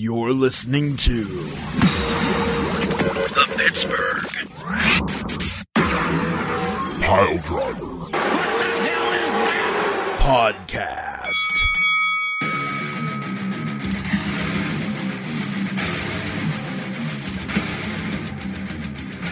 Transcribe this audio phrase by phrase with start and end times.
[0.00, 1.24] You're listening to
[3.24, 4.22] the Pittsburgh
[7.02, 7.82] Pile Driver.
[7.90, 10.20] What the hell is that?
[10.20, 11.50] Podcast.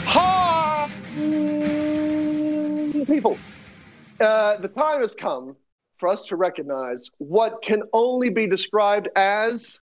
[0.09, 0.91] Ha!
[3.07, 3.39] People,
[4.19, 5.55] uh, the time has come
[5.99, 9.79] for us to recognize what can only be described as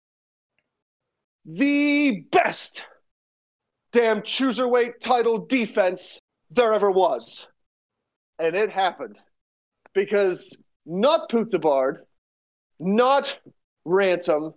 [1.46, 2.84] the best
[3.92, 7.48] damn cruiserweight title defense there ever was.
[8.40, 9.18] And it happened
[9.94, 12.04] because not Poot the Bard,
[12.80, 13.34] not
[13.86, 14.54] Ransom,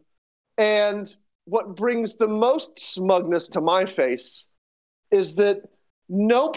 [0.58, 1.14] and
[1.46, 4.46] what brings the most smugness to my face
[5.10, 5.62] is that
[6.08, 6.56] nope,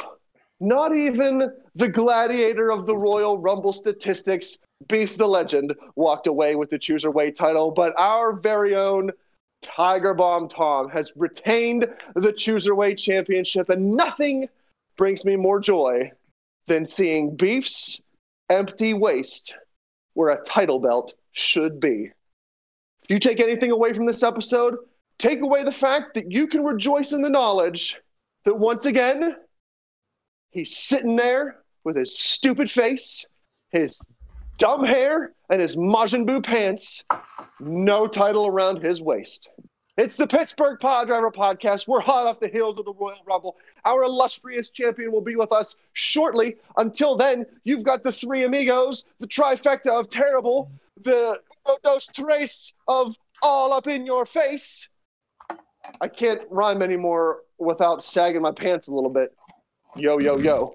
[0.59, 6.69] not even the gladiator of the Royal Rumble statistics, Beef the Legend, walked away with
[6.69, 9.11] the Cruiserweight title, but our very own
[9.61, 14.49] Tiger Bomb Tom has retained the Cruiserweight Championship, and nothing
[14.97, 16.11] brings me more joy
[16.67, 18.01] than seeing Beef's
[18.49, 19.55] empty waist
[20.13, 22.11] where a title belt should be.
[23.03, 24.77] If you take anything away from this episode,
[25.17, 28.01] take away the fact that you can rejoice in the knowledge
[28.45, 29.35] that once again,
[30.51, 33.25] he's sitting there with his stupid face,
[33.69, 34.05] his
[34.57, 37.03] dumb hair, and his Majin Buu pants,
[37.59, 39.49] no title around his waist.
[39.97, 41.87] It's the Pittsburgh Pod Driver Podcast.
[41.87, 43.57] We're hot off the heels of the Royal Rumble.
[43.83, 46.57] Our illustrious champion will be with us shortly.
[46.77, 50.71] Until then, you've got the three amigos, the trifecta of terrible,
[51.03, 51.39] the
[51.83, 54.87] dos tres of all up in your face.
[55.99, 59.33] I can't rhyme anymore without sagging my pants a little bit.
[59.95, 60.73] Yo, yo, yo.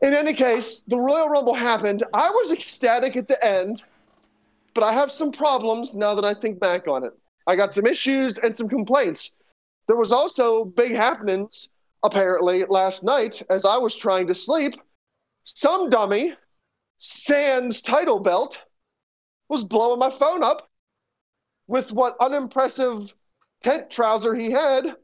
[0.00, 2.04] In any case, the Royal Rumble happened.
[2.14, 3.82] I was ecstatic at the end,
[4.74, 7.12] but I have some problems now that I think back on it.
[7.46, 9.34] I got some issues and some complaints.
[9.88, 11.70] There was also big happenings
[12.04, 14.74] apparently last night as I was trying to sleep.
[15.44, 16.34] Some dummy,
[16.98, 18.60] Sans title belt,
[19.48, 20.68] was blowing my phone up
[21.66, 23.12] with what unimpressive
[23.64, 24.94] tent trouser he had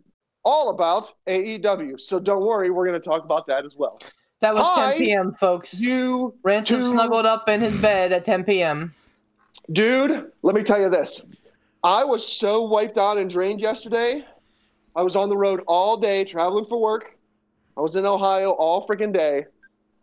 [0.45, 2.01] all about AEW.
[2.01, 3.99] So don't worry, we're going to talk about that as well.
[4.45, 5.81] That was Hi, 10 p.m., folks.
[5.81, 8.93] You Ransom two- snuggled up in his bed at 10 p.m.
[9.73, 11.23] Dude, let me tell you this.
[11.83, 14.23] I was so wiped out and drained yesterday.
[14.95, 17.17] I was on the road all day traveling for work.
[17.79, 19.47] I was in Ohio all freaking day.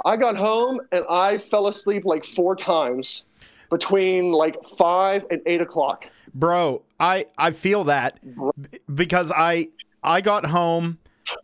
[0.06, 3.24] I got home and I fell asleep like four times
[3.70, 6.06] between like five and eight o'clock.
[6.34, 9.68] bro i i feel that b- because i
[10.04, 10.98] i got home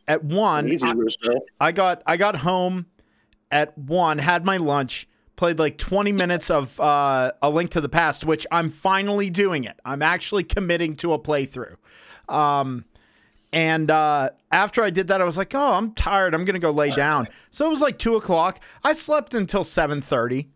[0.07, 0.95] at one Easy, I,
[1.59, 2.85] I got i got home
[3.51, 7.89] at one had my lunch played like 20 minutes of uh, a link to the
[7.89, 11.75] past which i'm finally doing it i'm actually committing to a playthrough
[12.27, 12.85] um
[13.53, 16.33] and uh, after I did that, I was like, "Oh, I'm tired.
[16.33, 18.61] I'm gonna go lay down." So it was like two o'clock.
[18.83, 20.49] I slept until seven thirty.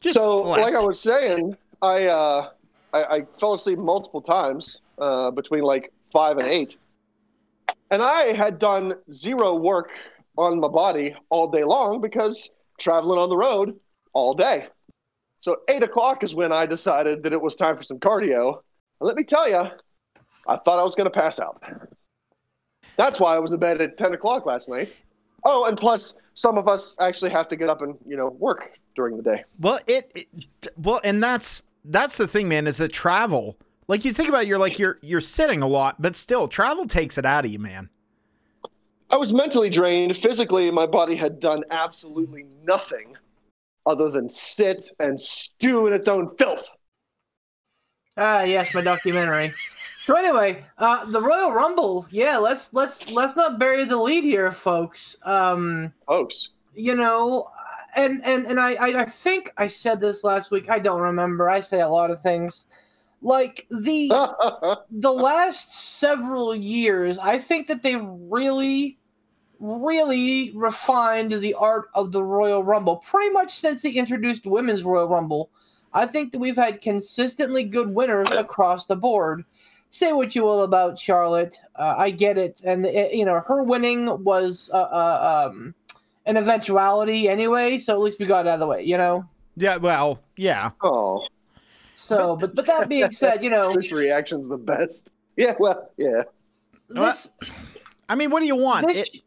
[0.00, 0.62] Just so slept.
[0.62, 2.50] like i was saying i uh
[2.92, 6.76] i, I fell asleep multiple times uh between like five and eight
[7.90, 9.90] and i had done zero work
[10.36, 13.74] on my body all day long because traveling on the road
[14.12, 14.66] all day
[15.40, 18.54] so eight o'clock is when i decided that it was time for some cardio
[19.00, 19.64] and let me tell you
[20.46, 21.62] i thought i was going to pass out
[22.96, 24.92] that's why i was in bed at 10 o'clock last night
[25.44, 28.70] oh and plus some of us actually have to get up and you know work
[28.98, 30.28] during the day Well, it, it
[30.76, 32.66] well, and that's that's the thing, man.
[32.66, 33.56] Is that travel?
[33.88, 36.86] Like you think about, it, you're like you're you're sitting a lot, but still, travel
[36.86, 37.88] takes it out of you, man.
[39.10, 40.16] I was mentally drained.
[40.16, 43.16] Physically, my body had done absolutely nothing
[43.86, 46.68] other than sit and stew in its own filth.
[48.18, 49.54] Ah, yes, my documentary.
[50.00, 52.06] So anyway, uh, the Royal Rumble.
[52.10, 55.16] Yeah, let's let's let's not bury the lead here, folks.
[55.22, 57.48] Um, Folks, you know,
[57.96, 60.68] and and and I I I think I said this last week.
[60.68, 61.48] I don't remember.
[61.48, 62.66] I say a lot of things.
[63.20, 64.08] Like the
[64.90, 68.98] the last several years, I think that they really,
[69.58, 72.96] really refined the art of the Royal Rumble.
[72.98, 75.50] Pretty much since they introduced Women's Royal Rumble,
[75.92, 79.44] I think that we've had consistently good winners across the board.
[79.90, 83.62] Say what you will about Charlotte, uh, I get it, and uh, you know her
[83.62, 85.74] winning was uh, uh, um,
[86.26, 87.78] an eventuality anyway.
[87.78, 89.24] So at least we got it out of the way, you know.
[89.56, 90.70] Yeah, well, yeah.
[90.82, 91.26] oh,
[92.00, 95.10] So, but but that being said, you know this reaction's the best.
[95.36, 96.24] Yeah, well, yeah.
[96.88, 97.30] this
[98.08, 98.88] I mean, what do you want?
[98.88, 99.22] this It-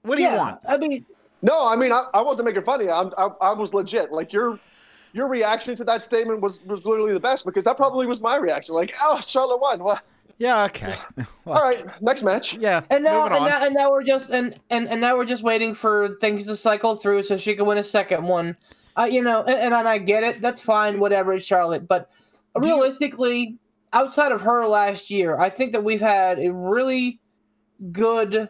[0.00, 0.60] what do yeah, you want?
[0.66, 1.04] I mean,
[1.42, 2.92] No, I mean, I, I wasn't making fun of you.
[2.92, 4.10] I'm, I, I was legit.
[4.10, 4.58] Like, you're
[5.12, 8.36] your reaction to that statement was was literally the best because that probably was my
[8.36, 8.74] reaction.
[8.74, 9.84] Like, oh, Charlotte won.
[9.84, 10.00] Well,
[10.38, 10.96] Yeah, okay.
[11.46, 12.54] all right, next match.
[12.54, 12.80] Yeah.
[12.88, 15.74] And now, and now, and now we're just and, and and now we're just waiting
[15.74, 18.56] for things to cycle through so she can win a second one.
[18.96, 20.40] Uh, you know, and, and I get it.
[20.40, 21.00] That's fine.
[21.00, 21.88] Whatever, it's Charlotte.
[21.88, 22.10] But
[22.54, 23.58] realistically,
[23.92, 27.20] outside of her last year, I think that we've had a really
[27.92, 28.48] good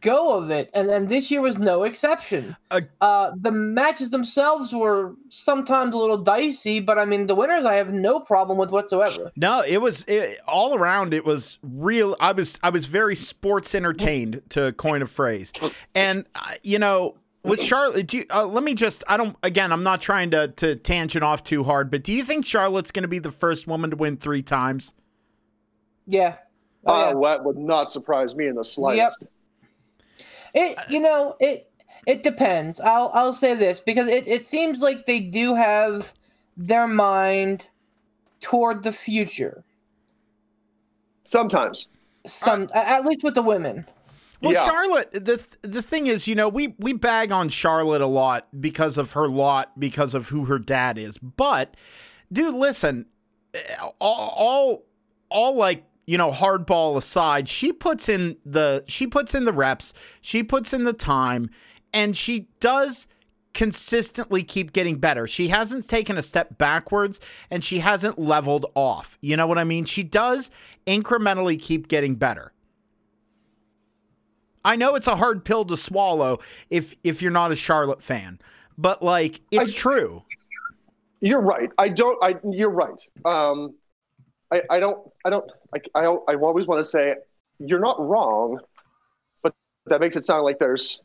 [0.00, 2.56] go of it, and then this year was no exception.
[2.70, 7.64] Uh, Uh, the matches themselves were sometimes a little dicey, but I mean, the winners
[7.64, 9.30] I have no problem with whatsoever.
[9.36, 11.14] No, it was it, all around.
[11.14, 12.16] It was real.
[12.18, 15.52] I was I was very sports entertained, to coin a phrase.
[15.94, 19.04] And uh, you know, with Charlotte, do you, uh, let me just.
[19.08, 19.36] I don't.
[19.42, 22.90] Again, I'm not trying to to tangent off too hard, but do you think Charlotte's
[22.90, 24.92] going to be the first woman to win three times?
[26.06, 26.36] Yeah.
[26.84, 27.30] Oh, Uh, yeah.
[27.36, 29.24] that would not surprise me in the slightest.
[30.54, 31.70] It you know it
[32.06, 32.80] it depends.
[32.80, 36.12] I'll I'll say this because it, it seems like they do have
[36.56, 37.66] their mind
[38.40, 39.62] toward the future.
[41.24, 41.86] Sometimes.
[42.26, 43.86] Some a- at least with the women.
[44.40, 44.64] Well, Yeah.
[44.66, 48.48] Charlotte, the th- the thing is, you know, we we bag on Charlotte a lot
[48.60, 51.18] because of her lot, because of who her dad is.
[51.18, 51.74] But,
[52.32, 53.06] dude, listen,
[53.54, 53.58] eh,
[54.00, 54.84] all all,
[55.28, 59.92] all like you know, hardball aside, she puts in the she puts in the reps,
[60.20, 61.50] she puts in the time,
[61.92, 63.06] and she does
[63.54, 65.26] consistently keep getting better.
[65.26, 67.20] She hasn't taken a step backwards
[67.50, 69.18] and she hasn't leveled off.
[69.20, 69.84] You know what I mean?
[69.84, 70.50] She does
[70.86, 72.52] incrementally keep getting better.
[74.68, 78.38] I know it's a hard pill to swallow if if you're not a Charlotte fan,
[78.76, 80.22] but like it's I- true.
[81.20, 81.70] You're right.
[81.78, 82.22] I don't.
[82.22, 82.36] I.
[82.48, 83.00] You're right.
[83.24, 83.74] Um,
[84.52, 84.62] I.
[84.70, 84.98] I don't.
[85.24, 85.50] I don't.
[85.74, 85.78] I.
[85.94, 87.14] I, don't, I always want to say
[87.58, 88.60] you're not wrong,
[89.42, 89.54] but
[89.86, 91.00] that makes it sound like there's.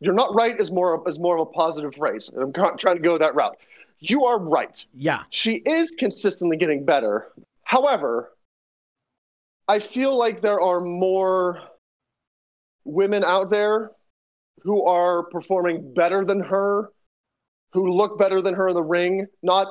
[0.00, 2.28] You're not right is more is more of a positive phrase.
[2.28, 3.56] and I'm trying to go that route.
[3.98, 4.84] You are right.
[4.92, 5.22] Yeah.
[5.30, 7.32] She is consistently getting better.
[7.62, 8.30] However,
[9.66, 11.60] I feel like there are more
[12.84, 13.90] women out there
[14.62, 16.90] who are performing better than her,
[17.72, 19.68] who look better than her in the ring, not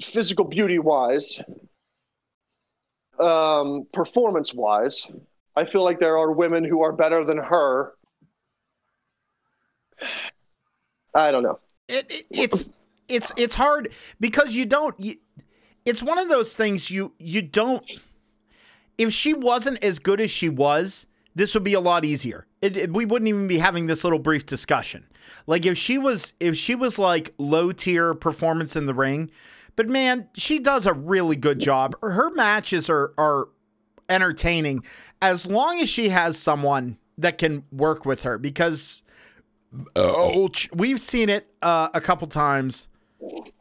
[0.00, 1.40] physical beauty wise,
[3.18, 5.06] um, performance wise.
[5.54, 7.92] I feel like there are women who are better than her.
[11.14, 11.58] I don't know.
[11.88, 12.70] It, it it's
[13.08, 15.16] it's it's hard because you don't you,
[15.84, 17.84] it's one of those things you you don't
[18.96, 22.46] if she wasn't as good as she was, this would be a lot easier.
[22.60, 25.06] It, it- we wouldn't even be having this little brief discussion.
[25.46, 29.30] Like if she was if she was like low tier performance in the ring,
[29.76, 31.94] but man, she does a really good job.
[32.02, 33.48] Her matches are are
[34.08, 34.84] entertaining
[35.22, 39.02] as long as she has someone that can work with her because
[39.96, 42.88] oh, we've seen it uh, a couple times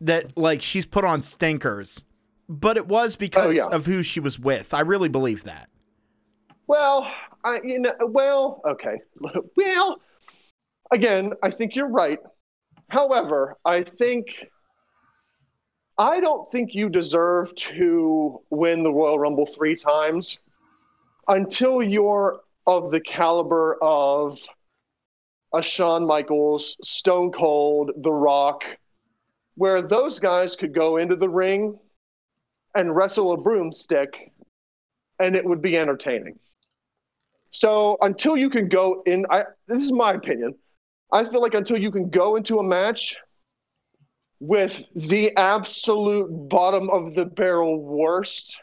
[0.02, 2.04] that like she's put on stinkers,
[2.50, 3.68] but it was because Oh, yeah.
[3.68, 4.74] of who she was with.
[4.74, 5.70] I really believe that.
[6.68, 7.10] Well,
[7.44, 9.00] I you know well okay
[9.58, 10.02] well
[10.92, 12.20] again I think you're right.
[12.90, 14.28] However, I think
[15.98, 20.40] I don't think you deserve to win the Royal Rumble three times
[21.28, 24.40] until you're of the caliber of
[25.54, 28.64] a Shawn Michaels, Stone Cold, The Rock,
[29.56, 31.78] where those guys could go into the ring
[32.74, 34.32] and wrestle a broomstick
[35.20, 36.40] and it would be entertaining.
[37.52, 40.56] So until you can go in, I this is my opinion.
[41.12, 43.18] I feel like until you can go into a match
[44.40, 48.58] with the absolute bottom of the barrel worst,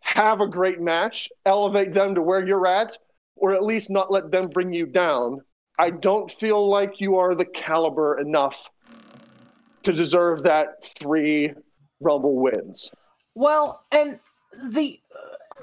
[0.00, 2.96] have a great match, elevate them to where you're at,
[3.36, 5.40] or at least not let them bring you down.
[5.78, 8.68] I don't feel like you are the caliber enough
[9.82, 11.52] to deserve that three
[12.00, 12.90] Rumble wins.
[13.34, 14.18] Well, and
[14.70, 15.00] the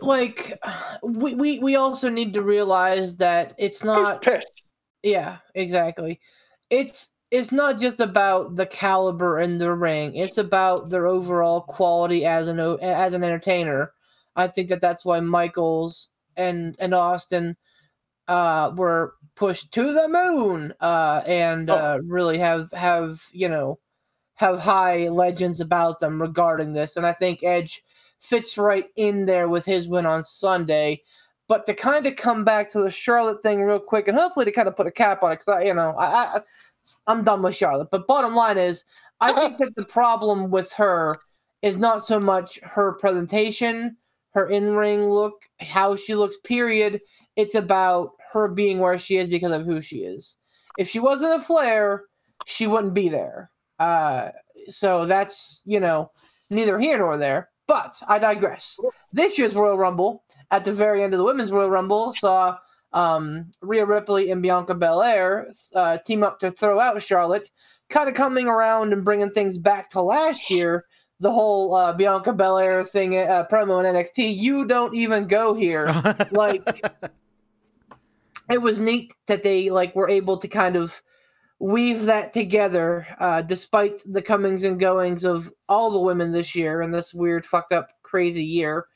[0.02, 0.60] like
[1.04, 4.64] we, we we also need to realize that it's not pissed.
[5.04, 6.20] yeah, exactly.
[6.70, 10.16] It's it's not just about the caliber in the ring.
[10.16, 13.94] It's about their overall quality as an as an entertainer.
[14.36, 17.58] I think that that's why Michaels and and Austin
[18.28, 21.76] uh were pushed to the moon uh and Oh.
[21.76, 23.80] uh really have have, you know,
[24.36, 27.84] have high legends about them regarding this and I think Edge
[28.26, 31.02] fits right in there with his win on Sunday.
[31.48, 34.52] But to kind of come back to the Charlotte thing real quick, and hopefully to
[34.52, 36.40] kind of put a cap on it, because I, you know, I, I,
[37.08, 37.90] I'm done with Charlotte.
[37.92, 38.84] But bottom line is,
[39.22, 41.14] I think that the problem with her
[41.62, 43.98] is not so much her presentation,
[44.34, 46.38] her in-ring look, how she looks.
[46.44, 47.00] Period.
[47.36, 50.38] It's about her being where she is because of who she is.
[50.78, 52.04] If she wasn't a Flair,
[52.46, 53.52] she wouldn't be there.
[53.80, 54.30] Uh,
[54.70, 56.12] so that's you know
[56.50, 57.50] neither here nor there.
[57.68, 58.78] But I digress.
[59.12, 62.58] This year's Royal Rumble, at the very end of the Women's Royal Rumble, saw
[62.94, 67.50] um, Rhea Ripley and Bianca Belair uh, team up to throw out Charlotte,
[67.90, 70.86] kind of coming around and bringing things back to last year.
[71.20, 74.36] The whole uh, Bianca Belair thing, uh, promo in NXT.
[74.36, 75.88] You don't even go here.
[76.32, 76.86] like,
[78.50, 81.02] it was neat that they like were able to kind of
[81.60, 86.82] weave that together, uh, despite the comings and goings of all the women this year
[86.82, 88.88] in this weird, fucked up, crazy year.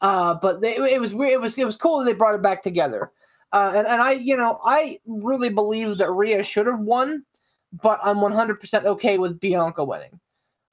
[0.00, 1.32] Uh, but they, it was weird.
[1.32, 3.12] It was it was cool that they brought it back together.
[3.52, 7.24] Uh, and and I you know I really believe that Rhea should have won,
[7.72, 10.20] but I'm 100 percent okay with Bianca winning.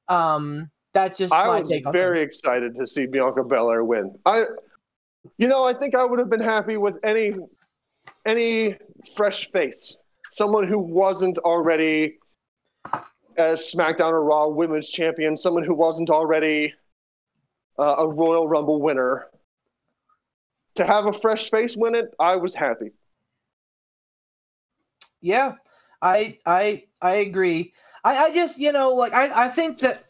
[0.09, 2.29] Um, that's just I my was take on very things.
[2.29, 4.15] excited to see Bianca Belair win.
[4.25, 4.45] I,
[5.37, 7.33] you know, I think I would have been happy with any
[8.25, 8.77] any
[9.15, 9.97] fresh face,
[10.33, 12.17] someone who wasn't already
[13.37, 16.73] as SmackDown or Raw Women's Champion, someone who wasn't already
[17.79, 19.27] uh, a Royal Rumble winner.
[20.75, 22.91] To have a fresh face win it, I was happy.
[25.21, 25.53] Yeah,
[26.01, 27.73] I I I agree.
[28.03, 30.05] I, I just you know like I, I think that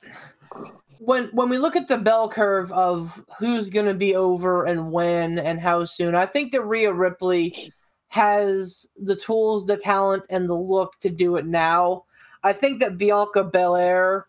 [0.99, 4.89] when when we look at the bell curve of who's going to be over and
[4.89, 7.73] when and how soon, I think that Rhea Ripley
[8.13, 12.03] has the tools, the talent, and the look to do it now.
[12.43, 14.27] I think that Bianca Belair,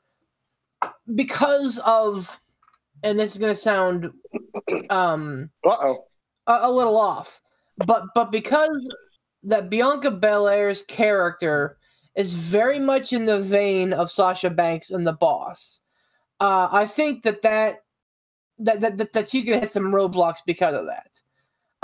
[1.15, 2.41] because of,
[3.03, 4.11] and this is going to sound
[4.89, 6.05] um, Uh oh.
[6.47, 7.43] a, a little off,
[7.85, 8.89] but but because
[9.43, 11.77] that Bianca Belair's character
[12.17, 15.83] is very much in the vein of Sasha Banks and the Boss.
[16.41, 17.83] Uh, I think that that
[18.61, 21.21] that, that that that she's gonna hit some roadblocks because of that.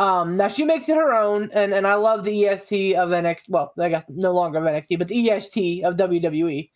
[0.01, 3.51] Um, now she makes it her own, and, and I love the EST of NXT.
[3.51, 6.71] Well, I guess no longer of NXT, but the EST of WWE.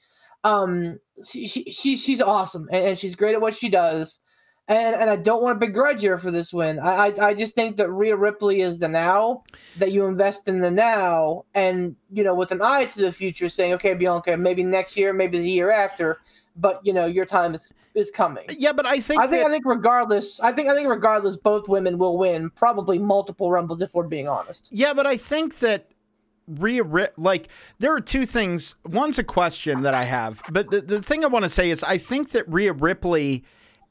[0.45, 4.21] Um, she, she, she she's awesome, and, and she's great at what she does
[4.69, 6.79] and and I don't want to begrudge her for this win.
[6.79, 9.43] I, I I just think that Rhea Ripley is the now
[9.79, 13.49] that you invest in the now, and you know with an eye to the future,
[13.49, 16.19] saying, okay, Bianca, maybe next year, maybe the year after,
[16.57, 18.45] but you know your time is is coming.
[18.59, 21.37] Yeah, but I think I think that- I think regardless, I think I think regardless,
[21.37, 24.69] both women will win, probably multiple rumbles if we're being honest.
[24.71, 25.87] Yeah, but I think that
[26.47, 26.83] Rhea,
[27.17, 28.77] like, there are two things.
[28.85, 31.83] One's a question that I have, but the, the thing I want to say is
[31.83, 33.45] I think that Rhea Ripley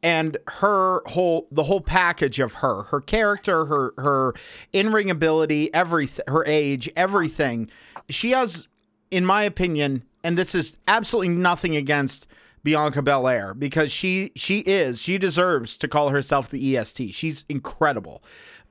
[0.04, 4.34] and her whole the whole package of her her character her her
[4.74, 7.70] in-ring ability everything her age everything
[8.10, 8.68] she has
[9.12, 12.28] in my opinion and this is absolutely nothing against
[12.64, 18.24] Bianca Belair because she she is she deserves to call herself the EST she's incredible.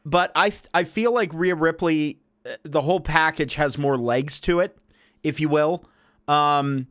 [0.05, 4.61] But I I feel like Rhea Ripley uh, the whole package has more legs to
[4.61, 4.77] it
[5.23, 5.85] if you will.
[6.27, 6.87] Um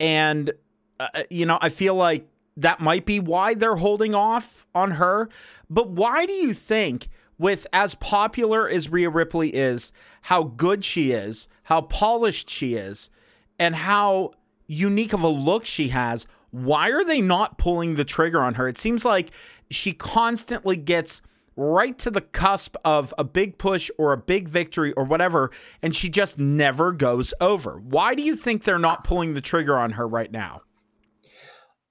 [0.00, 0.52] and
[0.98, 5.28] uh, you know I feel like that might be why they're holding off on her.
[5.68, 11.10] But why do you think, with as popular as Rhea Ripley is, how good she
[11.10, 13.10] is, how polished she is,
[13.58, 14.32] and how
[14.66, 18.68] unique of a look she has, why are they not pulling the trigger on her?
[18.68, 19.30] It seems like
[19.70, 21.20] she constantly gets
[21.56, 25.50] right to the cusp of a big push or a big victory or whatever,
[25.82, 27.78] and she just never goes over.
[27.78, 30.62] Why do you think they're not pulling the trigger on her right now?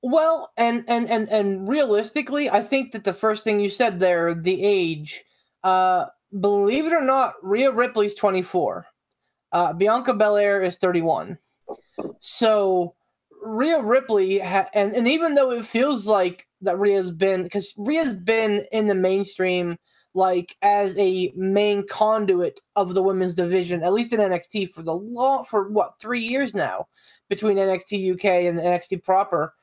[0.02, 4.34] Well, and and and and realistically, I think that the first thing you said there,
[4.34, 5.24] the age,
[5.64, 8.86] uh, believe it or not, Rhea Ripley's 24.
[9.54, 11.38] Uh, Bianca Belair is 31.
[12.20, 12.96] So
[13.42, 18.14] Rhea Ripley, ha- and and even though it feels like that Rhea's been, because Rhea's
[18.16, 19.78] been in the mainstream
[20.14, 24.94] like as a main conduit of the women's division, at least in NXT for the
[24.94, 26.88] law for what three years now
[27.30, 29.54] between NXT UK and NXT proper.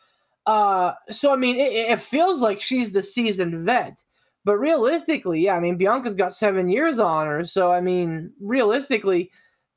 [0.46, 4.02] Uh, so I mean, it, it feels like she's the seasoned vet,
[4.44, 9.30] but realistically, yeah, I mean, Bianca's got seven years on her, so I mean, realistically,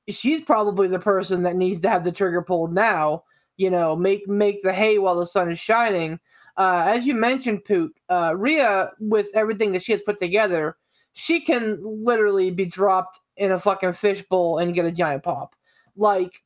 [0.09, 3.23] she's probably the person that needs to have the trigger pulled now.
[3.57, 6.19] You know, make make the hay while the sun is shining.
[6.57, 10.77] Uh, as you mentioned, Poot, uh, Rhea, with everything that she has put together,
[11.13, 15.55] she can literally be dropped in a fucking fishbowl and get a giant pop.
[15.95, 16.43] Like,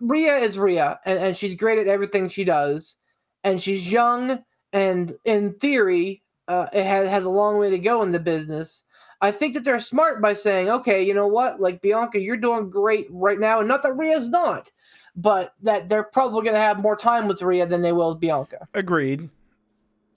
[0.00, 2.96] Rhea is Rhea, and, and she's great at everything she does
[3.44, 4.42] and she's young
[4.72, 8.84] and in theory uh, it has, has a long way to go in the business
[9.20, 12.70] i think that they're smart by saying okay you know what like bianca you're doing
[12.70, 14.70] great right now and not that rhea's not
[15.16, 18.20] but that they're probably going to have more time with rhea than they will with
[18.20, 19.28] bianca Agreed.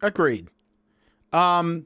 [0.01, 0.49] Agreed.
[1.31, 1.85] Um,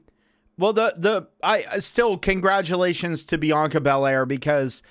[0.58, 4.82] well, the the I still congratulations to Bianca Belair because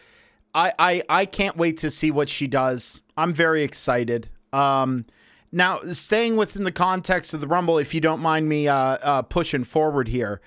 [0.53, 3.01] I I I can't wait to see what she does.
[3.17, 4.29] I'm very excited.
[4.53, 5.05] Um,
[5.51, 9.21] now, staying within the context of the Rumble, if you don't mind me uh, uh,
[9.23, 10.41] pushing forward here,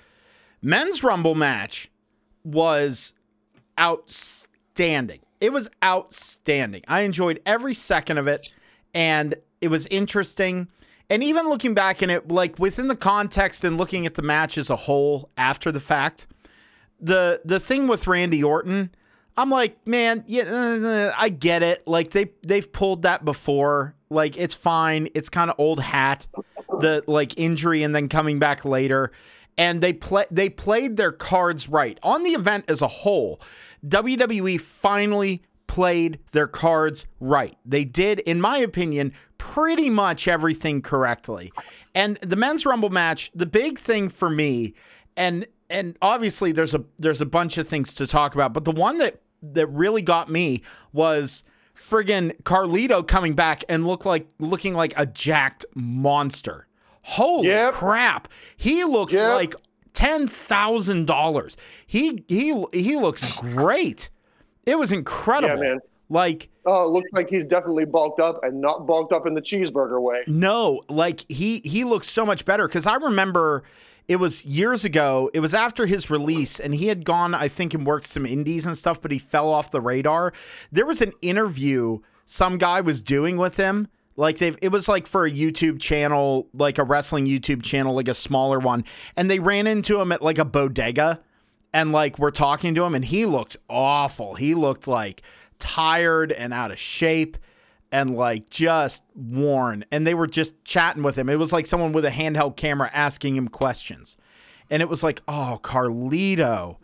[0.61, 1.89] men's Rumble match
[2.43, 3.13] was
[3.79, 5.19] outstanding.
[5.41, 6.83] It was outstanding.
[6.87, 8.49] I enjoyed every second of it,
[8.93, 10.67] and it was interesting.
[11.09, 14.57] And even looking back in it, like within the context and looking at the match
[14.57, 16.27] as a whole after the fact,
[16.99, 18.91] the the thing with Randy Orton,
[19.37, 21.87] I'm like, man, yeah, I get it.
[21.87, 23.95] Like they they've pulled that before.
[24.09, 25.07] Like it's fine.
[25.15, 26.27] It's kind of old hat.
[26.79, 29.11] The like injury and then coming back later,
[29.59, 33.41] and they play they played their cards right on the event as a whole.
[33.85, 37.57] WWE finally played their cards right.
[37.65, 41.51] They did, in my opinion, pretty much everything correctly.
[41.93, 44.73] And the men's rumble match, the big thing for me,
[45.17, 48.71] and and obviously there's a there's a bunch of things to talk about, but the
[48.71, 50.63] one that that really got me
[50.93, 51.43] was
[51.75, 56.65] friggin' Carlito coming back and look like looking like a jacked monster.
[57.09, 57.73] Holy Yep.
[57.73, 58.27] crap.
[58.55, 59.25] He looks Yep.
[59.33, 59.55] like
[59.93, 61.57] ten thousand dollars.
[61.87, 64.09] He he he looks great.
[64.65, 65.55] It was incredible.
[65.63, 65.79] Yeah, man.
[66.09, 69.41] Like Oh, it looks like he's definitely bulked up and not bulked up in the
[69.41, 70.23] cheeseburger way.
[70.27, 73.63] no, like he he looks so much better because I remember
[74.07, 75.29] it was years ago.
[75.33, 78.65] It was after his release, and he had gone, I think, and worked some indies
[78.65, 80.33] and stuff, but he fell off the radar.
[80.71, 83.87] There was an interview some guy was doing with him.
[84.19, 88.09] Like they've, it was like for a YouTube channel, like a wrestling YouTube channel, like
[88.09, 88.83] a smaller one,
[89.15, 91.21] and they ran into him at like a bodega,
[91.73, 94.35] and like we're talking to him, and he looked awful.
[94.35, 95.21] He looked like
[95.57, 97.37] tired and out of shape
[97.93, 99.85] and like just worn.
[99.91, 101.29] And they were just chatting with him.
[101.29, 104.17] It was like someone with a handheld camera asking him questions.
[104.69, 106.75] And it was like, oh, Carlito.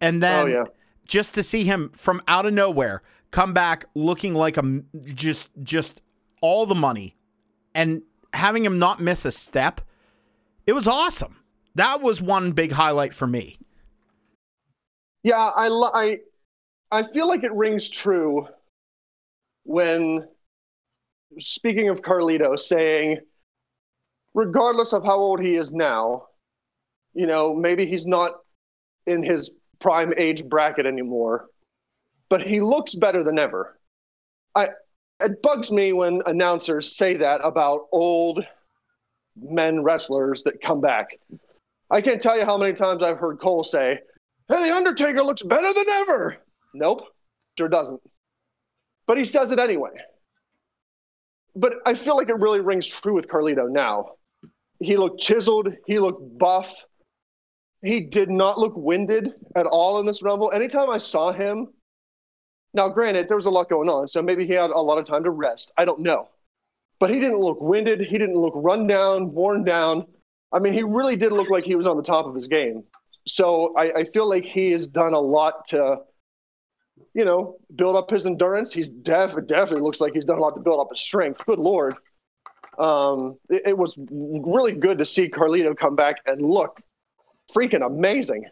[0.00, 0.64] And then Oh, yeah.
[1.06, 4.82] just to see him from out of nowhere come back looking like a
[5.14, 6.02] just just
[6.46, 7.16] all the money
[7.74, 9.80] and having him not miss a step,
[10.66, 11.36] it was awesome.
[11.74, 13.58] That was one big highlight for me.
[15.22, 16.18] Yeah, I, I,
[16.92, 18.46] I feel like it rings true
[19.64, 20.26] when
[21.38, 23.18] speaking of Carlito saying,
[24.34, 26.26] regardless of how old he is now,
[27.14, 28.32] you know, maybe he's not
[29.06, 31.46] in his prime age bracket anymore,
[32.28, 33.78] but he looks better than ever.
[34.54, 34.68] I,
[35.20, 38.44] it bugs me when announcers say that about old
[39.36, 41.18] men wrestlers that come back.
[41.90, 43.98] I can't tell you how many times I've heard Cole say,
[44.48, 46.36] Hey, the Undertaker looks better than ever.
[46.74, 47.02] Nope,
[47.58, 48.00] sure doesn't.
[49.06, 49.90] But he says it anyway.
[51.54, 54.12] But I feel like it really rings true with Carlito now.
[54.78, 56.74] He looked chiseled, he looked buff.
[57.82, 60.50] He did not look winded at all in this Rumble.
[60.52, 61.68] Anytime I saw him,
[62.74, 65.04] now granted, there was a lot going on, so maybe he had a lot of
[65.06, 65.72] time to rest.
[65.76, 66.28] I don't know.
[66.98, 70.06] But he didn't look winded, he didn't look run down, worn down.
[70.52, 72.84] I mean, he really did look like he was on the top of his game.
[73.26, 75.98] So I, I feel like he has done a lot to,
[77.14, 78.72] you know, build up his endurance.
[78.72, 81.44] He's def- definitely looks like he's done a lot to build up his strength.
[81.44, 81.96] Good lord.
[82.78, 86.80] Um, it, it was really good to see Carlito come back and look
[87.54, 88.44] freaking amazing.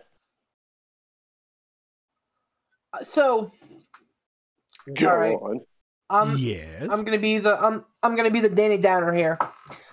[3.02, 3.52] So
[4.92, 5.34] Go All right.
[5.34, 5.60] on.
[6.10, 6.88] I'm yes.
[6.90, 9.38] I'm gonna be the I'm I'm gonna be the Danny Downer here.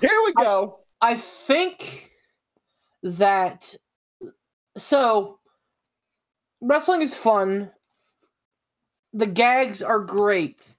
[0.01, 0.79] Here we go.
[0.99, 2.11] I think
[3.03, 3.73] that
[4.77, 5.39] so
[6.59, 7.71] wrestling is fun.
[9.13, 10.75] The gags are great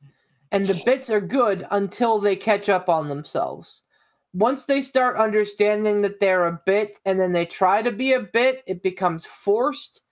[0.53, 3.83] and the bits are good until they catch up on themselves.
[4.35, 8.21] Once they start understanding that they're a bit and then they try to be a
[8.21, 10.03] bit, it becomes forced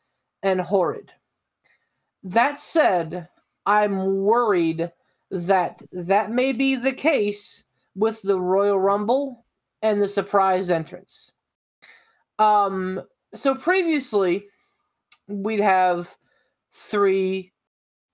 [0.43, 1.13] and horrid.
[2.23, 3.29] That said,
[3.67, 4.91] I'm worried
[5.31, 9.45] that that may be the case with the Royal Rumble
[9.83, 11.33] and the surprise entrance.
[12.39, 13.03] Um,
[13.35, 14.47] so previously,
[15.29, 16.17] we'd have
[16.73, 17.53] three,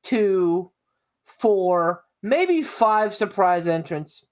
[0.02, 0.70] two,
[1.24, 4.24] four, maybe five surprise entrants.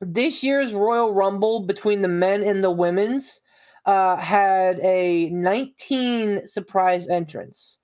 [0.00, 3.40] This year's Royal Rumble between the men and the women's
[3.86, 7.78] uh, had a 19 surprise entrants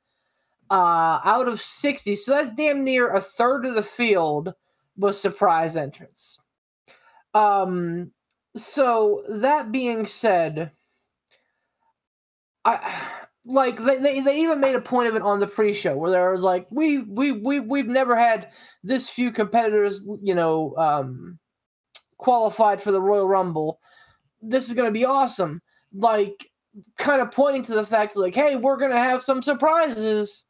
[0.71, 2.17] uh, out of 60.
[2.17, 4.55] So that's damn near a third of the field
[4.97, 6.39] was surprise entrance.
[7.35, 8.13] Um,
[8.57, 10.73] so that being said,
[12.65, 13.09] I
[13.45, 16.19] like they, they, they even made a point of it on the pre-show where they
[16.19, 18.51] were like, we we we we've never had
[18.83, 21.39] this few competitors, you know, um,
[22.19, 23.81] qualified for the Royal Rumble.
[24.43, 25.63] This is gonna be awesome.
[25.93, 26.49] Like,
[26.99, 30.47] kind of pointing to the fact, like, hey, we're gonna have some surprises.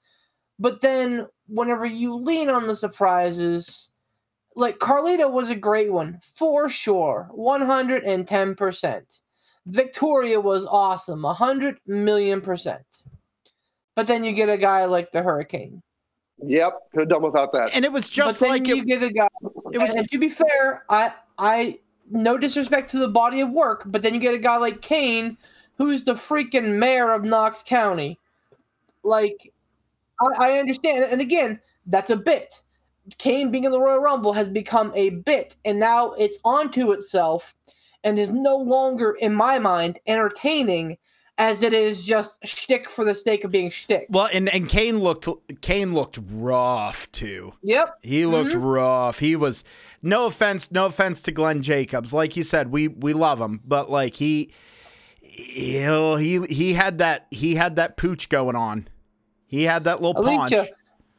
[0.60, 3.90] But then, whenever you lean on the surprises,
[4.54, 9.22] like Carlito was a great one for sure, one hundred and ten percent.
[9.66, 13.02] Victoria was awesome, a hundred million percent.
[13.94, 15.82] But then you get a guy like the Hurricane.
[16.42, 17.70] Yep, could have done without that.
[17.74, 19.28] And it was just but then like you it, get a guy.
[19.72, 23.84] it was and to be fair, I I no disrespect to the body of work,
[23.86, 25.38] but then you get a guy like Kane,
[25.76, 28.18] who's the freaking mayor of Knox County.
[29.02, 29.52] Like,
[30.20, 32.62] I, I understand, and again, that's a bit.
[33.18, 37.54] Kane being in the Royal Rumble has become a bit, and now it's onto itself,
[38.04, 40.96] and is no longer, in my mind, entertaining
[41.38, 44.06] as it is just shtick for the sake of being shtick.
[44.10, 45.26] well, and and Kane looked
[45.62, 47.54] Kane looked rough too.
[47.62, 47.98] Yep.
[48.02, 48.62] He looked Mm-hmm.
[48.62, 49.18] rough.
[49.20, 49.64] He was
[50.02, 52.12] no offense, no offense to Glenn Jacobs.
[52.12, 54.52] Like you said, we we love him, but like he
[55.22, 55.80] he
[56.18, 58.86] he, he had that he had that pooch going on.
[59.50, 60.52] He had that little paunch.
[60.52, 60.72] Alicia,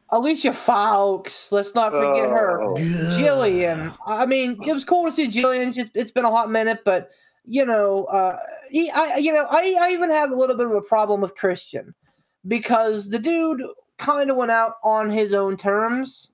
[0.08, 1.52] Alicia Fox.
[1.52, 2.62] Let's not forget her.
[2.62, 2.74] Oh.
[2.74, 3.94] Jillian.
[4.06, 5.76] I mean, it was cool to see Jillian.
[5.76, 7.10] It's, it's been a hot minute, but
[7.44, 8.38] you know, uh,
[8.70, 11.36] he, I, you know, I, I even have a little bit of a problem with
[11.36, 11.94] Christian
[12.48, 13.62] because the dude
[13.98, 16.30] kind of went out on his own terms,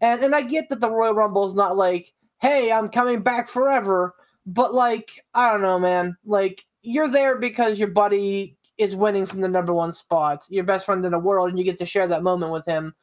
[0.00, 3.50] and and I get that the Royal Rumble is not like, hey, I'm coming back
[3.50, 4.14] forever,
[4.46, 9.40] but like, I don't know, man, like you're there because your buddy is winning from
[9.40, 12.06] the number one spot, your best friend in the world, and you get to share
[12.06, 12.94] that moment with him.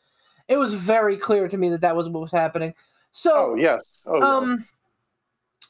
[0.48, 2.74] It was very clear to me that that was what was happening.
[3.12, 3.82] So, Oh yes.
[4.06, 4.26] Oh, no.
[4.26, 4.68] um,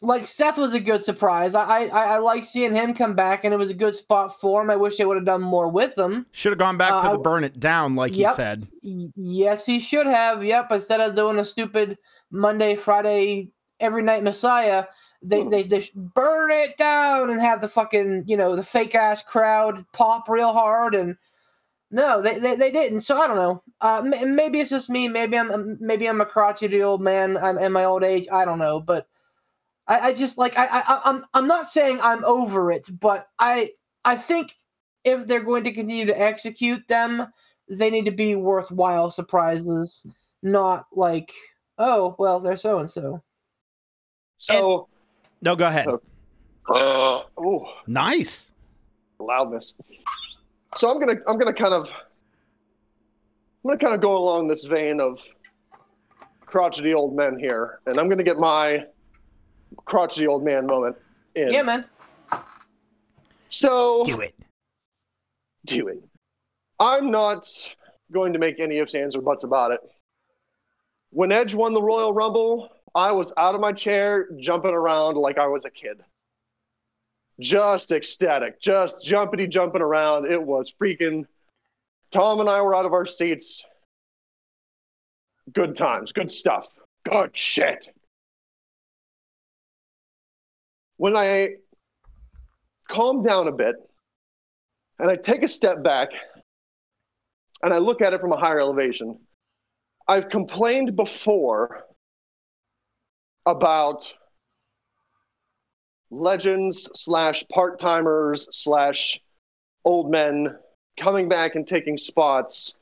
[0.02, 1.56] like Seth was a good surprise.
[1.56, 4.62] I, I I like seeing him come back, and it was a good spot for
[4.62, 4.70] him.
[4.70, 6.26] I wish they would have done more with him.
[6.32, 8.36] Should have gone back Uh, to the burn it down, like you Yep.
[8.36, 8.68] said.
[8.82, 10.44] Yes, he should have.
[10.44, 11.98] Yep, instead of doing a stupid
[12.32, 14.86] Monday, Friday, every night Messiah,
[15.24, 19.24] they they they burn it down and have the fucking you know the fake ass
[19.24, 21.18] crowd pop real hard and.
[21.96, 23.02] No, they, they, they didn't.
[23.02, 23.62] So I don't know.
[23.80, 25.08] Uh, m- maybe it's just me.
[25.08, 27.38] Maybe I'm maybe I'm a crotchety old man.
[27.38, 28.28] I'm in my old age.
[28.32, 29.08] I don't know, but
[29.88, 33.74] I, I just like I, I I'm I'm not saying I'm over it, but I
[34.04, 34.56] I think
[35.04, 37.28] if they're going to continue to execute them,
[37.68, 40.06] they need to be worthwhile surprises,
[40.42, 41.32] not like
[41.78, 43.22] oh well they're so and so.
[44.38, 44.88] so.
[45.44, 45.88] No, go ahead.
[45.88, 46.00] Oh.
[47.38, 47.66] Uh, ooh.
[47.86, 48.50] Nice.
[49.20, 49.74] loudness.
[50.78, 55.02] So I'm gonna I'm gonna kind of I'm gonna kind of go along this vein
[55.02, 55.22] of
[56.46, 58.86] crotchety old men here, and I'm gonna get my
[59.86, 60.96] crotchety old man moment
[61.36, 61.52] in.
[61.52, 61.86] Yeah, man.
[63.50, 64.34] So Do it.
[65.66, 66.02] do it.
[66.80, 67.48] I'm not
[68.12, 69.80] going to make any ifs, ands, or buts about it.
[71.12, 75.38] When Edge won the Royal Rumble, I was out of my chair, jumping around like
[75.38, 76.02] I was a kid.
[77.40, 80.26] Just ecstatic, just jumpity jumping around.
[80.26, 81.26] It was freaking.
[82.12, 83.66] Tom and I were out of our seats.
[85.52, 86.68] Good times, good stuff,
[87.10, 87.88] good shit.
[90.98, 91.56] When I
[92.88, 93.76] calm down a bit,
[95.00, 96.10] and I take a step back
[97.62, 99.20] and I look at it from a higher elevation.
[100.08, 101.84] I've complained before
[103.46, 104.12] about
[106.12, 109.20] legends slash part timers slash
[109.84, 110.56] old men
[111.00, 112.76] coming back and taking spots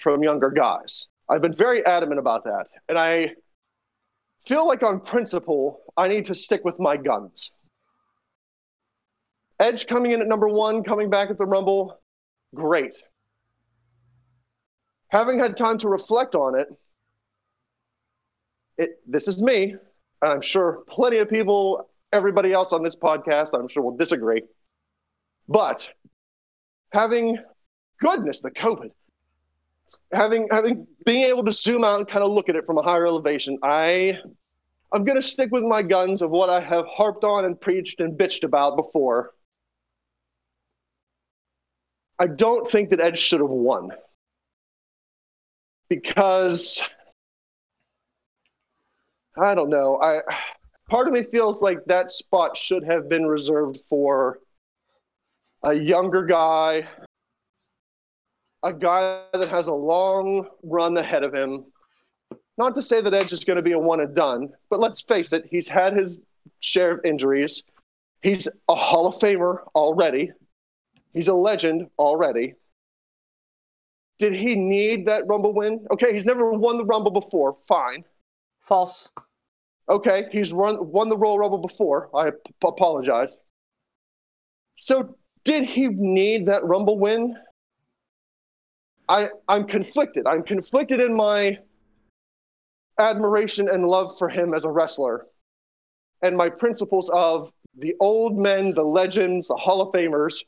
[0.00, 1.08] from younger guys.
[1.28, 2.66] I've been very adamant about that.
[2.88, 3.34] And I
[4.46, 7.50] feel like, on principle, I need to stick with my guns.
[9.60, 12.00] Edge coming in at number one, coming back at the Rumble,
[12.54, 13.02] great.
[15.08, 16.68] Having had time to reflect on it,
[18.78, 19.74] it this is me,
[20.22, 24.42] and I'm sure plenty of people, everybody else on this podcast, I'm sure will disagree.
[25.48, 25.88] But
[26.92, 27.38] having
[28.00, 28.90] goodness, the COVID,
[30.12, 32.82] having having being able to zoom out and kind of look at it from a
[32.82, 34.18] higher elevation, I
[34.92, 38.18] I'm gonna stick with my guns of what I have harped on and preached and
[38.18, 39.34] bitched about before.
[42.18, 43.90] I don't think that Edge should have won.
[45.88, 46.82] Because
[49.40, 50.00] I don't know.
[50.00, 50.20] I
[50.88, 54.38] part of me feels like that spot should have been reserved for
[55.62, 56.88] a younger guy,
[58.62, 61.66] a guy that has a long run ahead of him.
[62.56, 65.00] Not to say that Edge is going to be a one and done, but let's
[65.00, 66.18] face it, he's had his
[66.60, 67.62] share of injuries.
[68.22, 70.32] He's a Hall of Famer already.
[71.12, 72.54] He's a legend already.
[74.18, 75.86] Did he need that Rumble win?
[75.92, 77.54] Okay, he's never won the Rumble before.
[77.68, 78.04] Fine.
[78.60, 79.08] False.
[79.88, 82.10] Okay, he's run, won the Royal Rumble before.
[82.14, 83.36] I p- apologize.
[84.78, 87.36] So, did he need that Rumble win?
[89.08, 90.26] I I'm conflicted.
[90.26, 91.58] I'm conflicted in my
[92.98, 95.26] admiration and love for him as a wrestler
[96.22, 100.42] and my principles of the old men, the legends, the Hall of Famers,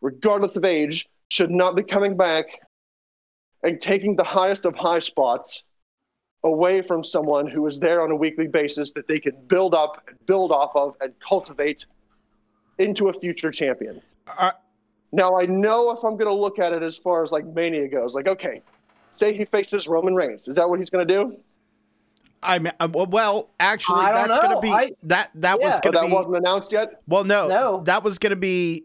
[0.00, 2.46] regardless of age, should not be coming back
[3.62, 5.64] and taking the highest of high spots
[6.44, 10.02] away from someone who is there on a weekly basis that they can build up
[10.08, 11.84] and build off of and cultivate
[12.78, 14.00] into a future champion.
[14.38, 14.52] Uh,
[15.12, 17.88] now I know if I'm going to look at it as far as like Mania
[17.88, 18.62] goes, like okay,
[19.12, 21.36] say he faces Roman Reigns, is that what he's going to do?
[22.40, 25.66] I mean, uh, well, actually, I that's going to be I- that that Yeah.
[25.66, 27.02] was Oh, going to that be wasn't announced yet.
[27.08, 27.82] well, no, No.
[27.84, 28.84] that was going to be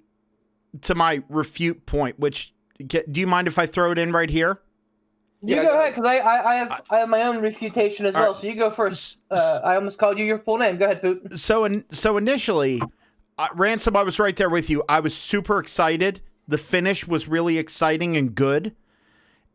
[0.82, 2.18] to my refute point.
[2.18, 2.52] Which
[2.88, 4.60] get, do you mind if I throw it in right here?
[5.46, 8.06] You Yeah, go go ahead, because I, I, I have I have my own refutation
[8.06, 8.32] as All well.
[8.34, 8.42] right.
[8.42, 9.18] So you go first.
[9.30, 10.78] Uh, I almost called you your full name.
[10.78, 11.38] Go ahead, Poot.
[11.38, 12.82] So, in, so initially,
[13.38, 14.84] uh, ransom, I was right there with you.
[14.88, 16.22] I was super excited.
[16.48, 18.74] The finish was really exciting and good,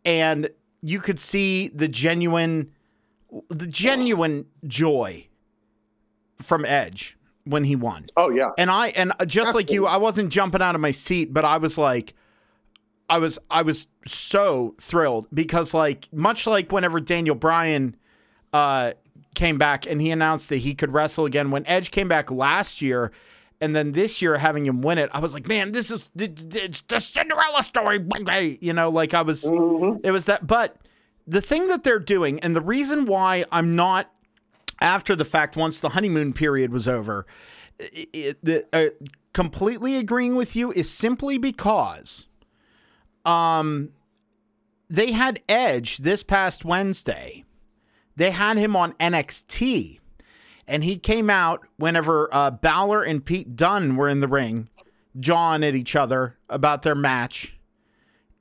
[0.05, 0.51] and
[0.83, 2.71] you could see the genuine,
[3.49, 5.27] the genuine joy
[6.41, 8.09] from Edge when he won.
[8.17, 11.33] Oh yeah, And I and just like you, I wasn't jumping out of my seat,
[11.33, 12.15] but I was like
[13.09, 17.97] I was I was so thrilled because like much like whenever Daniel Bryan
[18.53, 18.93] uh
[19.35, 22.83] came back and he announced that he could wrestle again when Edge came back last
[22.83, 23.13] year
[23.61, 26.83] and then this year having him win it, I was like, man, this is it's
[26.83, 27.99] the Cinderella story.
[28.61, 30.77] You know, like I was it was that but
[31.27, 34.11] the thing that they're doing and the reason why I'm not
[34.81, 37.27] after the fact once the honeymoon period was over
[37.79, 38.91] it, it- the, uh,
[39.33, 42.27] completely agreeing with you is simply because
[43.29, 43.91] um
[44.89, 47.45] they had edge this past wednesday
[48.17, 49.99] they had him on nxt
[50.69, 54.69] and he came out whenever uh, Balor and Pete Dunne were in the ring,
[55.19, 57.59] jawing at each other about their match.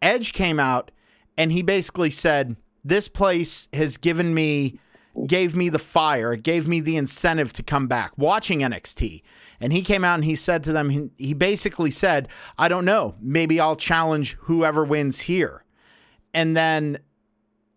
[0.02, 0.92] Edge came out
[1.38, 4.78] and he basically said, "This place has given me,
[5.26, 9.24] gave me the fire, it gave me the incentive to come back." Watching NXT,
[9.60, 13.16] and he came out and he said to them, he, basically said, "I don't know,
[13.22, 15.64] maybe I'll challenge whoever wins here,"
[16.34, 17.00] and then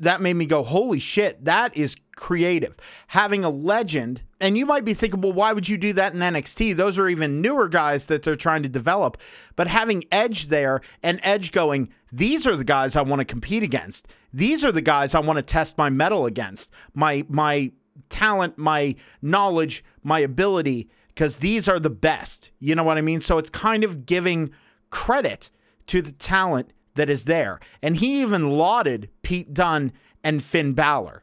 [0.01, 2.77] that made me go, holy shit, that is creative.
[3.09, 6.21] Having a legend, and you might be thinking, well, why would you do that in
[6.21, 6.75] NXT?
[6.75, 9.19] Those are even newer guys that they're trying to develop.
[9.57, 13.62] But having Edge there and Edge going, these are the guys I want to compete
[13.62, 14.09] against.
[14.33, 17.71] These are the guys I want to test my metal against, my my
[18.09, 22.51] talent, my knowledge, my ability, because these are the best.
[22.59, 23.20] You know what I mean?
[23.20, 24.51] So it's kind of giving
[24.90, 25.51] credit
[25.87, 27.61] to the talent that is there.
[27.83, 29.92] And he even lauded Pete Dunne
[30.23, 31.23] and Finn Balor.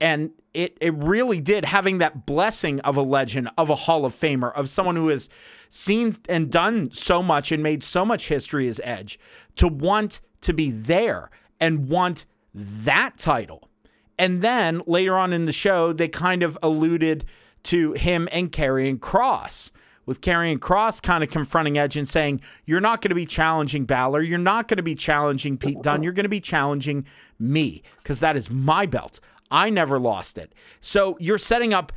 [0.00, 4.14] And it it really did having that blessing of a legend, of a Hall of
[4.14, 5.28] Famer, of someone who has
[5.68, 9.18] seen and done so much and made so much history as Edge,
[9.56, 13.70] to want to be there and want that title.
[14.18, 17.24] And then later on in the show, they kind of alluded
[17.64, 19.70] to him and Karrion Kross,
[20.04, 23.84] with Karrion Kross kind of confronting Edge and saying, You're not going to be challenging
[23.84, 24.22] Balor.
[24.22, 26.02] You're not going to be challenging Pete Dunne.
[26.02, 27.06] You're going to be challenging
[27.38, 29.20] me because that is my belt.
[29.50, 30.54] I never lost it.
[30.80, 31.92] So you're setting up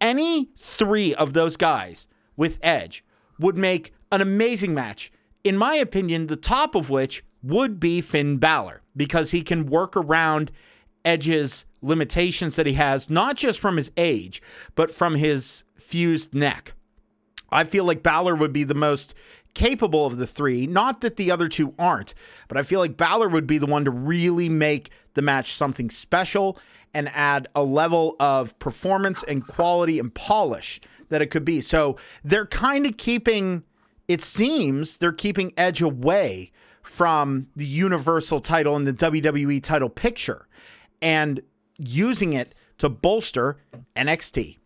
[0.00, 3.04] any three of those guys with Edge
[3.38, 5.12] would make an amazing match.
[5.44, 9.96] In my opinion, the top of which would be Finn Balor because he can work
[9.96, 10.50] around
[11.04, 14.42] Edge's limitations that he has, not just from his age,
[14.74, 16.72] but from his fused neck.
[17.50, 19.14] I feel like Balor would be the most
[19.54, 20.66] capable of the three.
[20.66, 22.14] Not that the other two aren't,
[22.48, 25.88] but I feel like Balor would be the one to really make the match something
[25.88, 26.58] special
[26.92, 31.60] and add a level of performance and quality and polish that it could be.
[31.60, 33.62] So they're kind of keeping,
[34.08, 36.50] it seems, they're keeping Edge away
[36.82, 40.46] from the Universal title and the WWE title picture
[41.02, 41.40] and
[41.78, 43.58] using it to bolster
[43.94, 44.58] NXT.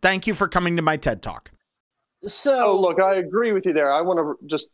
[0.00, 1.50] Thank you for coming to my TED Talk.
[2.26, 3.92] So Oh, look, I agree with you there.
[3.92, 4.70] I want to just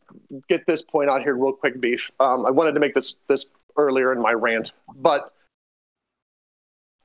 [0.49, 2.11] get this point out here real quick, Beef.
[2.21, 5.33] Um, I wanted to make this this earlier in my rant, but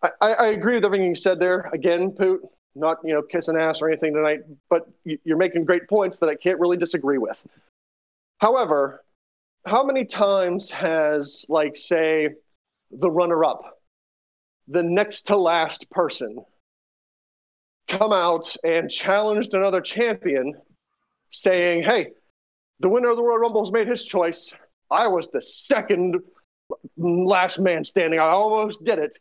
[0.02, 1.70] I, I, I agree with everything you said there.
[1.74, 2.42] Again, Poot,
[2.76, 6.36] not you know kissing ass or anything tonight, but you're making great points that I
[6.36, 7.42] can't really disagree with.
[8.40, 9.04] However,
[9.66, 12.30] how many times has like say
[12.92, 13.80] the runner-up,
[14.68, 16.38] the next to last person,
[17.88, 20.54] come out and challenged another champion
[21.32, 22.12] saying, Hey,
[22.80, 24.54] the winner of the Royal Rumble has made his choice.
[24.90, 26.20] I was the second
[26.98, 28.20] last man standing.
[28.20, 29.18] I almost did it.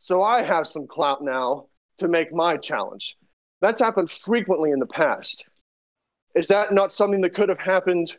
[0.00, 1.66] So I have some clout now
[1.98, 3.16] to make my challenge.
[3.60, 5.44] That's happened frequently in the past.
[6.34, 8.12] Is that not something that could have happened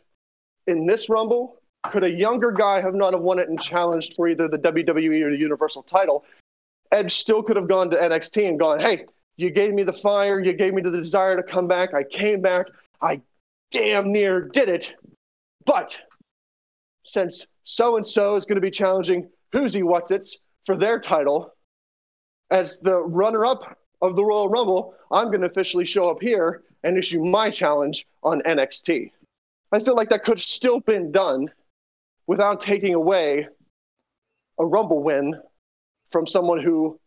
[0.66, 1.61] in this Rumble?
[1.90, 5.22] Could a younger guy have not have won it and challenged for either the WWE
[5.22, 6.24] or the Universal title
[6.92, 10.40] Edge still could have gone to NXT and gone, hey, you gave me the fire,
[10.40, 11.94] you gave me the desire to come back.
[11.94, 12.66] I came back.
[13.00, 13.20] I
[13.70, 14.90] damn near did it.
[15.64, 15.96] But
[17.04, 21.00] since so and so is going to be challenging Who's he What's It's for their
[21.00, 21.54] title
[22.50, 26.62] as the runner up of the Royal Rumble, I'm going to officially show up here
[26.84, 29.10] and issue my challenge on NXT.
[29.72, 31.50] I feel like that could have still been done
[32.26, 33.46] without taking away
[34.58, 35.34] a Rumble win
[36.10, 36.98] from someone who,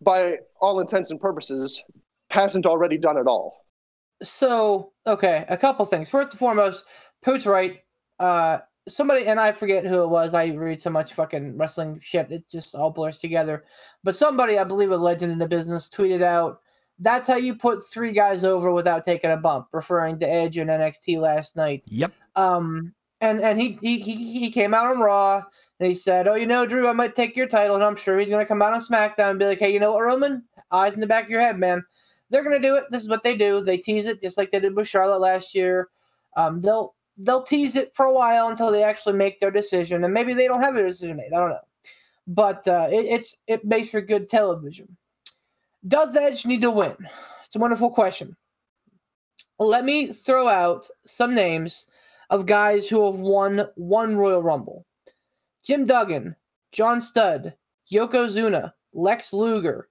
[0.00, 1.82] by all intents and purposes,
[2.30, 3.66] hasn't already done it all.
[4.22, 6.08] So, okay, a couple things.
[6.08, 6.84] First and foremost,
[7.22, 7.80] Poot's right.
[8.18, 10.34] Uh, somebody and I forget who it was.
[10.34, 13.64] I read so much fucking wrestling shit; it just all blurs together.
[14.04, 16.60] But somebody, I believe, a legend in the business, tweeted out,
[16.98, 20.70] "That's how you put three guys over without taking a bump," referring to Edge and
[20.70, 21.82] NXT last night.
[21.86, 22.12] Yep.
[22.36, 25.42] Um, and and he he he, came out on Raw
[25.78, 28.18] and he said, "Oh, you know, Drew, I might take your title," and I'm sure
[28.18, 30.44] he's gonna come out on SmackDown and be like, "Hey, you know what, Roman?
[30.72, 31.84] Eyes in the back of your head, man."
[32.30, 32.84] They're gonna do it.
[32.90, 33.62] This is what they do.
[33.62, 35.88] They tease it just like they did with Charlotte last year.
[36.36, 40.14] Um, they'll they'll tease it for a while until they actually make their decision, and
[40.14, 41.32] maybe they don't have a decision made.
[41.32, 41.58] I don't know,
[42.26, 44.96] but uh, it, it's it makes for good television.
[45.86, 46.94] Does Edge need to win?
[47.44, 48.36] It's a wonderful question.
[49.58, 51.86] Let me throw out some names
[52.30, 54.86] of guys who have won one Royal Rumble:
[55.64, 56.36] Jim Duggan,
[56.72, 57.54] John Studd,
[57.92, 59.88] Yokozuna, Lex Luger,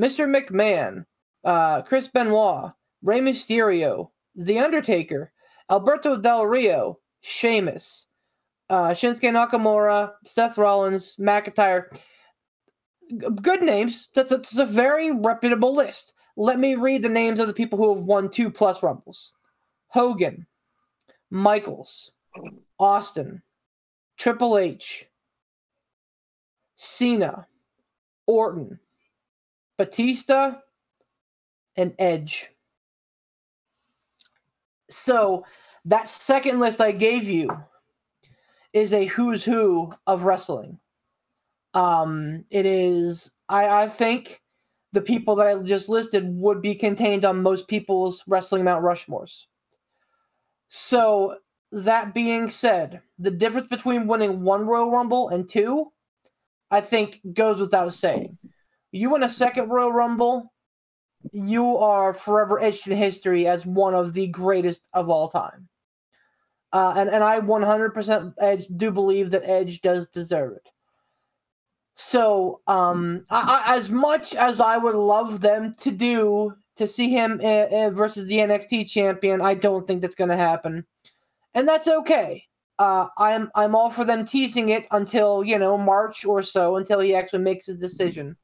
[0.00, 0.28] Mr.
[0.28, 1.06] McMahon,
[1.44, 5.32] uh, Chris Benoit, Rey Mysterio, The Undertaker,
[5.70, 8.06] Alberto Del Rio, Sheamus,
[8.70, 11.86] uh, Shinsuke Nakamura, Seth Rollins, McIntyre.
[13.42, 14.08] Good names.
[14.14, 16.14] That's a, that's a very reputable list.
[16.36, 19.32] Let me read the names of the people who have won two plus Rumbles
[19.88, 20.46] Hogan,
[21.30, 22.12] Michaels,
[22.78, 23.42] Austin,
[24.16, 25.06] Triple H,
[26.74, 27.46] Cena,
[28.26, 28.78] Orton,
[29.76, 30.56] Batista,
[31.76, 32.50] and Edge.
[34.90, 35.44] So
[35.84, 37.48] that second list I gave you
[38.72, 40.78] is a who's who of wrestling.
[41.74, 44.42] Um, it is I, I think
[44.92, 49.46] the people that I just listed would be contained on most people's wrestling Mount Rushmores.
[50.68, 51.38] So
[51.72, 55.92] that being said, the difference between winning one Royal Rumble and two,
[56.70, 58.38] I think goes without saying.
[58.92, 60.52] You win a second Royal Rumble,
[61.32, 65.68] you are forever etched in history as one of the greatest of all time.
[66.72, 70.68] Uh, and, and I 100% Edge do believe that Edge does deserve it.
[71.94, 77.10] So, um, I, I, as much as I would love them to do to see
[77.10, 80.86] him uh, uh, versus the NXT champion, I don't think that's going to happen,
[81.54, 82.44] and that's okay.
[82.78, 87.00] Uh, I'm I'm all for them teasing it until you know March or so until
[87.00, 88.36] he actually makes his decision.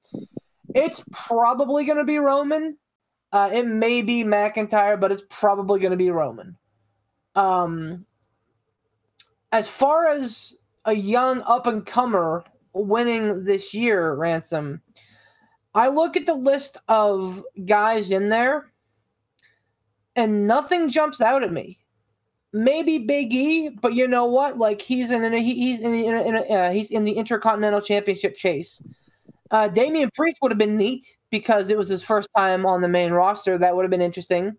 [0.75, 2.77] It's probably going to be Roman.
[3.33, 6.57] Uh, it may be McIntyre, but it's probably going to be Roman.
[7.35, 8.07] Um,
[9.53, 14.83] as far as a young up and comer winning this year, Ransom,
[15.75, 18.71] I look at the list of guys in there,
[20.17, 21.79] and nothing jumps out at me.
[22.53, 24.59] Maybe Big E, but you know what?
[24.59, 27.81] Like he's in, a, he's in, in, a, in a, uh, he's in the Intercontinental
[27.81, 28.81] Championship chase.
[29.51, 32.89] Uh, Damian Priest would have been neat because it was his first time on the
[32.89, 33.59] main roster.
[33.59, 34.57] That would have been interesting.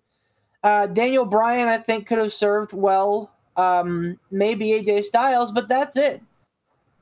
[0.63, 3.32] Uh, Daniel Bryan, I think, could have served well.
[3.56, 6.21] Um, maybe AJ Styles, but that's it.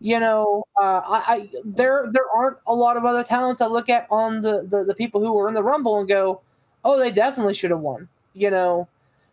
[0.03, 3.87] You know, uh, I, I, there there aren't a lot of other talents I look
[3.87, 6.41] at on the, the the people who were in the Rumble and go,
[6.83, 8.09] oh, they definitely should have won.
[8.33, 8.89] You know,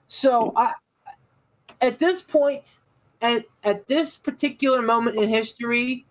[0.07, 0.75] so I
[1.81, 2.77] at this point,
[3.21, 6.07] at at this particular moment in history,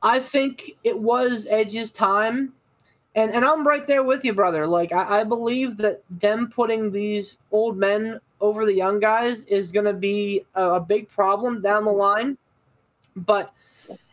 [0.00, 2.52] I think it was Edge's time.
[3.16, 4.64] And and I'm right there with you, brother.
[4.64, 9.72] Like I, I believe that them putting these old men over the young guys is
[9.72, 12.38] gonna be a, a big problem down the line.
[13.16, 13.52] But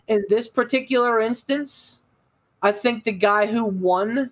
[0.08, 2.04] in this particular instance,
[2.62, 4.32] I think the guy who won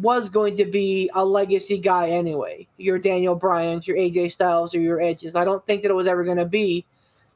[0.00, 2.66] was going to be a legacy guy anyway.
[2.76, 5.34] Your Daniel Bryan's, your AJ Styles, or your Edges.
[5.34, 6.84] I don't think that it was ever going to be,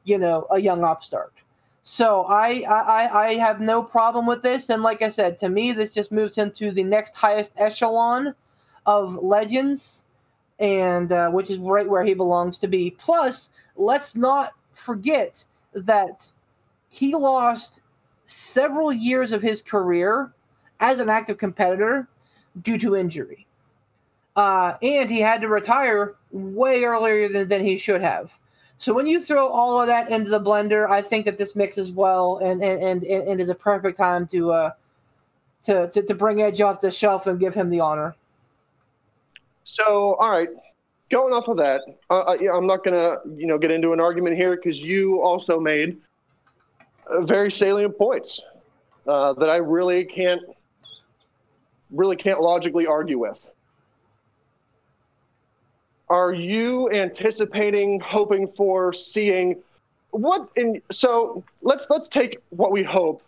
[0.03, 1.33] you know, a young upstart.
[1.81, 5.73] So I, I I have no problem with this, and like I said, to me,
[5.73, 8.33] this just moves him to the next highest echelon
[8.85, 10.05] of legends,
[10.59, 12.91] and uh, which is right where he belongs to be.
[12.91, 16.31] Plus, let's not forget that
[16.93, 17.81] he lost
[18.23, 20.31] several years of his career
[20.79, 22.07] as an active competitor
[22.61, 23.47] due to injury,
[24.35, 28.37] uh, and he had to retire way earlier than, than he should have.
[28.77, 31.91] So when you throw all of that into the blender, I think that this mixes
[31.91, 34.71] well and and and, and is a perfect time to uh,
[35.63, 38.15] to, to, to bring Edge off the shelf and give him the honor.
[39.63, 40.49] So, all right,
[41.09, 41.81] going off of that,
[42.11, 45.21] uh, uh yeah, I'm not gonna you know get into an argument here because you
[45.21, 45.99] also made uh,
[47.21, 48.41] very salient points
[49.07, 50.41] uh, that I really can't
[51.91, 53.39] really can't logically argue with.
[56.09, 59.61] Are you anticipating, hoping for, seeing
[60.11, 63.23] what in so let's let's take what we hope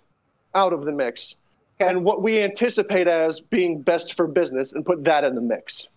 [0.54, 1.36] out of the mix
[1.82, 1.90] okay.
[1.90, 5.88] and what we anticipate as being best for business and put that in the mix.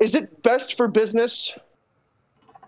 [0.00, 1.52] Is it best for business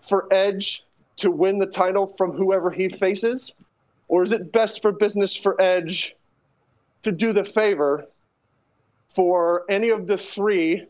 [0.01, 0.83] for Edge
[1.17, 3.51] to win the title from whoever he faces?
[4.09, 6.15] Or is it best for business for Edge
[7.03, 8.07] to do the favor
[9.15, 10.85] for any of the three,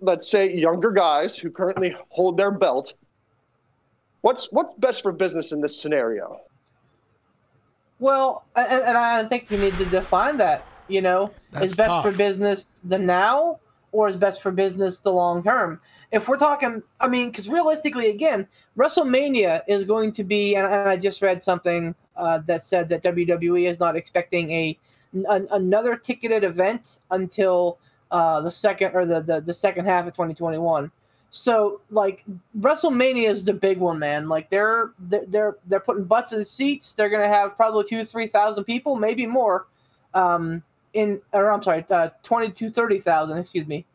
[0.00, 2.94] let's say, younger guys who currently hold their belt?
[4.22, 6.40] What's what's best for business in this scenario?
[7.98, 10.64] Well, and, and I think we need to define that.
[10.88, 12.04] You know, That's is best tough.
[12.04, 13.60] for business the now
[13.92, 15.80] or is best for business the long term?
[16.12, 20.88] If we're talking, I mean, because realistically, again, WrestleMania is going to be, and, and
[20.88, 24.78] I just read something uh, that said that WWE is not expecting a
[25.12, 27.78] an, another ticketed event until
[28.10, 30.90] uh, the second or the, the the second half of 2021.
[31.30, 32.24] So like
[32.58, 34.28] WrestleMania is the big one, man.
[34.28, 36.92] Like they're they're they're putting butts in seats.
[36.92, 39.66] They're gonna have probably two three thousand people, maybe more.
[40.12, 43.38] Um, in or I'm sorry, uh, twenty to thirty thousand.
[43.38, 43.86] Excuse me.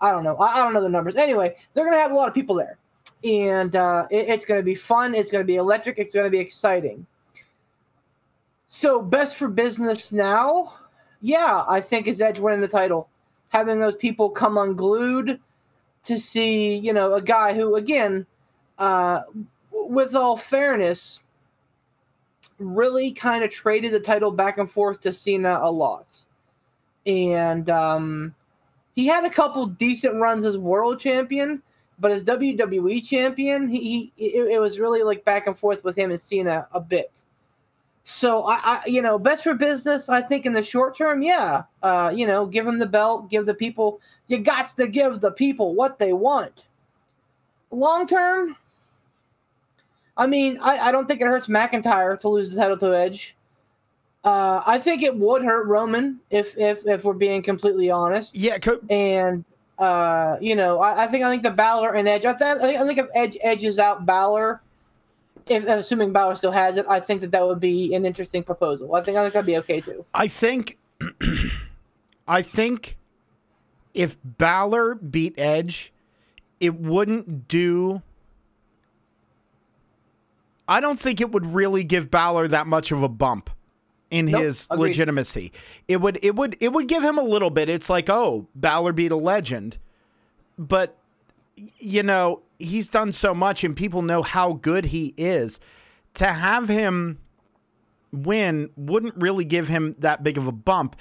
[0.00, 0.36] I don't know.
[0.36, 1.16] I, I, don't know the numbers.
[1.16, 2.78] Anyway, they're gonna have a lot of people there,
[3.24, 5.14] and uh, it, it's gonna be fun.
[5.14, 5.98] It's gonna be electric.
[5.98, 7.06] It's gonna be exciting.
[8.66, 10.74] So best for business now,
[11.20, 13.08] yeah, I think is Edge winning the title,
[13.48, 15.40] having those people come unglued
[16.04, 18.26] to see, you know, a guy who, again,
[18.78, 19.22] uh,
[19.72, 21.20] with all fairness,
[22.58, 26.24] really kind of traded the title back and forth to Cena a lot.
[27.06, 28.34] And um,
[28.94, 31.62] he had a couple decent runs as world champion,
[31.98, 35.96] but as WWE champion, he, he it, it, was really like back and forth with
[35.96, 37.24] him and Cena a bit.
[38.04, 40.08] So I, I, you know, best for business.
[40.08, 41.64] I think in the short term, yeah.
[41.82, 44.00] Uh, you know, give him the belt, give the people.
[44.26, 46.66] You got to give the people what they want.
[47.70, 48.56] Long term,
[50.16, 53.36] I mean, I, I don't think it hurts McIntyre to lose the title to Edge.
[54.22, 58.36] Uh, I think it would hurt Roman if if if we're being completely honest.
[58.36, 59.44] Yeah, co- and
[59.78, 62.26] uh, you know, I, I, think I think the Balor and Edge.
[62.26, 64.60] I think I think if Edge edges out Balor,
[65.48, 68.94] if assuming Balor still has it, I think that that would be an interesting proposal.
[68.94, 70.04] I think I think that'd be okay too.
[70.12, 70.76] I think,
[72.28, 72.98] I think,
[73.94, 75.94] if Balor beat Edge,
[76.60, 78.02] it wouldn't do
[80.70, 83.50] I don't think it would really give Balor that much of a bump
[84.10, 84.88] in nope, his agreed.
[84.88, 85.52] legitimacy.
[85.88, 87.68] It would it would it would give him a little bit.
[87.68, 89.78] It's like, oh, Balor beat a legend.
[90.58, 90.96] But
[91.78, 95.60] you know, he's done so much and people know how good he is.
[96.14, 97.18] To have him
[98.12, 100.96] win wouldn't really give him that big of a bump.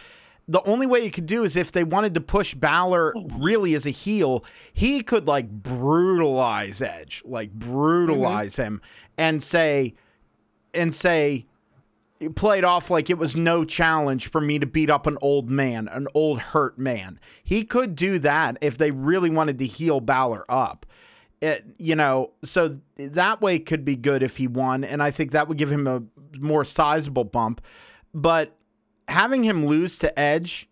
[0.48, 3.86] The only way you could do is if they wanted to push Balor really as
[3.86, 4.44] a heel,
[4.74, 8.64] he could like brutalize Edge, like brutalize mm-hmm.
[8.64, 8.82] him
[9.18, 9.94] and say
[10.74, 11.46] and say
[12.36, 15.88] played off like it was no challenge for me to beat up an old man,
[15.88, 17.20] an old hurt man.
[17.44, 20.86] He could do that if they really wanted to heal Balor up.
[21.42, 25.32] It, you know, so that way could be good if he won, and I think
[25.32, 26.04] that would give him a
[26.38, 27.62] more sizable bump.
[28.14, 28.58] But
[29.08, 30.70] having him lose to Edge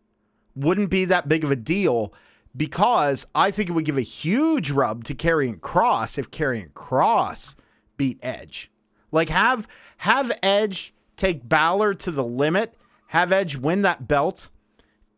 [0.56, 2.14] wouldn't be that big of a deal
[2.56, 7.56] because I think it would give a huge rub to Karrion Kross if Karrion Kross
[7.96, 8.70] beat Edge.
[9.12, 9.68] Like have
[9.98, 12.76] have Edge take Balor to the limit,
[13.08, 14.50] have Edge win that belt,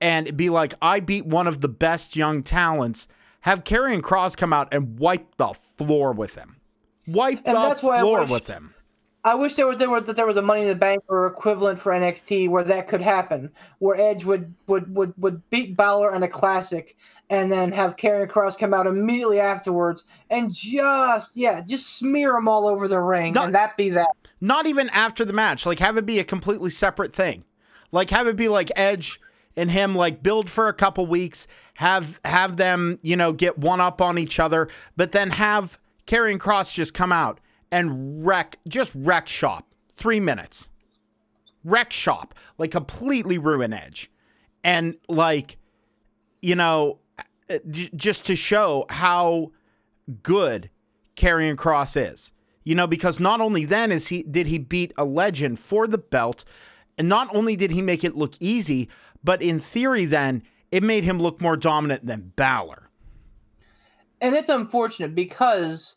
[0.01, 3.07] and be like, I beat one of the best young talents.
[3.41, 6.57] Have Karrion Kross come out and wipe the floor with him.
[7.07, 8.73] Wipe and the floor wish, with him.
[9.23, 11.27] I wish there was there were that there was a Money in the Bank or
[11.27, 16.15] equivalent for NXT where that could happen, where Edge would would would would beat Balor
[16.15, 16.95] in a classic,
[17.29, 22.47] and then have Karrion Kross come out immediately afterwards and just yeah, just smear him
[22.47, 24.09] all over the ring, not, and that be that.
[24.41, 27.43] Not even after the match, like have it be a completely separate thing,
[27.91, 29.19] like have it be like Edge
[29.55, 33.81] and him like build for a couple weeks, have have them you know get one
[33.81, 35.77] up on each other, but then have
[36.07, 37.39] Karrion Kross just come out
[37.71, 39.67] and wreck just wreck shop.
[39.91, 40.69] Three minutes,
[41.65, 42.33] wreck shop.
[42.57, 44.09] Like completely ruin Edge,
[44.63, 45.57] and like
[46.41, 46.99] you know
[47.49, 49.51] uh, just to show how
[50.23, 50.69] good
[51.17, 52.31] Karrion Kross is.
[52.63, 55.97] You know, because not only then is he did he beat a legend for the
[55.97, 56.43] belt,
[56.97, 58.89] And not only did he make it look easy,
[59.23, 62.89] but in theory, then it made him look more dominant than Balor.
[64.21, 65.95] And it's unfortunate because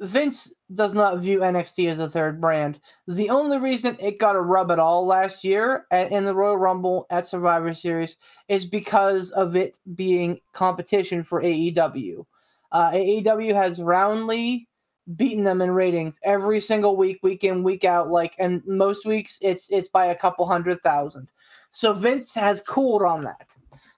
[0.00, 2.80] Vince does not view NXT as a third brand.
[3.06, 6.56] The only reason it got a rub at all last year at, in the Royal
[6.56, 8.16] Rumble at Survivor Series
[8.48, 12.24] is because of it being competition for AEW.
[12.72, 14.68] Uh, AEW has roundly
[15.16, 18.08] beaten them in ratings every single week, week in, week out.
[18.08, 21.30] Like, and most weeks it's it's by a couple hundred thousand.
[21.70, 23.54] So Vince has cooled on that.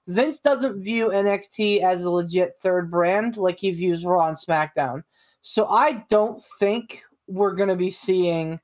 [0.08, 5.04] Vince doesn't view NXT as a legit third brand like he views Raw and SmackDown.
[5.42, 8.60] So I don't think we're to be seeing,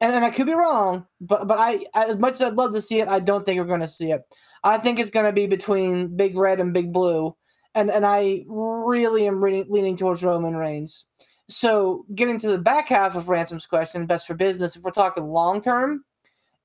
[0.00, 2.82] and, and I could be wrong, but but I as much as I'd love to
[2.82, 4.22] see it, I don't think we're to see it.
[4.64, 7.36] I think it's to be between Big Red and Big Blue,
[7.74, 11.04] and and I really am leaning, leaning towards Roman Reigns.
[11.48, 14.76] So getting to the back half of Ransom's question, best for business.
[14.76, 16.04] If we're talking long term,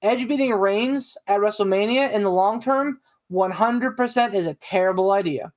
[0.02, 3.00] Edge beating Reigns at WrestleMania in the long term,
[3.32, 5.52] 100% is a terrible idea.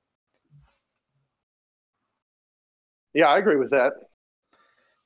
[3.13, 3.93] Yeah, I agree with that.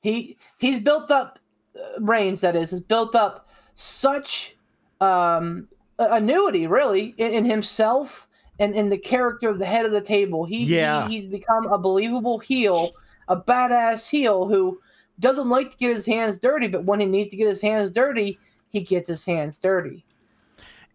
[0.02, 1.38] He he's built up
[1.76, 4.56] uh, Reigns that is has built up such
[5.00, 5.68] um
[5.98, 10.44] annuity really in, in himself and in the character of the head of the table.
[10.44, 11.06] He, Yeah.
[11.08, 12.92] he he's become a believable heel,
[13.32, 14.80] a badass heel who
[15.18, 17.90] doesn't like to get his hands dirty, but when he needs to get his hands
[17.90, 20.04] dirty, he gets his hands dirty.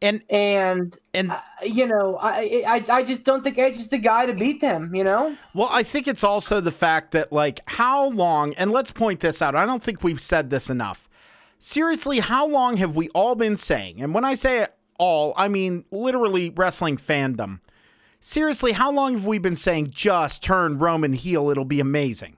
[0.02, 3.98] And And and uh, you know, I, I I just don't think Edge is the
[3.98, 4.94] guy to beat them.
[4.94, 8.92] You know, Well, I think it's also the fact that, like, how long, and let's
[8.92, 9.56] point this out.
[9.56, 11.10] I don't think we've said this enough.
[11.58, 14.00] Seriously, how long have we all been saying?
[14.00, 14.68] And when I say
[15.00, 17.60] all, I mean literally wrestling fandom.
[18.20, 21.50] Seriously, how long have we been saying just turn Roman heel?
[21.50, 22.38] It'll be amazing.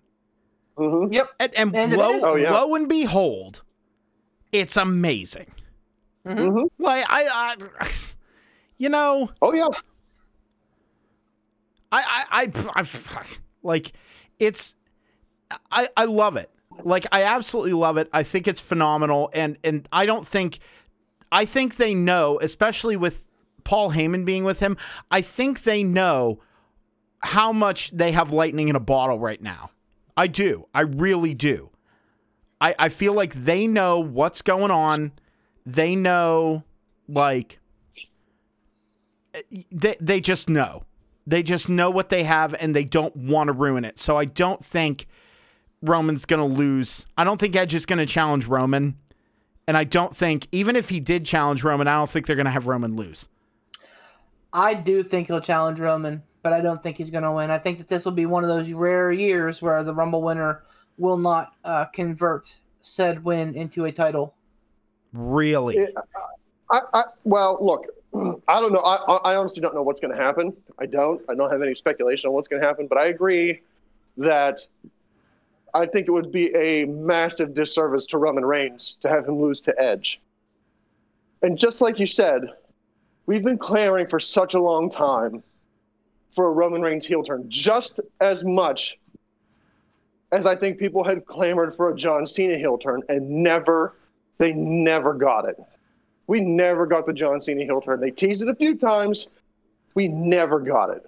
[0.78, 1.30] hmm yep.
[1.40, 2.20] And, and, And lo.
[2.24, 2.52] Oh, yeah.
[2.52, 3.62] lo and behold,
[4.52, 5.48] it's amazing.
[6.26, 7.90] hmm Like, I, I
[8.78, 9.68] you know, Oh yeah.
[11.92, 13.24] I, I, I, I,
[13.64, 13.94] like,
[14.38, 14.76] it's,
[15.72, 16.50] I, I love it.
[16.84, 18.10] Like, I absolutely love it.
[18.14, 20.60] I think it's phenomenal, and and I don't think,
[21.32, 23.26] I think they know, especially with
[23.70, 24.78] Paul Heyman being with him.
[25.12, 26.40] I think they know
[27.20, 29.70] how much they have lightning in a bottle right now.
[30.18, 30.66] I do.
[30.74, 31.70] I really do.
[32.60, 35.12] I, I feel like they know what's going on.
[35.68, 36.64] They know,
[37.08, 37.60] like,
[39.72, 40.86] they, they just know.
[41.28, 44.00] They just know what they have and they don't want to ruin it.
[44.00, 45.06] So I don't think
[45.84, 47.06] Roman's going to lose.
[47.16, 48.98] I don't think Edge is going to challenge Roman.
[49.68, 52.48] And I don't think, even if he did challenge Roman, I don't think they're going
[52.48, 53.30] to have Roman lose.
[54.54, 57.52] I do think he'll challenge Roman, but I don't think he's going to win.
[57.52, 60.64] I think that this will be one of those rare years where the Rumble winner
[60.98, 64.34] will not uh, convert said win into a title.
[65.14, 65.78] Really?
[65.78, 65.88] Yeah.
[66.72, 67.86] I, I well, look,
[68.48, 68.80] I don't know.
[68.80, 70.56] I, I I honestly don't know what's going to happen.
[70.80, 71.22] I don't.
[71.30, 72.88] I don't have any speculation on what's going to happen.
[72.88, 73.62] But I agree
[74.18, 74.66] that
[75.74, 79.62] I think it would be a massive disservice to Roman Reigns to have him lose
[79.62, 80.20] to Edge.
[81.42, 82.50] And just like you said,
[83.30, 85.44] we've been clamoring for such a long time
[86.32, 88.98] for a Roman Reigns heel turn, just as much
[90.32, 93.94] as I think people had clamored for a John Cena heel turn, and never,
[94.40, 95.58] they never got it.
[96.26, 98.00] We never got the John Cena heel turn.
[98.00, 99.28] They teased it a few times.
[99.94, 101.06] We never got it.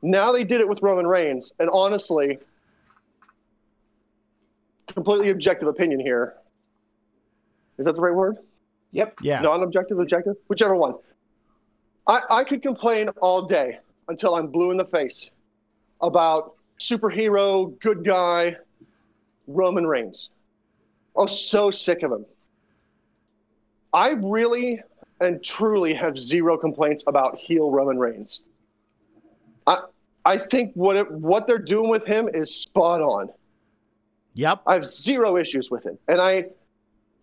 [0.00, 2.38] Now they did it with Roman Reigns, and honestly,
[4.86, 6.36] completely objective opinion here.
[7.76, 8.38] Is that the right word?
[8.92, 9.18] Yep.
[9.20, 9.42] Yeah.
[9.42, 10.94] Non-objective, objective, whichever one.
[12.08, 13.78] I, I could complain all day
[14.08, 15.30] until I'm blue in the face
[16.00, 18.56] about superhero, good guy,
[19.46, 20.30] Roman Reigns.
[21.14, 22.24] Oh, so sick of him.
[23.92, 24.80] I really
[25.20, 28.40] and truly have zero complaints about heel Roman Reigns.
[29.66, 29.78] I
[30.24, 33.30] I think what it, what they're doing with him is spot on.
[34.34, 34.62] Yep.
[34.66, 35.98] I have zero issues with it.
[36.06, 36.46] And I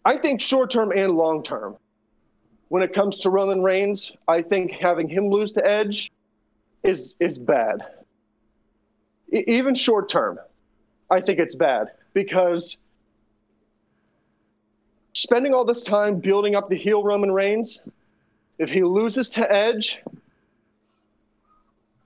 [0.04, 1.78] I think short term and long term,
[2.70, 6.12] when it comes to Roman Reigns, I think having him lose to Edge
[6.84, 7.82] is is bad.
[9.32, 10.40] Even short term,
[11.10, 12.78] I think it's bad because
[15.14, 17.80] spending all this time building up the heel Roman Reigns,
[18.58, 20.00] if he loses to Edge,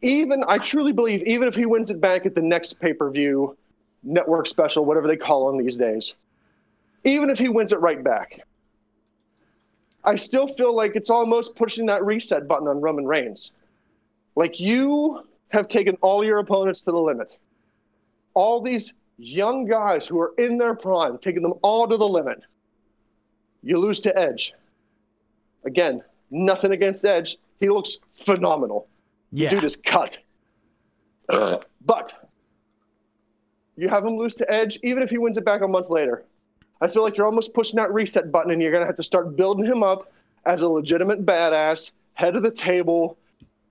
[0.01, 3.57] even I truly believe even if he wins it back at the next pay-per-view
[4.03, 6.13] network special, whatever they call them these days,
[7.03, 8.41] even if he wins it right back,
[10.03, 13.51] I still feel like it's almost pushing that reset button on Roman Reigns.
[14.35, 17.37] Like you have taken all your opponents to the limit.
[18.33, 22.41] All these young guys who are in their prime, taking them all to the limit.
[23.61, 24.53] You lose to Edge.
[25.65, 27.37] Again, nothing against Edge.
[27.59, 28.87] He looks phenomenal.
[29.31, 29.49] Yeah.
[29.49, 30.17] Dude is cut.
[31.27, 32.29] but
[33.75, 36.23] you have him lose to Edge, even if he wins it back a month later.
[36.81, 39.35] I feel like you're almost pushing that reset button, and you're gonna have to start
[39.35, 40.11] building him up
[40.45, 43.17] as a legitimate badass, head of the table,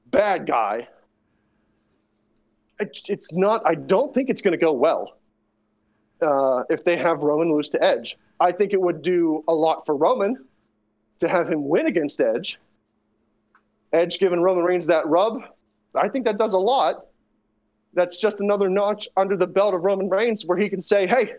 [0.06, 0.88] bad guy.
[2.80, 3.62] It, it's not.
[3.64, 5.18] I don't think it's gonna go well
[6.22, 8.16] uh, if they have Roman lose to Edge.
[8.40, 10.44] I think it would do a lot for Roman
[11.20, 12.58] to have him win against Edge.
[13.92, 15.42] Edge giving Roman Reigns that rub,
[15.94, 17.06] I think that does a lot.
[17.94, 21.34] That's just another notch under the belt of Roman Reigns where he can say, hey,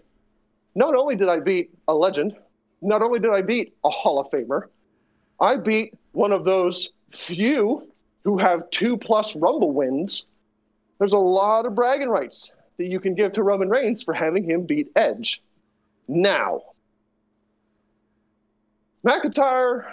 [0.75, 2.35] not only did I beat a legend,
[2.81, 4.63] not only did I beat a Hall of Famer,
[5.39, 7.87] I beat one of those few
[8.23, 10.23] who have two plus Rumble wins.
[10.97, 14.43] There's a lot of bragging rights that you can give to Roman Reigns for having
[14.43, 15.41] him beat Edge.
[16.07, 16.61] Now,
[19.05, 19.85] McIntyre,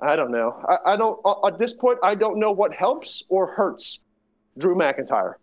[0.00, 0.62] I don't know.
[0.68, 4.00] I, I don't, uh, at this point, I don't know what helps or hurts
[4.58, 5.34] Drew McIntyre.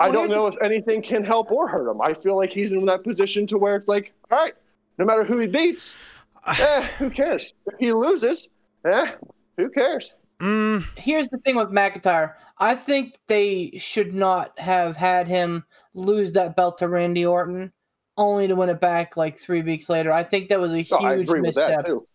[0.00, 2.00] I don't know if anything can help or hurt him.
[2.00, 4.54] I feel like he's in that position to where it's like, all right,
[4.98, 5.96] no matter who he beats,
[6.46, 7.52] eh, who cares?
[7.66, 8.48] If he loses,
[8.84, 9.12] eh,
[9.56, 10.14] who cares?
[10.40, 12.34] Mm, Here's the thing with McIntyre.
[12.58, 17.72] I think they should not have had him lose that belt to Randy Orton,
[18.16, 20.12] only to win it back like three weeks later.
[20.12, 21.68] I think that was a huge No, I agree with misstep.
[21.68, 22.06] that too.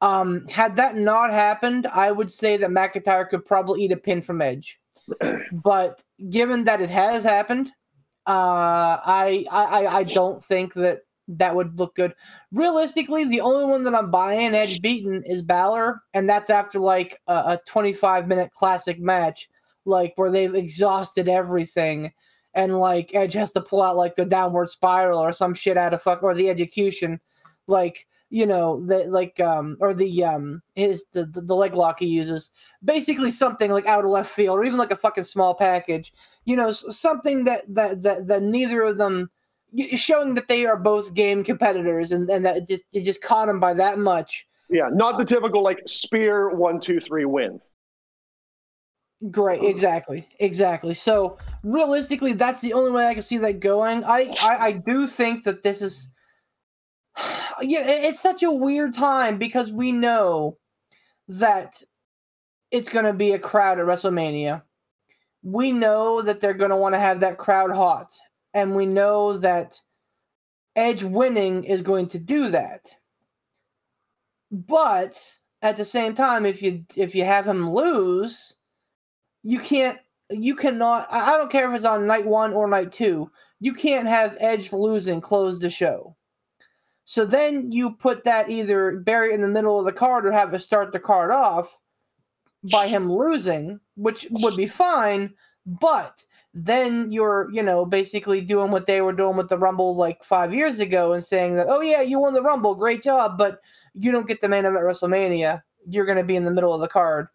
[0.00, 4.22] Um, had that not happened, I would say that McIntyre could probably eat a pin
[4.22, 4.78] from Edge.
[5.52, 7.68] But given that it has happened,
[8.26, 12.14] uh, I, I I- don't think that that would look good.
[12.52, 17.20] Realistically, the only one that I'm buying Edge beaten is Balor, and that's after like
[17.26, 19.48] a, a 25 minute classic match,
[19.84, 22.12] like where they've exhausted everything.
[22.54, 25.94] And like Edge has to pull out like the downward spiral or some shit out
[25.94, 27.20] of fuck or the execution,
[27.66, 31.98] like you know the like um or the um his the, the the leg lock
[31.98, 32.50] he uses
[32.84, 36.12] basically something like out of left field or even like a fucking small package
[36.44, 39.30] you know something that that that, that neither of them
[39.94, 43.48] showing that they are both game competitors and, and that it just it just caught
[43.48, 47.60] him by that much Yeah, not the typical like spear one, two, three win.
[49.30, 50.94] Great, exactly, exactly.
[50.94, 54.04] So realistically, that's the only way I can see that going.
[54.04, 56.10] I, I, I do think that this is,
[57.60, 60.56] yeah, it's such a weird time because we know
[61.28, 61.82] that
[62.70, 64.62] it's going to be a crowd at WrestleMania.
[65.42, 68.12] We know that they're going to want to have that crowd hot,
[68.54, 69.80] and we know that
[70.76, 72.90] Edge winning is going to do that.
[74.50, 78.54] But at the same time, if you if you have him lose
[79.42, 79.98] you can't
[80.30, 83.30] you cannot I don't care if it's on night one or night two.
[83.60, 86.16] You can't have Edge losing close the show.
[87.10, 90.32] So then you put that either bury it in the middle of the card or
[90.32, 91.78] have it start the card off
[92.70, 95.32] by him losing, which would be fine,
[95.64, 100.22] but then you're, you know, basically doing what they were doing with the Rumble like
[100.22, 103.62] five years ago and saying that, oh yeah, you won the Rumble, great job, but
[103.94, 105.62] you don't get the main event at WrestleMania.
[105.88, 107.28] You're gonna be in the middle of the card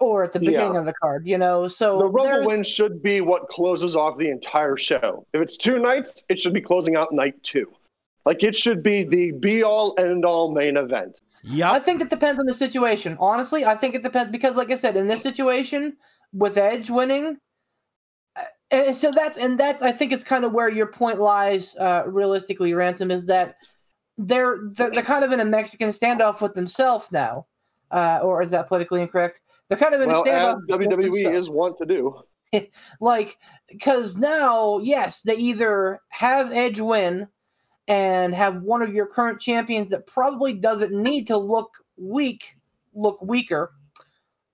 [0.00, 0.50] or at the Yeah.
[0.50, 1.68] beginning of the card, you know.
[1.68, 5.24] So The Rumble there's- win should be what closes off the entire show.
[5.32, 7.72] If it's two nights, it should be closing out night two.
[8.24, 11.20] Like it should be the be all end all main event.
[11.42, 11.72] Yeah.
[11.72, 13.16] I think it depends on the situation.
[13.18, 15.96] Honestly, I think it depends because, like I said, in this situation
[16.32, 17.38] with Edge winning,
[18.36, 21.74] uh, and so that's and that's I think it's kind of where your point lies.
[21.76, 23.56] Uh, realistically, ransom is that
[24.18, 27.46] they're they're, they're kind of in a Mexican standoff with themselves now,
[27.90, 29.40] uh, or is that politically incorrect?
[29.68, 30.60] They're kind of in Well, a standoff.
[30.70, 31.38] WWE themselves.
[31.38, 32.22] is want to do.
[33.00, 37.26] like because now yes they either have edge win
[37.88, 42.56] and have one of your current champions that probably doesn't need to look weak
[42.94, 43.72] look weaker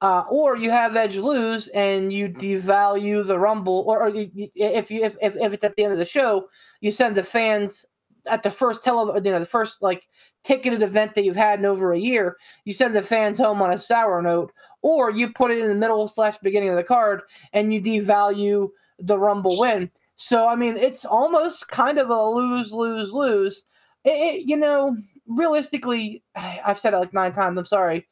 [0.00, 4.50] uh, or you have edge lose and you devalue the rumble or, or you, you-
[4.54, 6.48] if you if, if, if it's at the end of the show
[6.80, 7.84] you send the fans
[8.30, 10.08] at the first tele you know the first like
[10.44, 13.72] ticketed event that you've had in over a year you send the fans home on
[13.72, 14.52] a sour note
[14.82, 17.22] or you put it in the middle slash beginning of the card
[17.52, 18.68] and you devalue
[19.00, 19.90] the Rumble win.
[20.20, 23.64] So I mean, it's almost kind of a lose, lose, lose.
[24.04, 24.96] It, it- you know,
[25.26, 27.56] realistically, I've said it like nine times.
[27.56, 28.06] I'm sorry.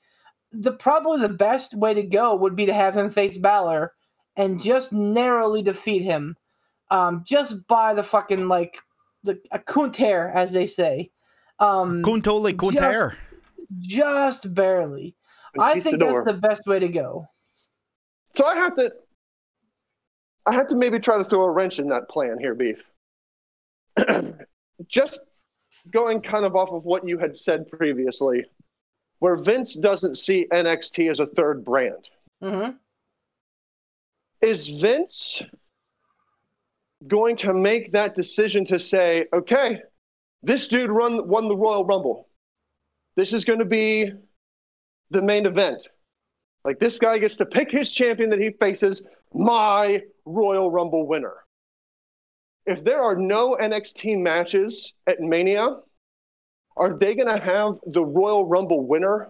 [0.52, 3.92] The probably the best way to go would be to have him face Balor
[4.36, 6.36] and just narrowly defeat him,
[6.90, 8.78] um, just by the fucking like
[9.24, 11.10] the a kunter, as they say,
[11.58, 13.16] um, Kuntole Kunter.
[13.80, 15.16] just barely.
[15.58, 17.26] I think that's the best way to go.
[18.36, 18.92] So I have to
[20.46, 22.82] I have to maybe try to throw a wrench in that plan here, Beef.
[24.88, 25.20] Just
[25.90, 28.44] going kind of off of what you had said previously,
[29.18, 32.08] where Vince doesn't see NXT as a third brand.
[32.42, 32.70] hmm
[34.40, 35.42] Is Vince
[37.06, 39.82] going to make that decision to say, okay,
[40.42, 42.28] this dude run, won the Royal Rumble.
[43.16, 44.12] This is going to be
[45.10, 45.86] the main event.
[46.64, 49.04] Like this guy gets to pick his champion that he faces,
[49.36, 51.34] my Royal Rumble winner.
[52.64, 55.76] If there are no NXT matches at Mania,
[56.76, 59.28] are they going to have the Royal Rumble winner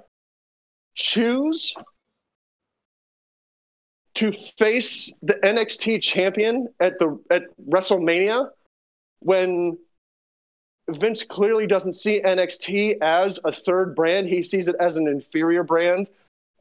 [0.94, 1.74] choose
[4.14, 8.48] to face the NXT champion at the at WrestleMania
[9.20, 9.76] when
[10.88, 14.28] Vince clearly doesn't see NXT as a third brand.
[14.28, 16.06] He sees it as an inferior brand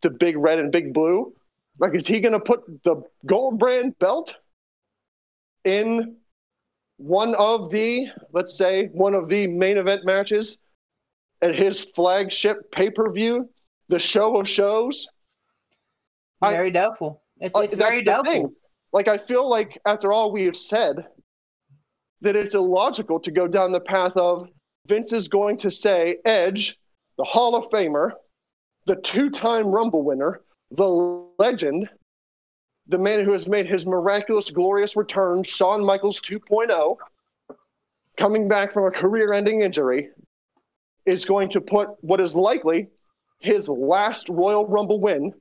[0.01, 1.33] to Big Red and Big Blue.
[1.79, 4.33] Like, is he going to put the gold brand belt
[5.63, 6.15] in
[6.97, 10.57] one of the, let's say, one of the main event matches
[11.41, 13.49] at his flagship pay per view,
[13.89, 15.07] the show of shows?
[16.41, 17.21] I- Very doubtful.
[17.41, 18.33] It's, uh, it's that's very doubtful.
[18.33, 18.55] thing.
[18.93, 21.05] Like I feel like after all we have said,
[22.21, 24.47] that it's illogical to go down the path of
[24.87, 26.77] Vince is going to say Edge,
[27.17, 28.11] the Hall of Famer,
[28.87, 31.89] the two-time Rumble winner, the legend,
[32.87, 36.97] the man who has made his miraculous, glorious return, Shawn Michaels 2.0,
[38.17, 40.09] coming back from a career-ending injury,
[41.05, 42.87] is going to put what is likely
[43.39, 45.33] his last Royal Rumble win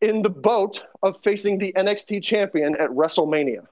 [0.00, 3.66] in the boat of facing the NXT champion at WrestleMania.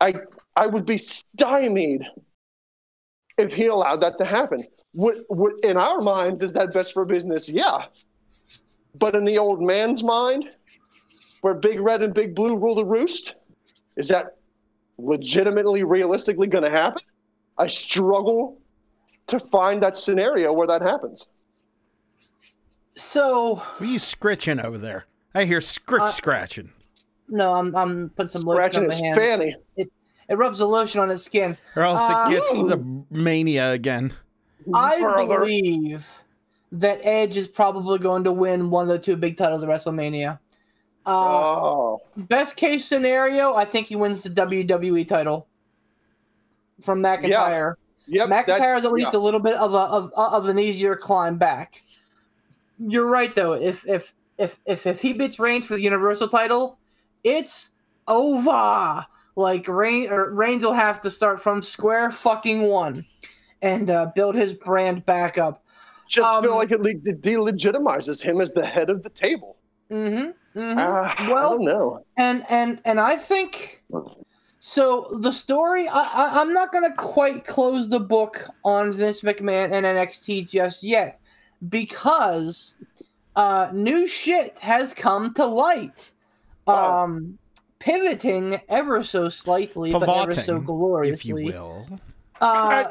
[0.00, 0.14] I
[0.56, 2.02] I would be stymied
[3.38, 4.64] if he allowed that to happen.
[4.94, 7.48] Would, would, in our minds, is that best for business?
[7.48, 7.86] Yeah.
[8.98, 10.50] But in the old man's mind,
[11.42, 13.34] where Big Red and Big Blue rule the roost,
[13.96, 14.36] is that
[14.98, 17.02] legitimately, realistically going to happen?
[17.58, 18.58] I struggle
[19.28, 21.26] to find that scenario where that happens.
[22.96, 25.06] So What are you scritching over there?
[25.34, 26.72] I hear scritch Uh, scratching.
[27.28, 29.16] no, I'm I'm putting some lotion Scratching on my his hand.
[29.16, 29.56] fanny.
[29.76, 29.90] It
[30.28, 31.56] it rubs the lotion on his skin.
[31.76, 34.12] Or else uh, it gets the mania again.
[34.74, 35.38] I Brother.
[35.40, 36.06] believe
[36.72, 40.38] that Edge is probably going to win one of the two big titles at WrestleMania.
[41.06, 42.00] Uh, Oh.
[42.16, 45.48] best case scenario, I think he wins the WWE title
[46.82, 47.74] from McIntyre.
[48.06, 48.28] Yep.
[48.28, 49.18] McIntyre is at least yeah.
[49.18, 51.82] a little bit of a of, of an easier climb back.
[52.78, 53.52] You're right though.
[53.52, 56.78] If if if if if he beats Reigns for the Universal title,
[57.22, 57.70] it's
[58.08, 59.06] over.
[59.36, 63.04] Like Reigns, or Reigns will have to start from square fucking one,
[63.62, 65.64] and uh, build his brand back up.
[66.10, 69.56] Just um, feel like it le- it delegitimizes him as the head of the table.
[69.90, 70.58] Mm-hmm.
[70.58, 70.78] mm-hmm.
[70.78, 73.82] I Well- don't and and and I think
[74.58, 75.06] so.
[75.20, 79.86] The story, I, I I'm not gonna quite close the book on Vince McMahon and
[79.86, 81.20] NXT just yet
[81.68, 82.74] because
[83.36, 86.12] uh, new shit has come to light.
[86.66, 87.04] Wow.
[87.04, 87.38] Um,
[87.78, 91.12] pivoting ever so slightly, but ever so gloriously.
[91.14, 91.86] if you will.
[92.40, 92.90] Uh,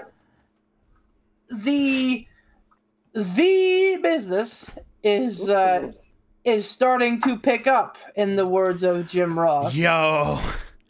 [1.63, 2.25] the
[3.13, 4.69] the business
[5.03, 5.91] is uh,
[6.45, 9.75] is starting to pick up, in the words of Jim Ross.
[9.75, 10.39] Yo,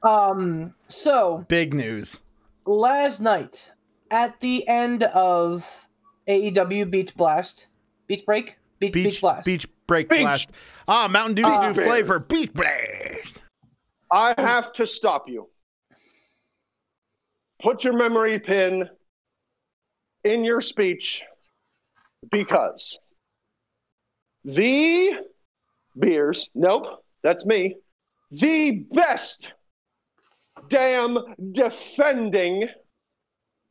[0.03, 2.21] Um, so big news.
[2.65, 3.71] last night
[4.11, 5.67] at the end of
[6.27, 7.67] AEW Beach Blast,
[8.07, 9.45] Beach Break, Beach, Beach, Beach, Blast.
[9.45, 10.19] beach break Beach.
[10.21, 10.51] blast.
[10.87, 13.43] Ah, Mountain Dew's Uh, new flavor, beach blast.
[14.11, 15.49] I have to stop you.
[17.61, 18.89] Put your memory pin
[20.23, 21.21] in your speech
[22.31, 22.97] because
[24.45, 25.11] the
[25.97, 27.75] beers, nope, that's me,
[28.31, 29.51] the best
[30.69, 31.17] damn
[31.51, 32.67] defending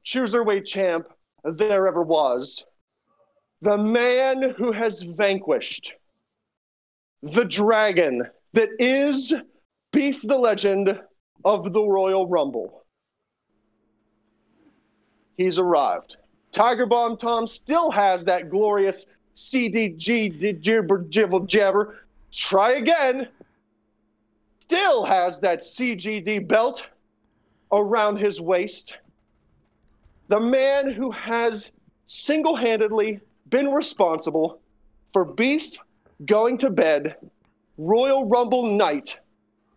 [0.07, 1.07] cruiserweight champ
[1.45, 2.65] there ever was,
[3.63, 5.93] the man who has vanquished
[7.23, 8.23] the dragon
[8.53, 9.35] that is
[9.93, 11.01] Beef the Legend
[11.45, 12.85] of the Royal Rumble.
[15.37, 16.17] He's arrived.
[16.53, 21.97] Tiger Bomb Tom still has that glorious CDG jibber jibble jabber.
[22.33, 23.29] Try again.
[24.61, 26.85] Still has that CGD belt
[27.73, 28.97] around his waist.
[30.29, 31.71] The man who has
[32.07, 34.61] single handedly been responsible
[35.13, 35.79] for Beast
[36.27, 37.17] going to bed
[37.79, 39.17] Royal Rumble night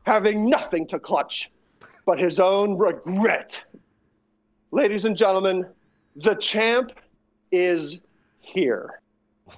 [0.03, 1.51] having nothing to clutch
[2.05, 3.61] but his own regret.
[4.71, 5.65] Ladies and gentlemen,
[6.15, 6.91] the champ
[7.51, 7.99] is
[8.39, 9.01] here.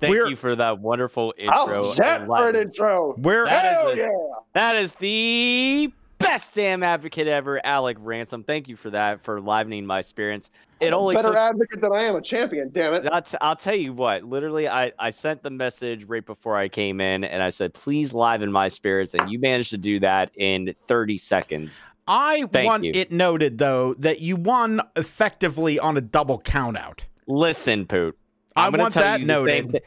[0.00, 1.54] Thank We're- you for that wonderful intro.
[1.56, 3.14] How's that and for an intro?
[3.18, 4.08] Where That is the- yeah!
[4.54, 5.92] That is the
[6.28, 8.44] best damn advocate ever, Alec Ransom.
[8.44, 10.50] Thank you for that, for livening my spirits.
[10.80, 12.70] It only better took advocate than I am a champion.
[12.70, 13.34] Damn it!
[13.40, 14.24] I'll, tell you what.
[14.24, 18.12] Literally, I, I sent the message right before I came in, and I said, "Please
[18.12, 21.80] liven my spirits," and you managed to do that in 30 seconds.
[22.06, 22.92] I Thank want you.
[22.94, 27.00] it noted though that you won effectively on a double countout.
[27.26, 28.16] Listen, Poot.
[28.56, 29.72] I I'm gonna want tell that you the same noted.
[29.72, 29.80] thi-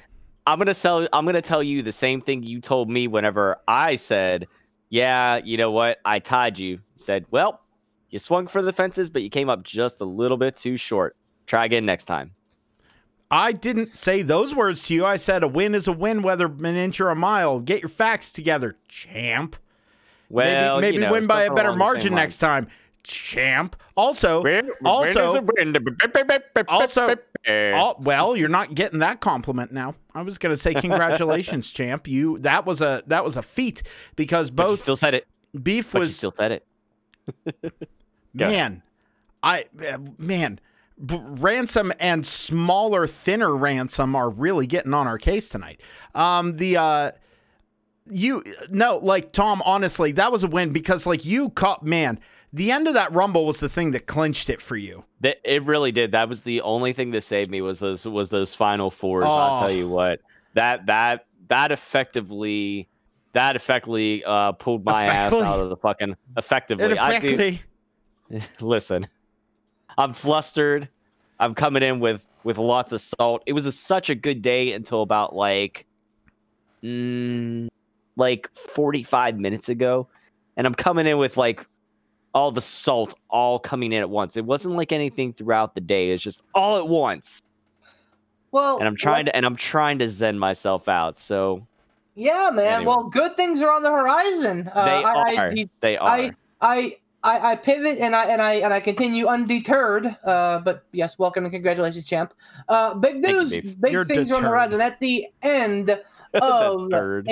[0.46, 1.08] I'm gonna sell.
[1.14, 4.48] I'm gonna tell you the same thing you told me whenever I said,
[4.92, 5.98] "Yeah, you know what?
[6.06, 7.62] I tied you." Said, "Well,
[8.12, 11.16] you swung for the fences, but you came up just a little bit too short.
[11.48, 12.36] Try again next time."
[13.32, 15.06] I didn't say those words to you.
[15.06, 17.60] I said a win is a win, whether an inch or a mile.
[17.60, 19.56] Get your facts together, champ.
[20.30, 22.68] Well, maybe maybe you know, win by a better along the same margin next time,
[23.04, 23.76] champ.
[23.96, 25.18] Also, Win- win also- is
[26.68, 27.16] also,
[27.74, 29.96] all, well, you're not getting that compliment now.
[30.14, 32.08] I was gonna say congratulations, champ.
[32.08, 33.84] You that was a that was a feat
[34.16, 35.28] because But you both still said it.
[35.62, 36.66] beef But you was still said it.
[38.34, 38.82] Man,
[39.44, 40.60] I uh, man,
[41.04, 45.82] B- ransom and smaller, thinner ransom are really getting on our case tonight.
[46.16, 47.12] Um, the uh,
[48.10, 52.20] you no, like Tom, honestly, that was a win because like you caught man.
[52.54, 55.06] The end of that rumble was the thing that clinched it for you.
[55.22, 56.12] That it really did.
[56.12, 59.24] That was the only thing that saved me was those was those final fours.
[59.26, 59.60] I'll Oh.
[59.60, 60.20] tell you what.
[60.54, 62.90] That that that effectively
[63.34, 65.46] that effectively uh pulled my Effectively?
[65.46, 66.86] ass out of the fucking effectively.
[66.86, 67.60] It I do-
[68.66, 69.08] listen.
[69.98, 70.90] I'm flustered.
[71.40, 73.44] I'm coming in with with lots of salt.
[73.46, 75.86] It was a, such a good day until about like
[76.84, 77.70] mm,
[78.18, 80.08] like 45 minutes ago
[80.58, 81.66] and I'm coming in with like
[82.34, 84.38] all the salt all coming in at once.
[84.38, 86.12] It wasn't like anything throughout the day.
[86.12, 87.42] It's just all at once.
[88.52, 91.18] Well, And I'm trying to and I'm trying to zen myself out.
[91.18, 91.66] So
[92.16, 92.66] Yeah, man.
[92.74, 92.86] Anyway.
[92.88, 94.70] Well, good things are on the horizon.
[94.74, 95.26] Uh, they I, are.
[95.50, 96.10] I, they are.
[96.10, 100.18] I, I, I, I pivot and I and I and I continue undeterred.
[100.24, 102.34] Uh, but yes, welcome and congratulations, champ.
[102.68, 104.52] Uh, big Thank you, news, big You're things are on the deterred.
[104.52, 104.82] horizon.
[104.82, 106.04] At the end The
[106.44, 107.28] of third.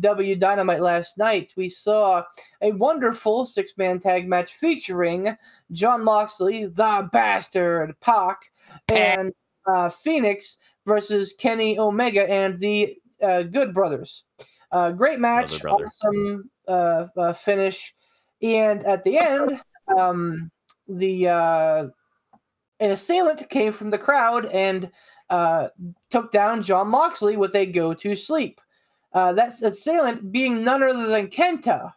[0.00, 2.24] AEW Dynamite last night, we saw
[2.60, 5.36] a wonderful six-man tag match featuring
[5.72, 8.50] Jon Moxley, the Bastard, Pac,
[8.88, 9.32] and
[9.72, 14.24] uh, Fenix versus Kenny Omega and the uh, Good Brothers.
[14.72, 17.94] Uh, great match, Brother, awesome uh, uh, finish,
[18.42, 19.60] and at the end,
[19.96, 20.50] um,
[20.88, 21.86] the uh,
[22.80, 24.90] an assailant came from the crowd and
[25.30, 25.68] uh,
[26.10, 28.60] took down Jon Moxley with a go to sleep.
[29.14, 31.92] Uh, that assailant being none other than Kenta.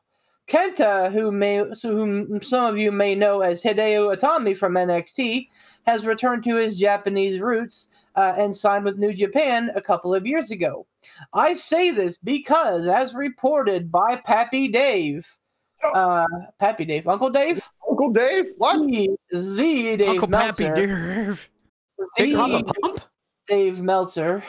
[0.47, 5.49] Kenta, who may so whom some of you may know as Hideo Itami from NXT,
[5.85, 10.25] has returned to his Japanese roots uh, and signed with New Japan a couple of
[10.25, 10.85] years ago.
[11.33, 15.27] I say this because, as reported by Pappy Dave,
[15.93, 16.25] uh,
[16.59, 18.79] Pappy Dave, Uncle Dave, Uncle Dave, what?
[18.87, 21.37] the, the Dave Uncle Pappy, Meltzer, dear.
[22.17, 23.01] Big the Papa Pump?
[23.47, 24.43] Dave Meltzer,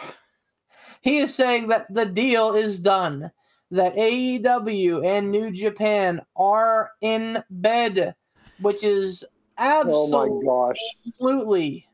[1.02, 3.30] he is saying that the deal is done,
[3.70, 8.14] that AEW and New Japan are in bed,
[8.60, 9.24] which is
[9.58, 11.86] Oh my absolutely gosh.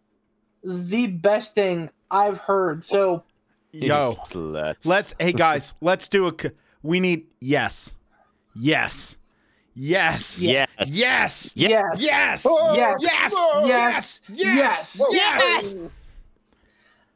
[0.63, 2.85] the best thing I've heard.
[2.85, 3.25] So
[3.73, 4.87] Yo, Sluts.
[4.87, 5.15] let's.
[5.19, 6.35] Hey guys, let's do a.
[6.41, 6.51] c-
[6.83, 7.97] We need yes,
[8.55, 9.17] yes,
[9.75, 10.67] yes, Yes.
[10.79, 11.69] yes, Yeah.
[11.69, 13.01] yes, yes, Oh, Yes.
[13.03, 13.67] yes, whoa.
[13.67, 14.97] yes, yes, Yes.
[15.01, 15.77] Whoa, yes.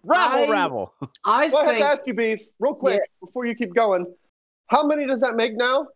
[0.03, 0.15] Whoa.
[0.15, 0.95] Rabble, I- rabble.
[1.25, 4.07] I Well, I have to ask you, Beef, real quick before you keep going.
[4.69, 5.89] How many does that make now?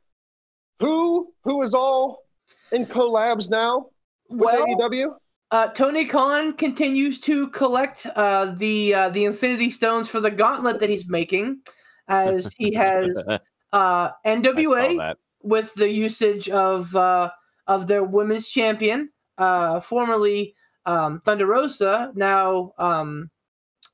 [0.81, 2.25] Who who is all
[2.73, 3.87] in collabs now
[4.29, 5.15] with well, AEW?
[5.51, 10.81] Uh, Tony Khan continues to collect uh, the uh, the Infinity Stones for the gauntlet
[10.81, 11.61] that he's making,
[12.09, 13.23] as he has
[13.73, 17.31] uh, NWA with the usage of uh,
[17.67, 20.55] of their women's champion, uh, formerly
[20.87, 23.31] um, Thunder Rosa, now um,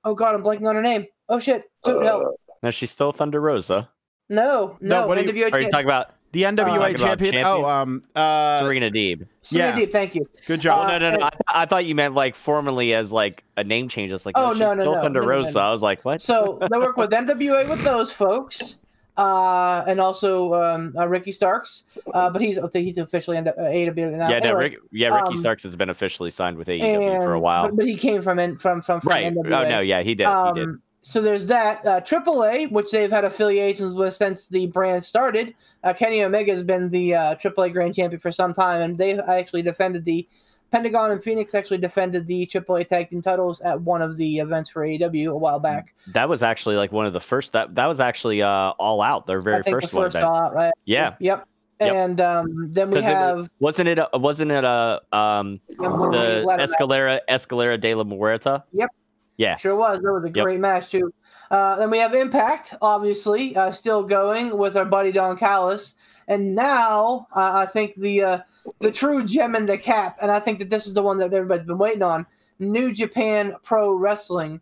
[0.09, 1.07] oh god, I'm blanking on her name.
[1.29, 3.89] Oh shit, Who- no, No, she's still Thunder Rosa.
[4.29, 6.97] no, No, no, what do you- NWA Are you talking about The NWA Talking about
[6.99, 7.33] champion.
[7.35, 7.45] champion?
[7.47, 9.27] Oh, um, uh, Serena Deeb?
[9.43, 9.87] Serena yeah.
[9.87, 10.27] Deeb, thank you.
[10.47, 10.89] good job.
[10.91, 11.25] Uh, Oh, no, no, no.
[11.27, 11.31] I,
[11.63, 14.13] I thought you meant like formally as like a name change.
[14.13, 15.59] It's like, Oh, no, she's no, no, still no, Thunder no, no, no, Rosa.
[15.59, 15.65] no.
[15.65, 16.21] I was like, what?
[16.21, 18.77] So they work with NWA with those folks,
[19.19, 21.83] uh, and also um, uh, Ricky Starks.
[22.15, 24.31] Uh, but he's he's officially in uh, AEW now.
[24.31, 27.41] yeah, no, Rick, yeah, Ricky um, Starks has been officially signed with AEW for a
[27.41, 27.65] while.
[27.65, 29.35] But, but he came from in, from from, from right.
[29.35, 29.67] NWA.
[29.67, 30.29] Oh no, yeah, he did.
[30.29, 30.63] he did.
[30.65, 31.85] Um, so there's that.
[31.85, 35.55] Uh, AAA, which they've had affiliations with since the brand started.
[35.83, 39.19] Uh, Kenny Omega has been the uh, AAA Grand Champion for some time, and they
[39.19, 40.29] actually defended the
[40.71, 44.69] Pentagon and Fenix actually defended the AAA Tag Team titles at one of the events
[44.71, 45.95] for AEW a while back.
[46.09, 47.53] That was actually like one of the first.
[47.53, 48.49] That that was actually uh
[48.79, 49.27] all out.
[49.27, 50.25] Their very I think first, the first one.
[50.25, 50.73] all out, right?
[50.85, 51.15] Yeah.
[51.21, 51.47] Yep.
[51.81, 51.95] Yep.
[51.95, 53.99] and um, then we 'Cause it have wasn't it?
[53.99, 58.65] A, wasn't it a um yeah, when we the Escalera Escalera de la Muerta?
[58.73, 58.91] Yep.
[59.37, 59.57] Yeah.
[59.57, 60.01] Sure was.
[60.01, 60.45] That was a Yep.
[60.45, 61.13] great match too.
[61.51, 65.95] Uh, then we have Impact, obviously, uh, still going with our buddy Don Callis,
[66.27, 68.39] and now uh, I think the uh,
[68.81, 71.33] the true gem in the cap, and I think that this is the one that
[71.33, 72.27] everybody's been waiting on:
[72.59, 74.61] New Japan Pro Wrestling.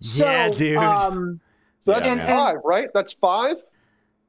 [0.00, 0.78] So, Yeah, dude.
[0.78, 1.40] Um,
[1.80, 2.26] So that's Yeah, man.
[2.26, 2.88] five, right?
[2.94, 3.56] That's five.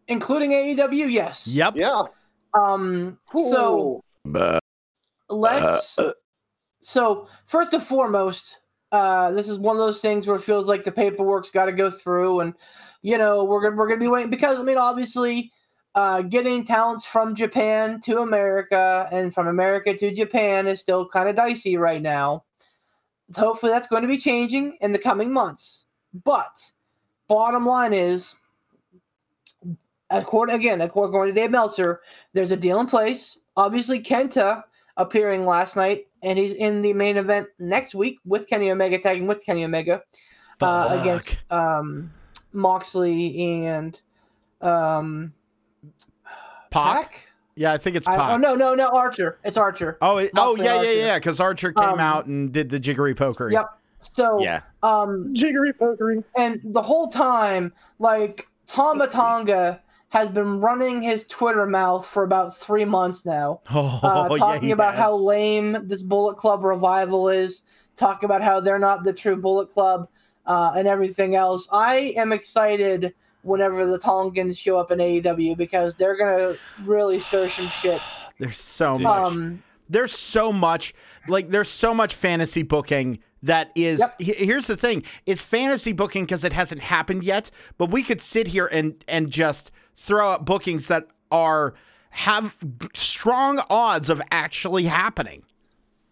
[0.08, 1.48] including AEW, yes.
[1.48, 1.74] Yep.
[1.76, 2.04] Yeah.
[2.54, 4.50] Um, so Ooh.
[5.30, 5.98] let's.
[6.82, 8.60] So first and foremost,
[8.92, 11.72] uh, this is one of those things where it feels like the paperwork's got to
[11.72, 12.54] go through, and
[13.02, 15.52] you know we're gonna we're gonna be waiting because I mean obviously,
[15.98, 21.28] uh, getting talents from Japan to America and from America to Japan is still kind
[21.28, 22.44] of dicey right now.
[23.36, 25.88] Hopefully, that's going to be changing in the coming months.
[26.24, 26.72] But
[27.28, 28.36] bottom line is,
[30.12, 33.36] according again according to Dave Meltzer, there's a deal in place.
[33.58, 34.62] Obviously, Kenta
[34.98, 39.26] appearing last night, and he's in the main event next week with Kenny Omega, tagging
[39.26, 40.04] with Kenny Omega
[40.62, 42.14] uh, against um,
[42.54, 44.00] Moxley and
[44.62, 45.34] um,
[46.70, 47.12] Pac?
[47.12, 47.28] Pac.
[47.56, 49.40] Yeah, I think it's I, oh no, no, no, Archer.
[49.44, 49.98] It's Archer.
[50.02, 50.94] Oh, it, oh Moxley yeah, yeah, Archer.
[50.94, 51.18] yeah.
[51.18, 53.54] Because Archer came Um, out and did the jiggery pokery.
[53.54, 53.66] Yep.
[54.00, 54.62] So, Yeah.
[54.84, 56.24] um, Jiggery pokery.
[56.38, 62.56] and the whole time, like Tama Tonga has been running his Twitter mouth for about
[62.56, 63.60] three months now.
[63.74, 65.04] Oh, uh, talking he about has.
[65.04, 67.64] how lame this Bullet Club revival is,
[67.96, 70.08] talking about how they're not the true Bullet Club,
[70.46, 71.68] uh, and everything else.
[71.72, 73.16] I am excited
[73.48, 78.02] whenever the Tongans show up in AEW because they're gonna really stir some shit.
[78.40, 79.04] There's so Dude.
[79.04, 79.32] much.
[79.32, 80.94] Um, there's so much
[81.28, 84.16] like there's so much fantasy booking that is Yep.
[84.22, 88.20] he- here's the thing it's fantasy booking because it hasn't happened yet but we could
[88.20, 91.74] sit here and and just throw out bookings that are
[92.10, 92.58] have
[92.96, 95.44] strong odds of actually happening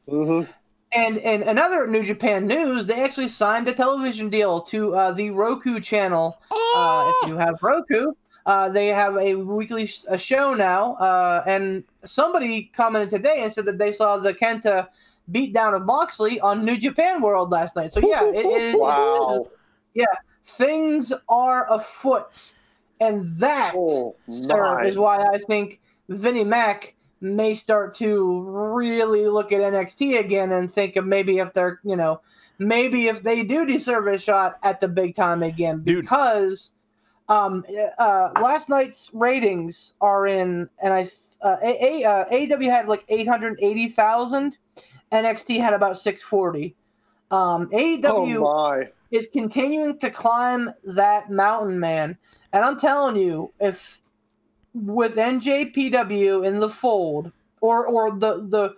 [0.07, 0.49] Mm-hmm.
[0.95, 5.29] And and another New Japan news, they actually signed a television deal to uh, the
[5.31, 6.37] Roku channel.
[6.51, 8.13] Uh, if you have Roku,
[8.45, 10.93] uh, they have a weekly sh- a show now.
[10.95, 14.87] Uh, and somebody commented today and said that they saw the Kenta
[15.31, 17.91] beatdown of Moxley on New Japan World last night.
[17.91, 18.75] So yeah, it is.
[18.75, 19.49] Wow.
[20.43, 22.53] things are afoot,
[22.99, 29.51] and that, Oh, sir, is why I think Vinnie Mac may start to really look
[29.51, 32.21] at NXT again and think of maybe if they're, you know,
[32.59, 36.01] maybe if they do deserve a shot at the big time again Dude.
[36.01, 36.71] because.
[37.27, 37.65] Um,
[37.97, 41.07] uh, last night's ratings are in, and I
[41.41, 44.59] uh, a, a, uh, AEW had like eight hundred eighty thousand,
[45.11, 46.75] NXT had about six forty.
[47.31, 52.17] Um, AEW Oh is continuing to climb that mountain, man.
[52.53, 54.01] And I'm telling you, if
[54.75, 58.75] with NJPW in the fold, or or the the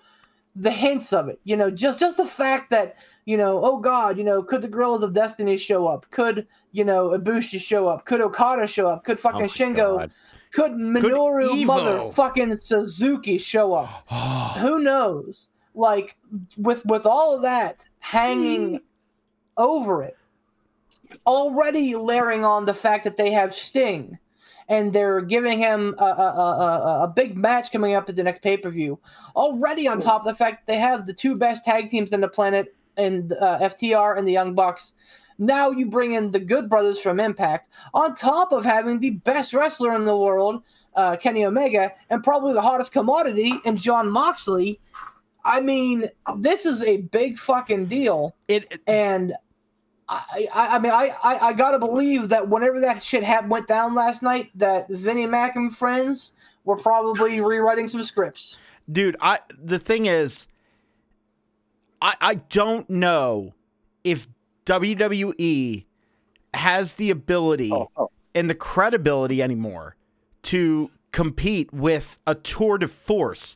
[0.56, 2.96] the hints of it, you know, just just the fact that
[3.26, 6.06] you know, oh God, you know, could the Gorillas of Destiny show up?
[6.12, 8.06] Could you know Ibushi show up?
[8.06, 9.04] Could Okada show up?
[9.04, 9.98] Could oh fucking Oh Shingo?
[9.98, 10.12] God.
[10.52, 11.66] Could Minoru Evo.
[12.12, 14.06] motherfucking Suzuki show up?
[14.12, 14.56] Oh.
[14.60, 16.16] who knows like
[16.58, 18.80] with with all of that hanging
[19.58, 20.18] over it
[21.26, 24.18] already layering on the fact that they have sting
[24.70, 28.42] and they're giving him a, a, a, a- big match coming up at the next
[28.42, 29.00] pay-per-view.
[29.36, 32.28] Already on top of the fact they have the two best tag teams on the
[32.28, 34.94] planet and uh, ftr and the young bucks.
[35.40, 39.54] Now you bring in the good brothers from impact on top of having the best
[39.54, 40.64] wrestler in the world
[40.98, 44.82] uh, Kenny Omega, and probably the hottest commodity in Jon Moxley.
[45.46, 49.34] I mean, this is a big fucking deal, it and
[50.10, 53.68] I, I, I mean, I, I, I gotta believe that whenever that shit hap- went
[53.68, 56.34] down last night, that Vinnie Mac and friends
[56.64, 58.58] were probably rewriting some scripts.
[58.92, 60.48] dude i the thing is
[62.02, 63.54] i i don't know
[64.04, 64.28] if
[64.66, 65.86] wwe
[66.54, 68.10] has the ability Oh, oh.
[68.36, 69.96] and the credibility anymore
[70.44, 73.56] to compete with a tour de force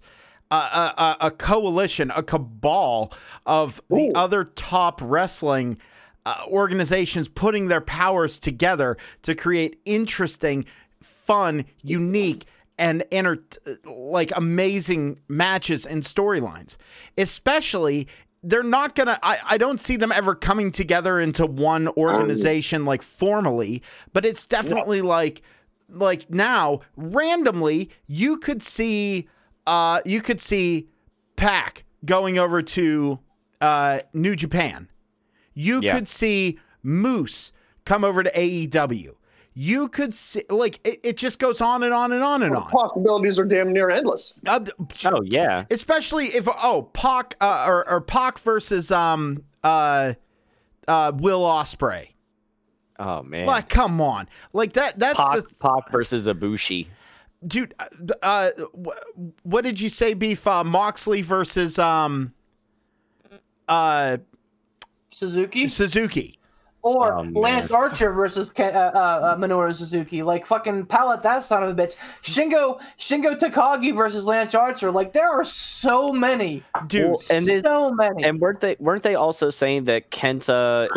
[0.50, 3.12] a, a, a- a coalition a cabal
[3.46, 4.12] of the Ooh.
[4.16, 5.78] other top wrestling
[6.26, 10.66] uh, organizations putting their powers together to create interesting
[11.02, 12.46] fun unique
[12.78, 13.38] and enter
[13.86, 16.78] like amazing matches and storylines.
[17.18, 18.08] Especially
[18.44, 23.04] they're not gonna I, I don't see them ever coming together into one organization like
[23.04, 25.42] formally but it's definitely like
[25.90, 29.28] like now randomly you could see
[29.68, 30.88] uh you could see
[31.36, 33.20] pac going over to
[33.60, 34.88] uh new japan
[35.54, 35.96] you Yeah.
[35.96, 37.52] could see moose
[37.86, 39.16] come over to aew
[39.54, 42.60] you could see like it, it just goes on and on and on and The
[42.60, 42.70] on.
[42.72, 44.34] possibilities are damn near endless.
[44.48, 44.62] Uh,
[45.06, 45.66] Oh yeah.
[45.70, 50.14] especially if oh Pac uh, or or Pac versus um uh
[50.88, 52.08] uh Will Ospreay.
[52.98, 53.46] Oh man.
[53.46, 54.98] Like, come on, like that.
[54.98, 56.88] That's Pac, the Pac versus Ibushi.
[57.46, 57.74] dude.
[57.78, 57.86] uh,
[58.22, 58.52] Uh,
[59.44, 60.14] what did you say?
[60.14, 62.34] Beef uh, Moxley versus um
[63.68, 64.18] uh
[65.26, 66.40] Suzuki Suzuki.
[66.82, 67.22] or Oh.
[67.40, 70.24] Lance Archer versus Ke- uh, uh, uh, Minoru Suzuki.
[70.24, 71.96] Like fucking pallet that son of a bitch.
[72.24, 74.90] Shingo Shingo Takagi versus Lance Archer.
[74.90, 78.24] Like there are so many, Dude, Well, and it- so many.
[78.24, 80.88] And weren't they weren't they also saying that Kenta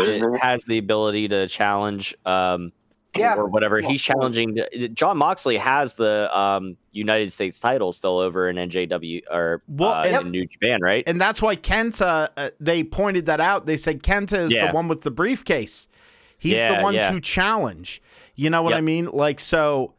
[0.40, 2.72] has the ability to challenge um
[3.16, 3.34] Yeah.
[3.36, 3.80] or whatever.
[3.80, 4.58] He's challenging
[4.94, 10.02] Jon Moxley has the um United States title still over in NJW or Well, uh,
[10.04, 11.04] and- in New Japan, right?
[11.06, 12.28] and that's why Kenta.
[12.36, 13.66] Uh, they pointed that out.
[13.66, 14.68] They said Kenta is Yeah.
[14.68, 15.88] the one with the briefcase.
[16.38, 17.10] He's the one yeah.
[17.10, 18.02] to challenge.
[18.34, 18.78] You know what Yep.
[18.78, 19.06] I mean?
[19.06, 19.94] Like so.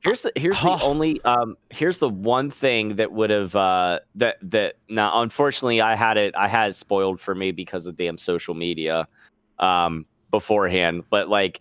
[0.00, 0.76] Here's the here's Huh.
[0.78, 5.80] the only um here's the one thing that would have uh that that now unfortunately
[5.80, 9.06] I had it I had it spoiled for me because of damn social media
[9.60, 11.60] um beforehand but like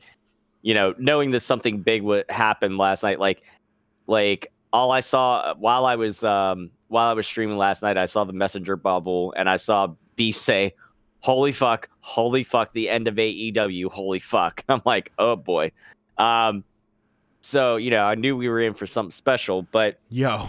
[0.62, 3.42] you know knowing that something big would happen last night like
[4.08, 8.06] like all I saw while I was um while I was streaming last night I
[8.06, 10.74] saw the messenger bubble and I saw Beef say
[11.20, 14.64] holy fuck holy fuck the end of AEW holy fuck.
[14.70, 15.72] I'm like oh boy.
[16.18, 16.64] Um
[17.42, 20.48] so you know, I knew we were in for something special, but Yo,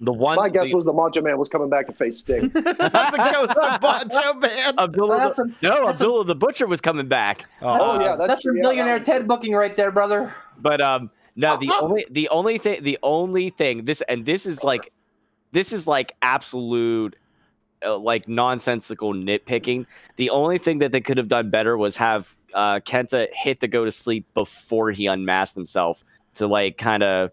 [0.00, 2.48] the one My guess the, was the Macho Man was coming back to face Sting.
[2.48, 4.74] the ghost of Macho Man.
[4.78, 5.52] Abdullah, That's the, a- no,
[5.86, 7.46] that's a- Abdullah the Butcher was coming back.
[7.60, 8.52] Oh, yeah, that's that's true.
[8.52, 10.32] a Yeah, billionaire Ted booking right there, brother.
[10.58, 14.62] But um, no, the only the only thing the only thing this and this is
[14.62, 14.92] like
[15.50, 17.16] this is like absolute
[17.84, 19.86] uh, like nonsensical nitpicking.
[20.16, 23.68] The only thing that they could have done better was have uh, Kenta hit the
[23.68, 26.04] go to sleep before he unmasked himself
[26.34, 27.30] to like kind of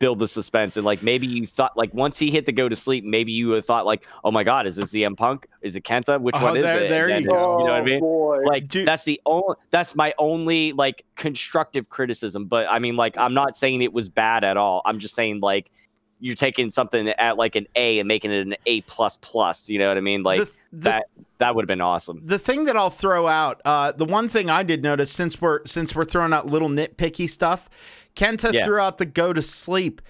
[0.00, 2.74] build the suspense and like maybe you thought like once he hit the go to
[2.74, 5.76] sleep maybe you would have thought like oh my god is this CM Punk is
[5.76, 7.58] it Kenta which Oh, one is there- it there And you then, go.
[7.60, 8.42] you know what I Oh, mean Boy.
[8.44, 8.88] like Dude.
[8.88, 13.54] that's the only that's my only like constructive criticism but i mean like i'm not
[13.56, 15.70] saying it was bad at all i'm just saying like
[16.18, 19.78] you're taking something at like an a and making it an a plus plus you
[19.78, 21.04] know what i mean like the, the, that
[21.38, 24.48] that would have been awesome the thing that I'll throw out, uh, the one thing
[24.48, 27.68] I did notice since we're since we're throwing out little nitpicky stuff,
[28.16, 28.64] Kenta Yeah.
[28.64, 30.02] threw out the go to sleep.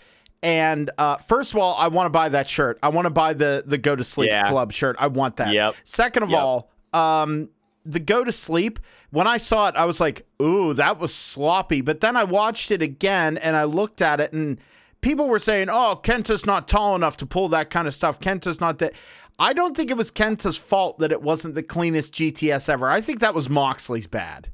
[0.43, 2.79] And uh, first of all, I want to buy that shirt.
[2.83, 4.49] I want to buy the the go to sleep Yeah.
[4.49, 4.97] club shirt.
[4.99, 5.53] I want that.
[5.53, 5.75] Yep.
[5.85, 6.41] Second of Yep.
[6.41, 7.49] all, um,
[7.85, 8.79] the go to sleep.
[9.11, 12.71] When I saw it, I was like, "Ooh, that was sloppy." But then I watched
[12.71, 14.59] it again and I looked at it, and
[15.01, 18.21] people were saying, "Oh, Kenta's not tall enough to pull that kind of stuff.
[18.21, 18.93] Kenta's not that."
[19.39, 22.89] I don't think it was Kenta's fault that it wasn't the cleanest GTS ever.
[22.91, 24.49] I think that was Moxley's bad.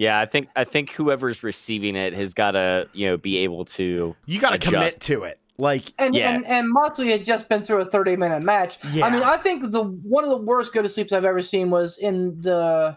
[0.00, 3.64] Yeah i think i think whoever's receiving it has got to you know be able
[3.64, 5.38] to You got to commit to it.
[5.58, 6.30] Like, And, Yeah.
[6.34, 8.78] and and Moxley had just been through a 30 minute match.
[8.92, 9.04] Yeah.
[9.04, 11.68] I mean, I think the one of the worst go to sleeps I've ever seen
[11.68, 12.96] was in the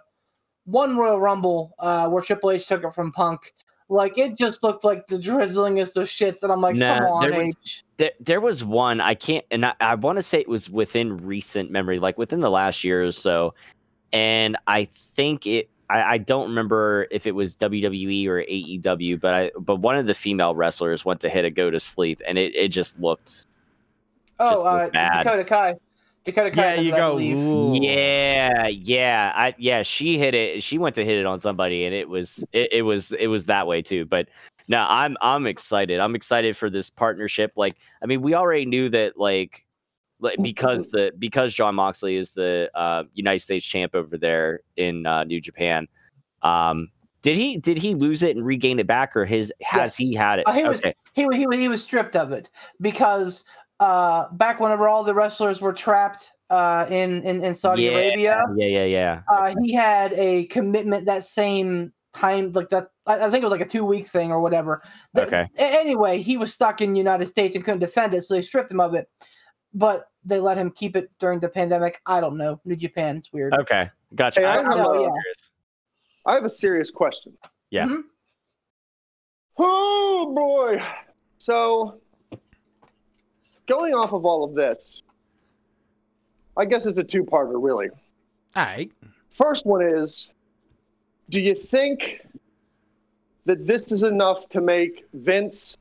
[0.64, 3.54] one Royal Rumble uh, where Triple H took it from Punk.
[3.90, 7.30] Like it just looked like the drizzlingest of shits, and I'm like, Nah, come on,
[7.30, 7.84] there was- H.
[7.98, 11.18] there, there was one I can't and I, I want to say it was within
[11.18, 13.56] recent memory, like within the last year or so,
[14.14, 15.70] and I think it.
[15.94, 20.08] I, I don't remember if it was WWE or AEW, but I but one of
[20.08, 23.46] the female wrestlers went to hit a go to sleep, and it, it just looked
[24.40, 25.24] Oh, just uh, looked bad.
[25.24, 25.76] Dakota Kai.
[26.26, 26.76] Dakota Kai.
[26.76, 27.74] yeah, you go.
[27.74, 31.94] yeah yeah I yeah she hit it she went to hit it on somebody and
[31.94, 34.30] it was it, it was it was that way too but
[34.70, 38.88] no I'm I'm excited I'm excited for this partnership like I mean we already knew
[38.90, 39.66] that like like
[40.42, 45.24] because the because Jon Moxley is the uh, United States champ over there in uh,
[45.24, 45.88] New Japan
[46.42, 46.90] um
[47.22, 50.40] did he did he lose it and regain it back or his has he had
[50.40, 50.82] it Uh, he was-
[51.14, 52.50] he he he was stripped of it
[52.82, 53.44] because
[53.80, 58.44] uh, back whenever all the wrestlers were trapped uh, in, in in Saudi Yeah, Arabia,
[58.58, 62.90] yeah yeah yeah uh, he had a commitment that same time, like that.
[63.08, 64.82] I I think it was like a two week thing or whatever.
[65.18, 65.48] Okay.
[65.58, 68.72] Anyway, he was stuck in the United States and couldn't defend it, so they stripped
[68.72, 69.10] him of it.
[69.74, 72.00] But they let him keep it during the pandemic.
[72.06, 72.60] I don't know.
[72.66, 73.54] New Japan, it's weird.
[73.54, 75.52] okay gotcha Hey, I I'm have a- curious.
[76.26, 77.36] I have a serious question.
[77.72, 77.88] Yeah.
[77.88, 78.02] Mhm.
[79.58, 80.82] Oh boy.
[81.38, 82.00] So
[83.68, 85.04] going off of all of this,
[86.58, 87.90] I guess it's a two-parter really.
[88.56, 88.92] All right.
[89.30, 90.30] First one is
[91.30, 92.22] do you think
[93.46, 95.78] that this is enough to make Vince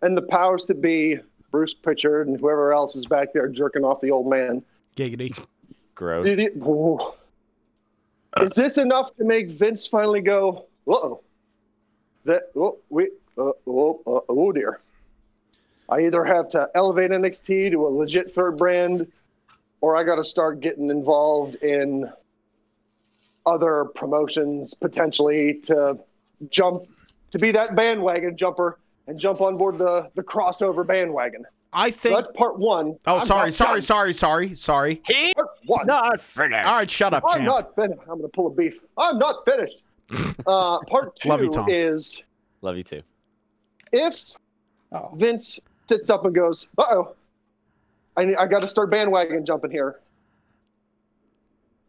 [0.00, 1.18] and the powers that be,
[1.52, 4.64] Bruce Pritchard and whoever else is back there jerking off the old man?
[4.96, 5.38] Giggity.
[5.94, 7.12] gross do you- Ooh.
[8.42, 11.20] Is this enough to make Vince finally go, uh oh,
[12.24, 14.80] that oh we uh, oh, uh, oh dear.
[15.90, 19.06] I either have to elevate NXT to a legit third brand,
[19.82, 22.10] or I got to start getting involved in
[23.44, 25.98] other promotions potentially to
[26.48, 26.84] jump
[27.32, 31.44] to be that bandwagon jumper and jump on board the the crossover bandwagon.
[31.74, 32.16] I So think.
[32.16, 32.98] that's part one.
[33.06, 33.82] Oh, I'm sorry, sorry, done.
[33.82, 35.02] sorry, sorry, sorry.
[35.06, 35.86] He's Part one.
[35.86, 36.66] not finished.
[36.66, 37.46] All right, shut up, I'm champ.
[37.46, 38.00] not finished.
[38.02, 38.74] I'm going to pull a beef.
[38.98, 39.76] I'm not finished.
[40.46, 41.66] uh, part two Love you, Tom.
[41.70, 42.22] is
[42.60, 43.02] Love you too.
[43.92, 44.22] if
[44.94, 45.10] Oh.
[45.16, 45.58] Vince
[45.88, 47.14] sits up and goes, "Uh oh,
[48.18, 50.00] I I got to start bandwagon jumping here."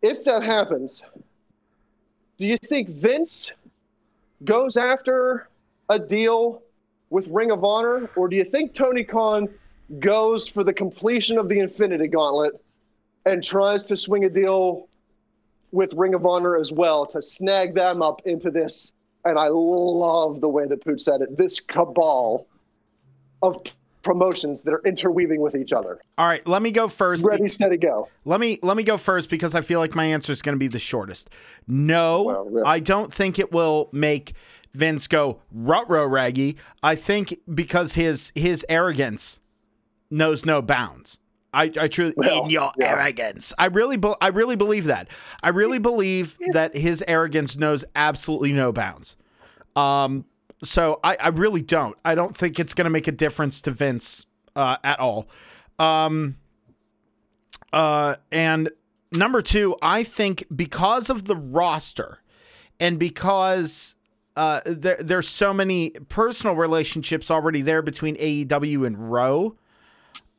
[0.01, 1.03] If that happens,
[2.37, 3.51] do you think Vince
[4.45, 5.49] goes after
[5.89, 6.61] a deal
[7.13, 9.47] with Ring of Honor, or do you think Tony Khan
[9.99, 12.53] goes for the completion of the Infinity Gauntlet
[13.27, 14.87] and tries to swing a deal
[15.71, 18.93] with Ring of Honor as well to snag them up into this?
[19.25, 21.37] And I love the way that Pooch said it.
[21.37, 22.47] This cabal
[23.43, 23.61] of
[24.01, 26.01] promotions that are interweaving with each other.
[26.17, 27.23] All right, let me go first.
[27.23, 28.09] Ready, steady, go.
[28.25, 30.59] Let me let me go first because I feel like my answer is going to
[30.59, 31.29] be the shortest.
[31.67, 32.67] No, Well, really.
[32.67, 34.33] I don't think it will make
[34.73, 36.57] Vince go rutro raggy.
[36.81, 39.39] I think because his his arrogance
[40.09, 41.19] knows no bounds.
[41.53, 42.87] I, I truly Well, in your yeah.
[42.87, 43.53] arrogance.
[43.59, 45.07] I really be, I really believe that.
[45.43, 49.15] I really believe that his arrogance knows absolutely no bounds.
[49.75, 50.25] Um,
[50.63, 51.95] so I, I really don't.
[52.03, 54.25] I don't think it's going to make a difference to Vince
[54.55, 55.29] uh, at all.
[55.77, 56.37] Um,
[57.71, 58.69] uh, and
[59.11, 62.19] number two, I think because of the roster
[62.79, 63.95] and because
[64.35, 69.55] uh, there, there's so many personal relationships already there between AEW and Row,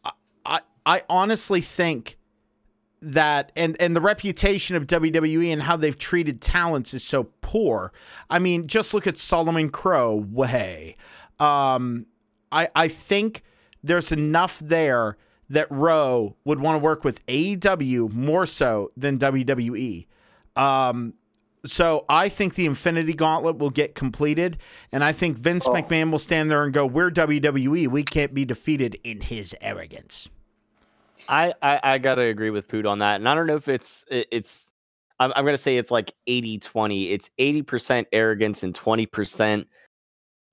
[0.05, 0.11] I,
[0.45, 2.19] I, I honestly think
[3.01, 7.93] that and and the reputation of WWE and how they've treated talents is so poor.
[8.31, 10.97] I mean, just look at Solomon Crowe way.
[11.39, 12.07] Um,
[12.51, 13.43] I I think
[13.83, 15.19] there's enough there
[15.51, 20.07] that Rowe would want to work with AEW more so than WWE.
[20.57, 21.15] Um,
[21.65, 24.59] so I think the Infinity Gauntlet will get completed,
[24.93, 27.89] and I think Vince McMahon will stand there and go, "We're WWE.
[27.89, 30.29] We can't be defeated in his arrogance."
[31.29, 34.05] I, I I gotta agree with Poot on that, and I don't know if it's
[34.11, 34.71] it- it's.
[35.21, 37.11] I'm, I'm gonna say it's like 80 20.
[37.11, 39.67] It's 80 percent arrogance and 20 percent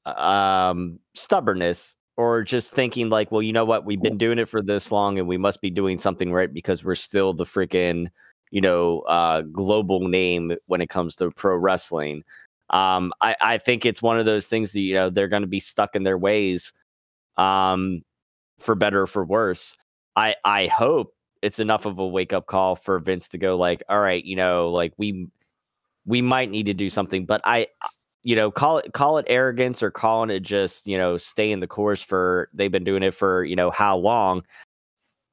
[0.06, 4.62] um stubbornness, or just thinking like, well, you know what, we've been doing it for
[4.62, 8.08] this long, and we must be doing something right because we're still the freaking
[8.52, 12.24] you know uh global name when it comes to pro wrestling.
[12.70, 15.60] Um, I I think it's one of those things that you know they're gonna be
[15.60, 16.74] stuck in their ways,
[17.38, 18.04] um,
[18.60, 19.76] for better or for worse.
[20.16, 23.84] I I hope it's enough of a wake up call for Vince to go like,
[23.90, 25.28] all right, you know, like we
[26.06, 27.68] we might need to do something, but I
[28.24, 31.60] you know, call it call it arrogance or calling it just, you know, stay in
[31.60, 34.44] the course for they've been doing it for, you know, how long.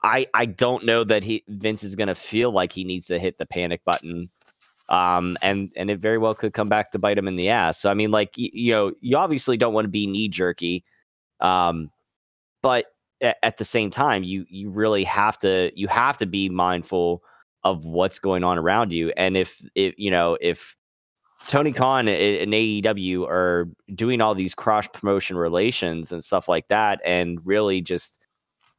[0.03, 3.19] I I don't know that he Vince is going to feel like he needs to
[3.19, 4.31] hit the panic button.
[4.89, 7.79] Um and and it very well could come back to bite him in the ass.
[7.81, 10.85] So I mean like y- you know, you obviously don't want to be knee jerky.
[11.41, 11.91] Um
[12.63, 12.87] but
[13.23, 17.23] a- at the same time you you really have to you have to be mindful
[17.65, 20.77] of what's going on around you and if if you know if
[21.47, 27.01] Tony Khan and AEW are doing all these cross promotion relations and stuff like that
[27.05, 28.19] and really just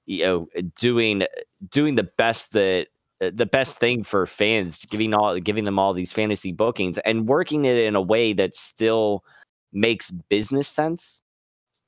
[0.09, 1.23] you know doing
[1.69, 2.87] doing the best that
[3.21, 7.27] uh, the best thing for fans giving all giving them all these fantasy bookings and
[7.27, 9.23] working it in a way that still
[9.71, 11.21] makes business sense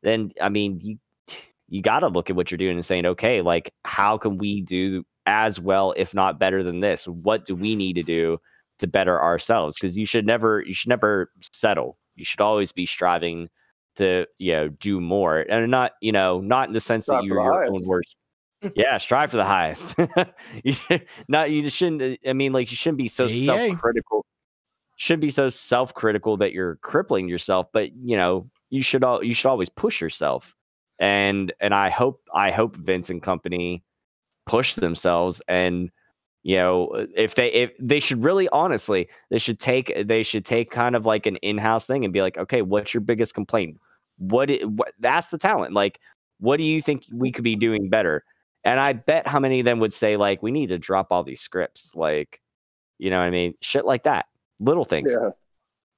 [0.03, 0.97] then i mean you
[1.71, 4.61] you got to look at what you're doing and saying, okay, like how can we
[4.61, 7.07] do as well, if not better than this?
[7.07, 8.39] What do we need to do
[8.79, 9.77] to better ourselves?
[9.77, 11.97] Because you should never, you should never settle.
[12.17, 13.49] You should always be striving
[13.95, 17.25] to, you know, do more, and not, you know, not in the sense Strive that
[17.25, 17.73] you're your highest.
[17.73, 18.15] own worst.
[18.75, 19.95] yeah, strive for the highest.
[20.63, 22.01] you should, not, you just shouldn't.
[22.01, 23.45] Uh, I mean, like you shouldn't be so Yay.
[23.45, 24.25] self-critical.
[24.97, 27.67] Shouldn't be so self-critical that you're crippling yourself.
[27.73, 30.55] But you know, you should all you should always push yourself
[31.01, 33.83] and and I hope I hope Vince and company
[34.45, 35.89] push themselves and
[36.43, 40.71] you know if they if they should really honestly they should take they should take
[40.71, 43.79] kind of like an in-house thing and be like okay what's your biggest complaint?
[44.17, 45.99] What, what that's the talent like
[46.39, 48.23] what do you think we could be doing better?
[48.63, 51.23] And I bet how many of them would say like we need to drop all
[51.23, 52.41] these scripts like
[52.97, 53.55] you know what I mean?
[53.61, 54.27] Shit like that.
[54.59, 55.11] Little things.
[55.11, 55.29] Yeah.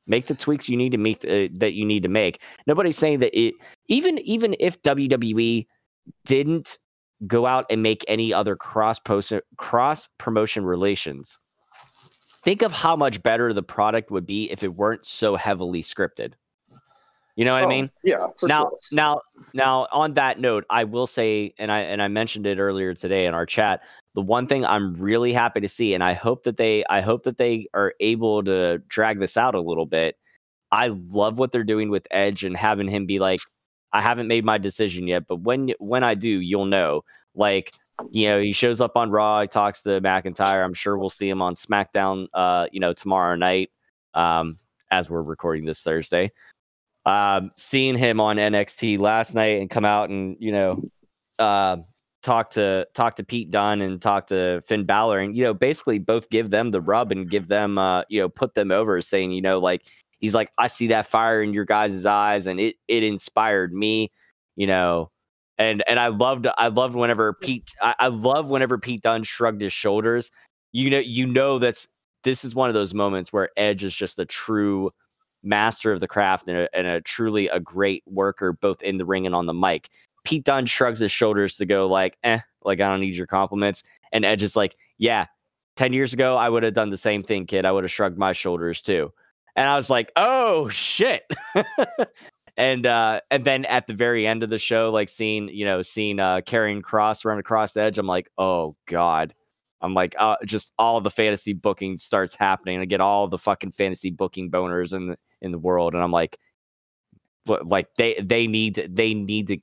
[0.08, 2.42] make the tweaks you need to make uh, that you need to make.
[2.68, 3.56] Nobody's saying that it
[3.88, 5.68] even even if WWE
[6.26, 6.78] didn't
[7.28, 11.38] go out and make any other cross post cross promotion relations
[12.44, 16.34] think of how much better the product would be if it weren't so heavily scripted
[17.36, 17.90] You know what Oh, I mean?
[18.04, 18.28] Yeah.
[18.44, 18.80] now sure.
[18.92, 19.22] now
[19.54, 23.26] now on that note i will say and i and i mentioned it earlier today
[23.26, 23.82] in our chat
[24.16, 27.24] the one thing i'm really happy to see and i hope that they i hope
[27.24, 30.16] that they are able to drag this out a little bit
[30.72, 33.40] i love what they're doing with edge and having him be like
[33.94, 37.04] i haven't made my decision yet but when when i do you'll know.
[37.36, 37.74] Like
[38.12, 40.64] you know he shows up on raw he talks to mcintyre.
[40.64, 43.72] I'm sure we'll see him on smackdown uh you know tomorrow night
[44.14, 44.58] um
[44.92, 46.28] as we're recording this thursday.
[47.06, 50.82] Um, seeing him on NXT last night and come out and you know
[51.38, 51.78] uh,
[52.22, 56.00] talk to talk to Pete Dunne and talk to Finn Balor and you know basically
[56.00, 59.32] both give them the rub and give them uh, you know put them over saying
[59.32, 59.84] you know like
[60.24, 64.10] he's like I see that fire in your guys' eyes and it it inspired me
[64.56, 65.12] you know
[65.58, 69.62] and and I loved I loved whenever Pete I, I love whenever Pete Dunne shrugged
[69.62, 70.32] his shoulders
[70.72, 71.88] you know you know that's
[72.24, 74.92] this is one of those moments where Edge is just a true
[75.44, 79.06] master of the craft and a, and a truly a great worker both in the
[79.06, 79.90] ring and on the mic.
[80.24, 83.84] Pete Dunne shrugs his shoulders to go like, eh, like I don't need your compliments.
[84.14, 85.26] And Edge is like, yeah,
[85.76, 87.66] 10 years ago, I would have done the same thing, kid.
[87.66, 89.12] I would have shrugged my shoulders too.
[89.56, 91.24] And I was like, oh shit.
[92.58, 95.82] and uh and then at the very end of the show, like seeing, you know,
[95.82, 99.34] seeing uh Karrion Kross run across the edge, I'm like, oh God.
[99.84, 102.80] I'm like, uh, just all the fantasy booking starts happening.
[102.80, 106.12] I get all the fucking fantasy booking boners in the in the world, and I'm
[106.12, 106.40] like,
[107.46, 109.58] like they they need to, they need to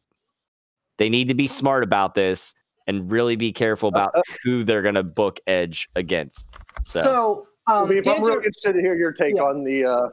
[0.98, 2.54] they need to be smart about this
[2.86, 4.14] and really be careful about
[4.44, 6.54] who they're gonna book Edge against.
[6.84, 9.42] So, So, um, I'm really interested to hear your take Yeah.
[9.42, 10.08] on the uh,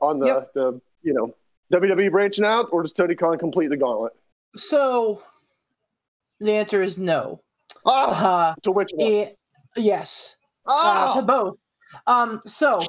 [0.00, 0.52] on the Yep.
[0.54, 1.34] the you know
[1.72, 4.12] WWE branching out, or does Tony Khan complete the gauntlet?
[4.56, 5.22] so
[6.40, 7.42] the answer is no.
[7.84, 9.06] Ah, Uh, to which one?
[9.12, 9.38] it,
[9.76, 10.36] yes.
[10.66, 11.56] uh, Ah, to both.
[12.06, 12.80] Um, so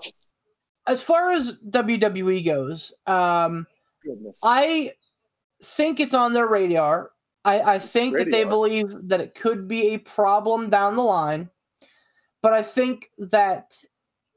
[0.87, 3.65] as far as WWE goes, um,
[4.03, 4.37] goodness.
[4.43, 4.91] I
[5.63, 7.11] think it's on their radar.
[7.45, 11.49] I, I think that they believe that it could be a problem down the line,
[12.41, 13.77] but I think that,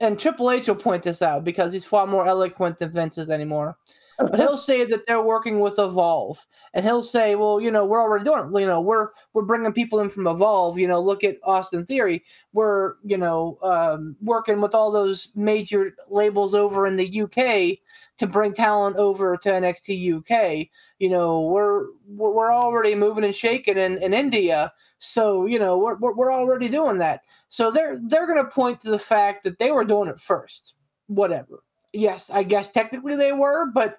[0.01, 3.31] and Triple H will point this out because he's far more eloquent than Vince is
[3.31, 3.77] anymore.
[4.19, 8.01] But he'll say that they're working with Evolve, and he'll say, "Well, you know, we're
[8.01, 8.61] already doing it.
[8.61, 10.79] You know, we're we're bringing people in from Evolve.
[10.79, 12.23] You know, look at Austin Theory.
[12.53, 17.79] We're you know um, working with all those major labels over in the UK
[18.19, 20.69] to bring talent over to NXT UK.
[20.99, 25.97] You know, we're we're already moving and shaking in, in India, so you know we're
[25.97, 27.23] we're already doing that.
[27.53, 30.73] So they're they're going to point to the fact that they were doing it first.
[31.09, 31.63] Whatever.
[31.93, 33.99] Yes, I guess technically they were, but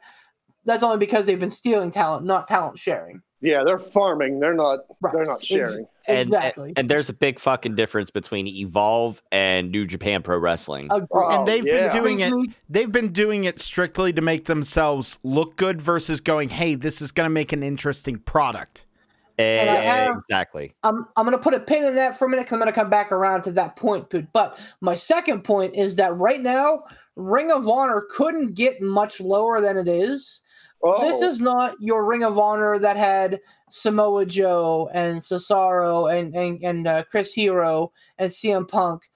[0.66, 3.22] that's only because they've been stealing talent, not talent sharing.
[3.42, 4.40] yeah, they're farming.
[4.40, 4.80] They're not.
[5.02, 5.14] Right.
[5.14, 5.86] They're not sharing.
[6.08, 6.70] and, exactly.
[6.70, 10.88] and and there's a big fucking difference between Evolve and New Japan Pro Wrestling.
[10.90, 11.08] Agreed.
[11.12, 11.90] Oh, and they've yeah.
[11.90, 12.34] been doing it.
[12.70, 17.12] They've been doing it strictly to make themselves look good versus going, "Hey, this is
[17.12, 18.88] going to make an interesting product."
[19.38, 20.74] And I have- exactly.
[20.84, 22.46] I'm I'm gonna put a pin in that for a minute.
[22.48, 24.28] Cause I'm gonna come back around to that point, Poot.
[24.34, 26.84] But my second point is that right now,
[27.16, 30.42] Ring of Honor couldn't get much lower than it is.
[30.84, 33.40] Oh, This is not your Ring of Honor that had
[33.70, 39.10] Samoa Joe and Cesaro and and and uh, Chris Hero and CM Punk,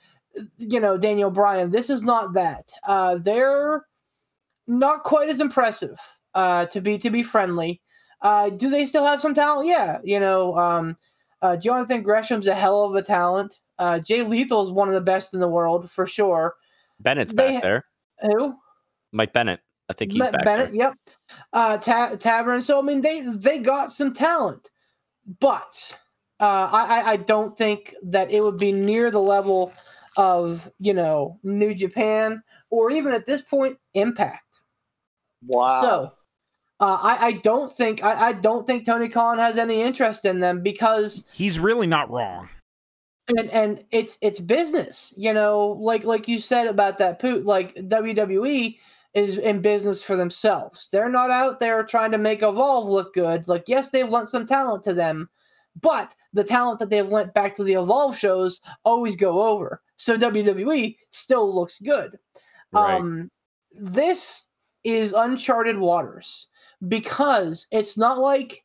[0.57, 1.69] you know Daniel Bryan.
[1.69, 2.71] This is not that.
[2.87, 3.85] Uh, they're
[4.65, 5.99] not quite as impressive.
[6.33, 7.81] Uh, to be to be friendly.
[8.21, 9.67] Uh, do they still have some talent?
[9.67, 10.97] Yeah, you know, um,
[11.41, 13.59] uh, Jonathan Gresham's a hell of a talent.
[13.79, 16.55] Uh, Jay Lethal is one of the best in the world for sure.
[16.99, 17.85] Bennett's they- back there.
[18.21, 18.55] Who?
[19.11, 19.59] Mike Bennett.
[19.89, 20.75] I think he's Me- back Bennett, there.
[20.75, 20.93] yep.
[21.53, 22.61] Uh, Ta- Tavern.
[22.63, 24.67] So I mean, they they got some talent,
[25.39, 25.95] but
[26.39, 29.71] uh, I I- I don't think that it would be near the level
[30.17, 32.41] of you know New Japan
[32.71, 34.59] or even at this point Impact.
[35.45, 35.81] wow.
[35.81, 36.13] So
[36.79, 40.39] uh, I I don't think I, I don't think Tony Khan has any interest in
[40.39, 42.49] them because He's really not wrong.
[43.37, 47.75] and and it's it's business you know like like you said about that poot like
[47.75, 48.77] wwe
[49.13, 50.89] is in business for themselves.
[50.91, 53.47] They're not out there trying to make evolve look good.
[53.47, 55.29] Like yes they've lent some talent to them
[55.81, 59.81] but the talent that they've lent back to the evolve shows always go over.
[59.97, 62.17] So wwe still looks good.
[62.71, 62.95] Right.
[62.95, 63.31] um
[63.81, 64.43] this
[64.83, 66.47] is uncharted waters
[66.85, 68.63] because it's not like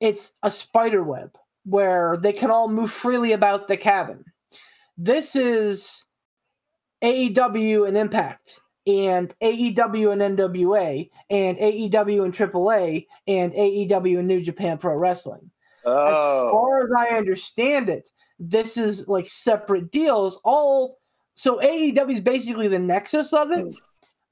[0.00, 4.24] it's a spider web where they can all move freely about the cabin.
[4.96, 6.04] This is
[7.02, 14.42] AEW and Impact, and AEW and NWA, and AEW and AAA, and AEW and New
[14.42, 15.50] Japan Pro Wrestling.
[15.80, 20.38] As oh, far as I understand it, this is like separate deals.
[20.44, 20.98] All
[21.34, 23.68] so AEW is basically the nexus of it, hmm.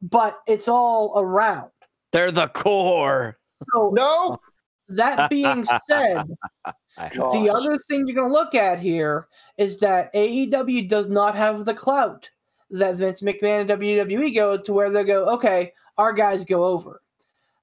[0.03, 1.71] but it's all around.
[2.13, 3.39] They're the core.
[3.75, 4.39] So No.
[4.89, 6.25] that being said,
[6.65, 11.35] I- the other thing you're going to look at here is that AEW does not
[11.37, 12.29] have the clout
[12.71, 17.03] that Vince McMahon and WWE go to where they go, okay, our guys go over.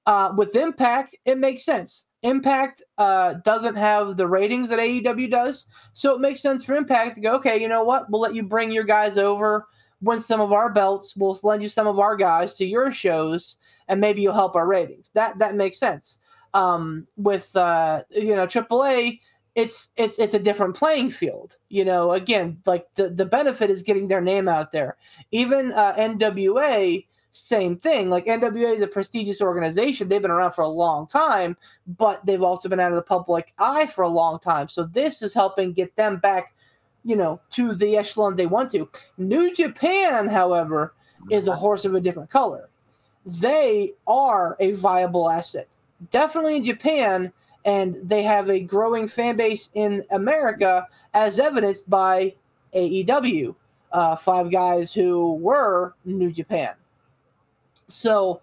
[0.06, 2.06] Uh, with Impact, it makes sense.
[2.22, 7.14] Impact uh, doesn't have the ratings that AEW does, so it makes sense for Impact
[7.16, 8.10] to go, okay, you know what?
[8.10, 9.66] We'll let you bring your guys over,
[10.00, 11.14] win some of our belts.
[11.16, 13.56] We'll lend you some of our guys to your shows,
[13.88, 15.10] and maybe you'll help our ratings.
[15.14, 16.18] That that makes sense.
[16.54, 19.20] Um, with uh, you know AAA,
[19.54, 21.56] it's it's it's a different playing field.
[21.68, 24.96] You know, again, like the the benefit is getting their name out there.
[25.30, 28.10] Even uh, NWA, same thing.
[28.10, 31.56] Like NWA is a prestigious organization; they've been around for a long time,
[31.86, 34.68] but they've also been out of the public eye for a long time.
[34.68, 36.54] So this is helping get them back,
[37.04, 38.88] you know, to the echelon they want to.
[39.16, 40.94] New Japan, however,
[41.30, 42.68] is a horse of a different color.
[43.26, 45.68] They are a viable asset,
[46.10, 47.32] definitely in Japan
[47.66, 52.32] and they have a growing fan base in America, as evidenced by
[52.72, 53.54] AEW,
[53.92, 56.74] uh, five guys who were New Japan.
[57.88, 58.40] So,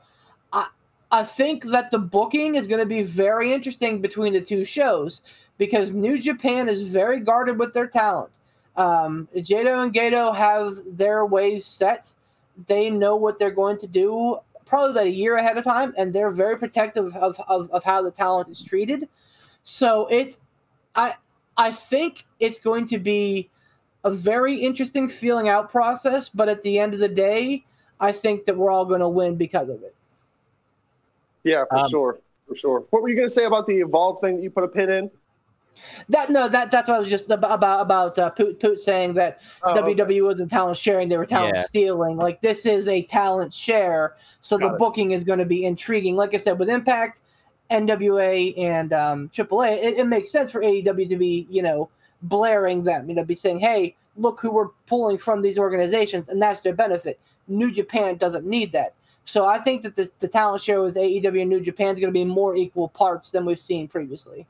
[0.52, 0.68] I
[1.12, 5.22] I think that the booking is going to be very interesting between the two shows
[5.58, 8.32] because New Japan is very guarded with their talent.
[8.76, 12.14] Um, Jado and Gedo have their ways set.
[12.68, 16.14] They know what they're going to do probably about a year ahead of time, and
[16.14, 19.08] they're very protective of, of, of how the talent is treated.
[19.64, 20.40] So it's
[20.96, 21.16] I
[21.58, 23.50] I think it's going to be
[24.04, 27.64] a very interesting feeling out process, but at the end of the day,
[28.00, 29.96] I think that we're all going to win because of it.
[31.44, 32.84] Yeah, for Um, sure, for sure.
[32.90, 34.90] What were you going to say about the evolve thing that you put a pin
[34.90, 35.12] in?
[36.10, 39.42] That no, that that's what I was just about about uh, Poot, Poot saying that
[39.64, 39.94] Oh, okay.
[39.94, 41.64] WWE wasn't talent sharing; they were talent Yeah.
[41.64, 42.18] stealing.
[42.18, 44.78] Like this is a talent share, so the it.
[44.78, 46.16] booking is going to be intriguing.
[46.16, 47.22] Like I said, with Impact,
[47.72, 51.90] NWA, and um, AAA, it, it makes sense for AEW to be you know
[52.22, 56.42] blaring them, you know, be saying, "Hey, look who we're pulling from these organizations," and
[56.42, 57.20] that's their benefit.
[57.48, 58.94] New Japan doesn't need that.
[59.26, 62.14] So I think that the, the talent share with AEW and New Japan is going
[62.14, 64.46] to be more equal parts than we've seen previously.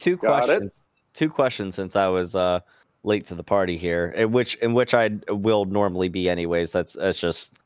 [0.00, 0.46] Two Got it.
[0.46, 0.84] questions.
[1.14, 2.60] Two questions since I was uh
[3.04, 6.72] late to the party here, in which in which I will normally be anyways.
[6.72, 7.58] That's that's just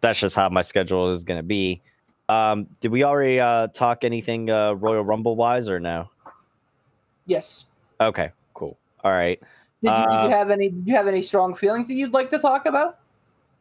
[0.00, 1.80] that's just how my schedule is going to be.
[2.28, 6.08] Um, did we already uh talk anything uh Royal Rumble wise or no?
[7.26, 7.64] Yes.
[8.00, 8.76] Okay, cool.
[9.02, 9.40] All right.
[9.82, 10.68] Did you, did Uh, you have any?
[10.70, 12.98] Did you have any strong feelings that you'd like to talk about?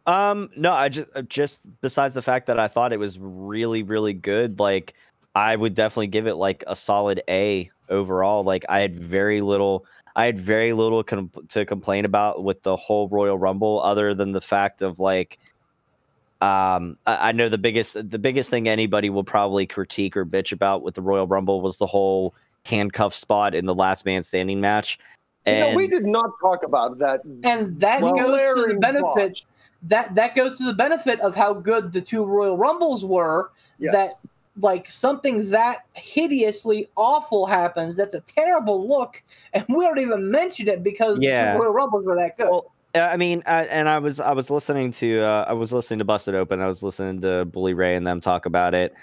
[0.05, 4.13] Um, no, I just just besides the fact that I thought it was really, really
[4.13, 4.93] good, like
[5.35, 8.43] I would definitely give it like a solid A overall.
[8.43, 9.85] Like I had very little,
[10.15, 14.31] I had very little com- to complain about with the whole Royal Rumble, other than
[14.31, 15.39] the fact of like,
[16.41, 20.51] um, I, I know the biggest, the biggest thing anybody will probably critique or bitch
[20.51, 22.33] about with the Royal Rumble was the whole
[22.65, 24.99] handcuff spot in the Last Man Standing match.
[25.45, 27.21] You know, And we did not talk about that.
[27.43, 29.03] And that Well, goes to the benefit.
[29.03, 29.45] Botch.
[29.85, 33.51] That that goes to the benefit of how good the two Royal Rumbles were.
[33.79, 33.93] Yes.
[33.93, 34.13] That
[34.57, 37.95] like something that hideously awful happens.
[37.95, 39.21] That's a terrible look,
[39.53, 41.53] and we don't even mention it because Yeah.
[41.53, 42.49] the Royal Rumbles were that good.
[42.49, 45.73] Well, uh, I mean, I, and I was I was listening to uh, I was
[45.73, 46.61] listening to Busted Open.
[46.61, 48.93] I was listening to Bully Ray and them talk about it,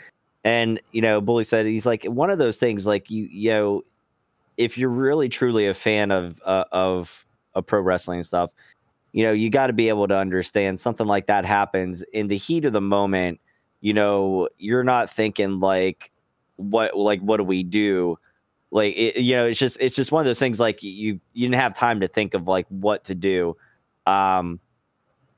[0.45, 2.87] and you know, Bully said he's like one of those things.
[2.87, 3.83] Like you, you know,
[4.57, 8.53] if you're really truly a fan of uh, of of pro wrestling stuff,
[9.13, 12.37] you know, you got to be able to understand something like that happens in the
[12.37, 13.41] heat of the moment.
[13.81, 16.11] You know, you're not thinking like,
[16.57, 18.19] what like what do we do?
[18.70, 20.61] Like it, you know, it's just it's just one of those things.
[20.61, 23.57] Like you you didn't have time to think of like what to do.
[24.07, 24.61] Um,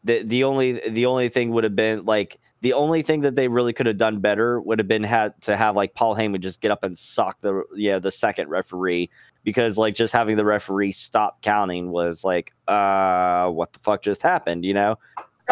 [0.05, 3.49] the the only the only thing would have been like the only thing that they
[3.49, 6.61] really could have done better would have been had to have like Paul Heyman just
[6.61, 9.11] get up and sock the yeah the second referee
[9.45, 14.23] because like just having the referee stop counting was like uh what the fuck just
[14.23, 14.97] happened you know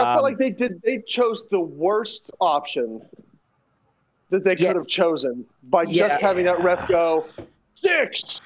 [0.01, 0.81] I Um, felt like they did.
[0.83, 3.01] They chose the worst option
[4.31, 6.09] that they could have chosen by Yeah.
[6.09, 7.27] just having that ref go
[7.75, 8.41] six.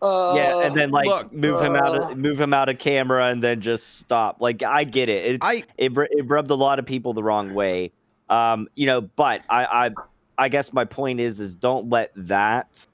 [0.00, 2.78] Uh, yeah and then like look, move him out uh, of move him out of
[2.78, 6.54] camera and then just stop like I get it it's I it, it rubbed a
[6.54, 7.90] lot of people the wrong way
[8.28, 9.90] um you know but i i
[10.38, 12.86] i guess my point is is don't let that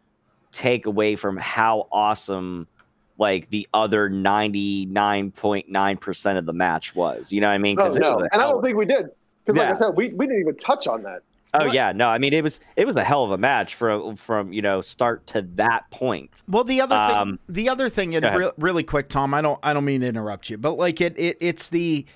[0.51, 2.67] take away from how awesome
[3.19, 7.87] like the other 99.9% of the match was you know what i mean no, it
[7.87, 8.19] was no.
[8.19, 9.07] and I don't think we did
[9.45, 11.21] because, like I said, we, we didn't even touch on that.
[11.55, 11.75] oh What?
[11.75, 14.53] yeah no i mean it was it was a hell of a match from from
[14.53, 18.25] you know start to that point Well, the other thing, Um, the other thing, and
[18.25, 19.35] go re- really quick, Tom.
[19.35, 22.07] I don't, I don't mean to interrupt you, but like it, it, it's the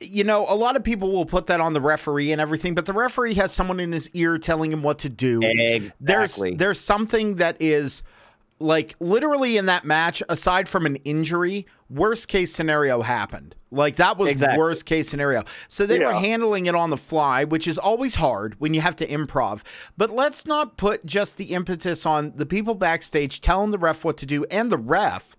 [0.00, 2.84] you know, a lot of people will put that on the referee and everything, but
[2.84, 5.40] the referee has someone in his ear telling him what to do.
[5.42, 6.50] Exactly.
[6.50, 8.02] There's there's something that is
[8.60, 13.54] like literally in that match, aside from an injury, worst case scenario happened.
[13.70, 14.58] Like that was Exactly.
[14.58, 15.44] worst case scenario.
[15.68, 18.96] So they were handling it on the fly, which is always hard when you have
[18.96, 19.62] to improv.
[19.96, 24.16] But let's not put just the impetus on the people backstage telling the ref what
[24.18, 25.36] to do and the ref.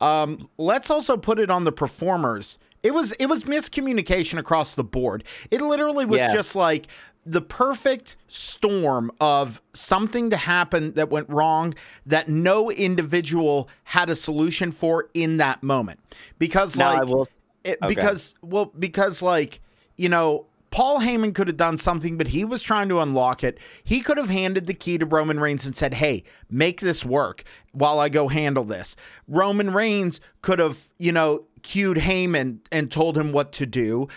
[0.00, 2.58] Um, let's also put it on the performers.
[2.84, 5.24] It was it was miscommunication across the board.
[5.50, 6.32] It literally was Yeah.
[6.32, 6.86] just like
[7.30, 11.74] the perfect storm of something to happen that went wrong
[12.06, 16.00] that no individual had a solution for in that moment.
[16.38, 17.28] Because like will-
[17.64, 17.94] it, Okay.
[17.94, 19.60] because well because like
[19.96, 23.58] you know Paul Heyman could have done something, but he was trying to unlock it.
[23.84, 27.42] He could have handed the key to Roman Reigns and said, "Hey, make this work
[27.72, 28.94] while I go handle this."
[29.26, 34.08] Roman Reigns could have, you know, cued Heyman and told him what to do.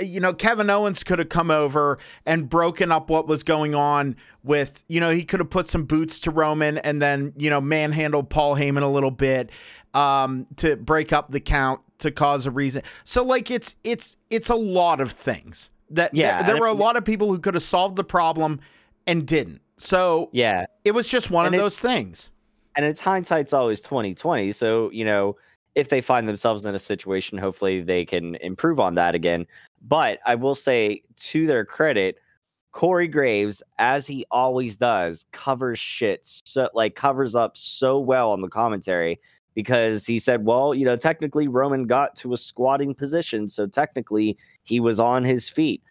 [0.00, 4.16] You know, Kevin Owens could have come over and broken up what was going on
[4.42, 7.60] with, you know, he could have put some boots to Roman and then, you know,
[7.60, 9.50] manhandled Paul Heyman a little bit
[9.94, 12.82] um, to break up the count to cause a reason.
[13.04, 16.72] So like it's it's it's a lot of things that Yeah, there, there were a
[16.72, 18.58] lot of people who could have solved the problem
[19.06, 19.60] and didn't.
[19.76, 20.66] So yeah.
[20.84, 22.30] it was just one And of it- those things.
[22.74, 25.36] and it's hindsight's always 2020 so you know
[25.74, 29.46] if they find themselves in a situation hopefully they can improve on that again.
[29.82, 32.18] But i will say to their credit
[32.72, 38.40] corey graves as he always does covers shit so like covers up so well on
[38.40, 39.20] the commentary
[39.54, 44.38] because he said well you know technically roman got to a squatting position so technically
[44.64, 45.82] he was on his feet.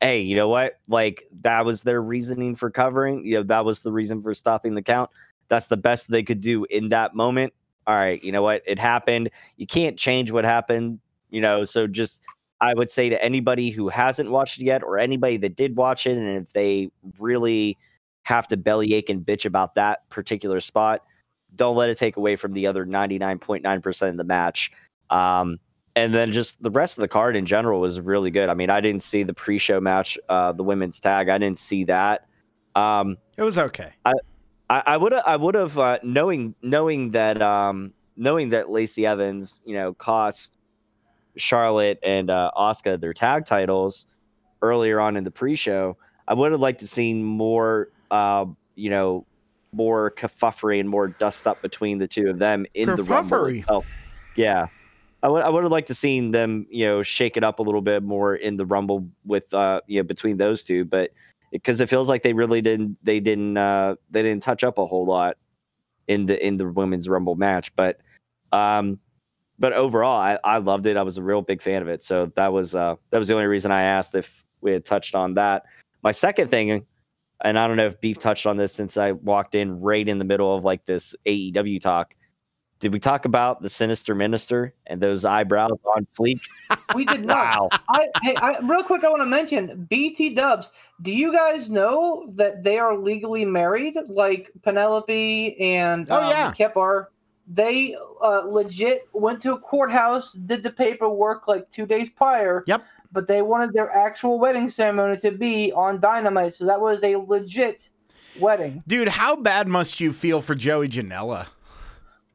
[0.00, 0.78] Hey you know what?
[0.88, 3.24] Like that was their reasoning for covering.
[3.24, 5.10] You know that was the reason for stopping the count.
[5.48, 7.52] That's the best they could do in that moment.
[7.88, 8.62] All right, you know what?
[8.66, 9.30] It happened.
[9.56, 11.00] You can't change what happened,
[11.30, 11.64] you know.
[11.64, 12.22] So just
[12.60, 16.06] I would say to anybody who hasn't watched it yet or anybody that did watch
[16.06, 17.78] it and if they really
[18.24, 21.02] have to bellyache and bitch about that particular spot,
[21.56, 24.70] don't let it take away from the other 99.9% of the match.
[25.08, 25.58] Um
[25.96, 28.50] and then just the rest of the card in general was really good.
[28.50, 31.28] I mean, I didn't see the pre-show match, uh, the women's tag.
[31.28, 32.28] I didn't see that.
[32.76, 33.94] Um, It was okay.
[34.04, 34.12] I
[34.96, 39.94] would I would have uh, knowing knowing that um knowing that Lacey Evans you know
[39.94, 40.58] cost
[41.36, 44.06] Charlotte and uh, Asuka their tag titles
[44.60, 45.96] earlier on in the pre-show.
[46.26, 49.24] I would have liked to seen more uh you know
[49.72, 53.86] more kerfuffle and more dust up between the two of them in the rumble itself.
[54.36, 54.68] Yeah.
[55.22, 57.62] I would I would have liked to seen them, you know, shake it up a
[57.62, 61.10] little bit more in the rumble with uh you know between those two, but
[61.50, 64.86] because it feels like they really didn't they didn't uh they didn't touch up a
[64.86, 65.36] whole lot
[66.06, 68.00] in the in the women's rumble match but
[68.52, 68.98] um
[69.58, 70.96] but overall I, I loved it.
[70.96, 72.04] I was a real big fan of it.
[72.04, 75.14] So that was uh that was the only reason i asked if we had touched
[75.14, 75.64] on that.
[76.02, 76.86] My second thing
[77.42, 80.18] and i don't know if beef touched on this since i walked in right in
[80.18, 82.14] the middle of like this aew talk
[82.80, 86.40] did we talk about the sinister minister and those eyebrows on fleek
[86.94, 87.70] We did not.
[87.72, 90.70] wow I, hey, I, real quick, I want to mention BT Dubs.
[91.02, 93.96] Do you guys know that they are legally married?
[94.06, 96.52] Like Penelope and Oh, um, yeah.
[96.52, 97.10] Kip are.
[97.50, 102.62] They uh, legit went to a courthouse, did the paperwork like two days prior.
[102.66, 102.84] Yep.
[103.10, 107.16] But they wanted their actual wedding ceremony to be on Dynamite, so that was a
[107.16, 107.88] legit
[108.38, 108.82] wedding.
[108.86, 111.46] Dude, how bad must you feel for Joey Janela?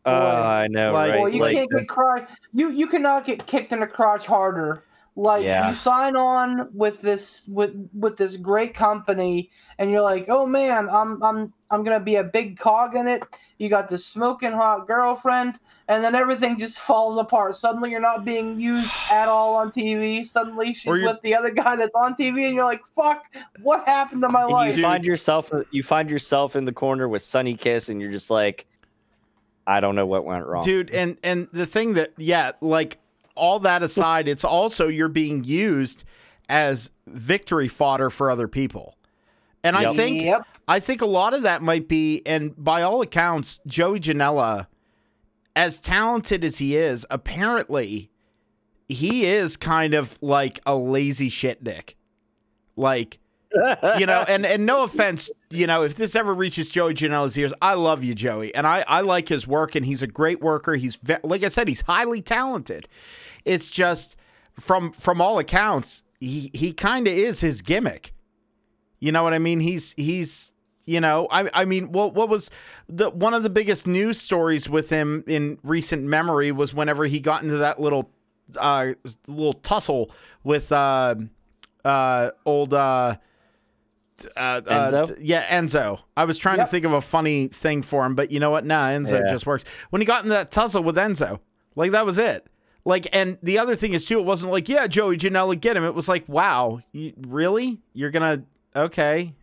[0.05, 0.09] Uh,
[0.45, 2.27] i know Like- right Well, you Like, can't get crotch.
[2.53, 4.83] You you cannot get kicked in the crotch harder.
[5.15, 5.69] Like Yeah.
[5.69, 10.89] you sign on with this with with this great company, and you're like, oh man,
[10.89, 13.23] I'm I'm I'm gonna be a big cog in it.
[13.59, 17.55] You got this smoking hot girlfriend, and then everything just falls apart.
[17.55, 20.25] Suddenly, you're not being used at all on TV.
[20.25, 23.27] Suddenly, she's with the other guy that's on TV, and you're like, fuck,
[23.61, 24.75] what happened to my and life?
[24.75, 28.31] you find yourself you find yourself in the corner with Sonny Kiss, and you're just
[28.31, 28.65] like,
[29.65, 30.63] I don't know what went wrong.
[30.63, 32.97] Dude, and and the thing that yeah, like
[33.35, 36.03] all that aside, it's also you're being used
[36.49, 38.97] as victory fodder for other people.
[39.63, 40.45] And I think Yep.
[40.67, 44.67] I think a lot of that might be, and by all accounts, Joey Janela,
[45.55, 48.09] as talented as he is, apparently
[48.89, 51.95] he is kind of like a lazy shit dick.
[52.75, 53.19] Like,
[53.53, 57.53] you know, and and no offense, you know, if this ever reaches Joey Janela's ears,
[57.61, 60.75] I love you, Joey, and I I like his work, and he's a great worker.
[60.75, 62.87] He's ve- like I said, he's highly talented.
[63.45, 64.15] It's just
[64.59, 68.13] from from all accounts, he he kind of is his gimmick.
[68.99, 69.59] You know what I mean?
[69.59, 70.53] He's he's
[70.85, 72.49] you know I I mean what what was
[72.87, 77.19] the one of the biggest news stories with him in recent memory was whenever he
[77.19, 78.09] got into that little
[78.57, 78.93] uh,
[79.27, 80.11] little tussle
[80.43, 81.15] with uh,
[81.85, 83.15] uh, old uh,
[84.37, 85.15] uh, uh, Enzo?
[85.17, 85.99] t- yeah, Enzo.
[86.17, 86.67] I was trying Yep.
[86.67, 88.65] to think of a funny thing for him, but you know what?
[88.65, 89.31] Nah, Enzo Yeah.
[89.31, 89.63] just works.
[89.89, 91.39] When he got in that tussle with Enzo,
[91.75, 92.47] like that was it.
[92.85, 95.83] Like, and the other thing is too, it wasn't like, yeah, Joey Janela, get him.
[95.85, 97.79] It was like, wow, you, really?
[97.93, 98.43] You're gonna
[98.75, 99.33] okay?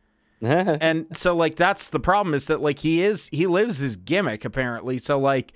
[0.40, 4.44] and so like that's the problem is that like he is he lives his gimmick
[4.44, 4.96] apparently.
[4.98, 5.52] So like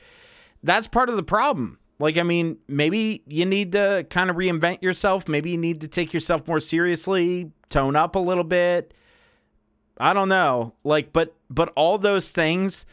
[0.62, 1.78] that's part of the problem.
[2.02, 5.28] Like I mean, maybe you need to kind of reinvent yourself.
[5.28, 8.92] Maybe you need to take yourself more seriously, tone up a little bit.
[9.98, 10.74] I don't know.
[10.82, 12.86] Like but but all those things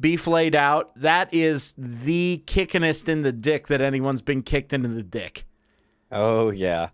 [0.00, 4.88] beef laid out, that is the kickingest in the dick that anyone's been kicked into
[4.88, 5.44] the dick.
[6.10, 6.88] oh yeah.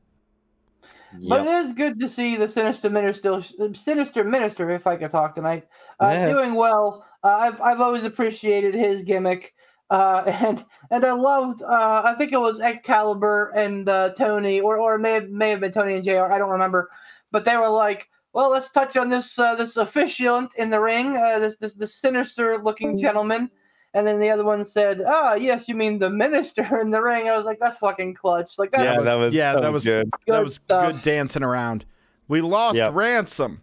[1.27, 3.43] But it is good to see the sinister minister,
[3.75, 5.67] sinister minister, if I could talk tonight,
[6.01, 6.27] uh, Yeah.
[6.27, 7.07] doing well.
[7.25, 9.55] Uh, I've I've always appreciated his gimmick,
[9.93, 11.61] uh, and and I loved.
[11.63, 15.61] Uh, I think it was Excalibur and uh, Tony, or or may have, may have
[15.61, 16.33] been Tony and Jr.
[16.33, 16.91] I don't remember,
[17.31, 21.17] but they were like, "Well, let's touch on this uh, this officiant in the ring,
[21.17, 23.51] uh, this this this sinister looking gentleman."
[23.95, 27.29] And then the other one said, "Ah, yes, you mean the minister in the ring."
[27.29, 29.85] I was like, "That's fucking clutch!" Like that's yeah, that was yeah, that, that was,
[29.85, 30.11] was- good.
[30.29, 30.93] that was stuff.
[30.95, 31.85] good dancing around.
[32.29, 32.95] We lost Yep.
[32.95, 33.61] ransom.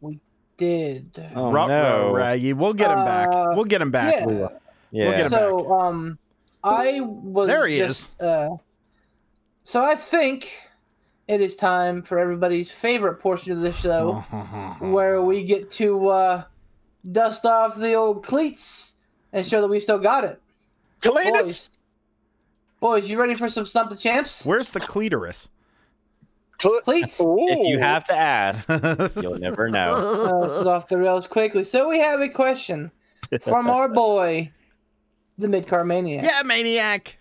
[0.00, 0.20] We
[0.56, 1.20] did.
[1.34, 2.12] Oh Ruh-roh, no.
[2.14, 2.52] Raggy.
[2.52, 3.30] We'll get him back.
[3.32, 4.14] Uh, We'll get him back.
[4.28, 4.48] yeah.
[4.92, 6.18] We'll get him so um
[6.64, 8.56] i was There he just, uh
[9.64, 10.52] so i think
[11.28, 14.12] it is time for everybody's favorite portion of the show
[14.80, 16.44] where we get to uh
[17.12, 18.94] dust off the old cleats
[19.32, 20.40] and show that we still got it.
[21.02, 21.70] Cletus, boys.
[22.80, 24.44] Boys you ready for some stump the champs?
[24.44, 25.48] Where's the clitoris?
[26.60, 27.20] Cle- cleats.
[27.20, 28.68] If you have to ask,
[29.22, 29.94] you'll never know.
[29.94, 31.62] uh, this is off the rails quickly.
[31.62, 32.90] So we have a question
[33.42, 34.50] from our boy
[35.38, 37.16] the midcar maniac yeah, maniac.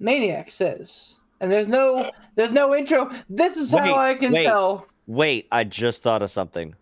[0.00, 3.10] Maniac says, and there's no there's no intro.
[3.28, 4.44] This is Wait, how I can wait.
[4.44, 4.86] tell.
[5.06, 6.74] Wait, I just thought of something.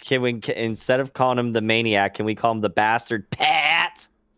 [0.00, 3.30] Can we ca- instead of calling him the maniac, can we call him the bastard
[3.30, 3.61] Pat?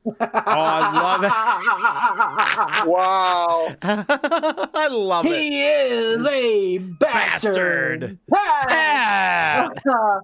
[0.06, 1.31] Oh, I love it.
[2.86, 3.74] Wow.
[3.82, 5.32] I love it.
[5.32, 8.18] he is a bastard.
[8.31, 9.72] Pat!
[9.86, 10.20] Uh,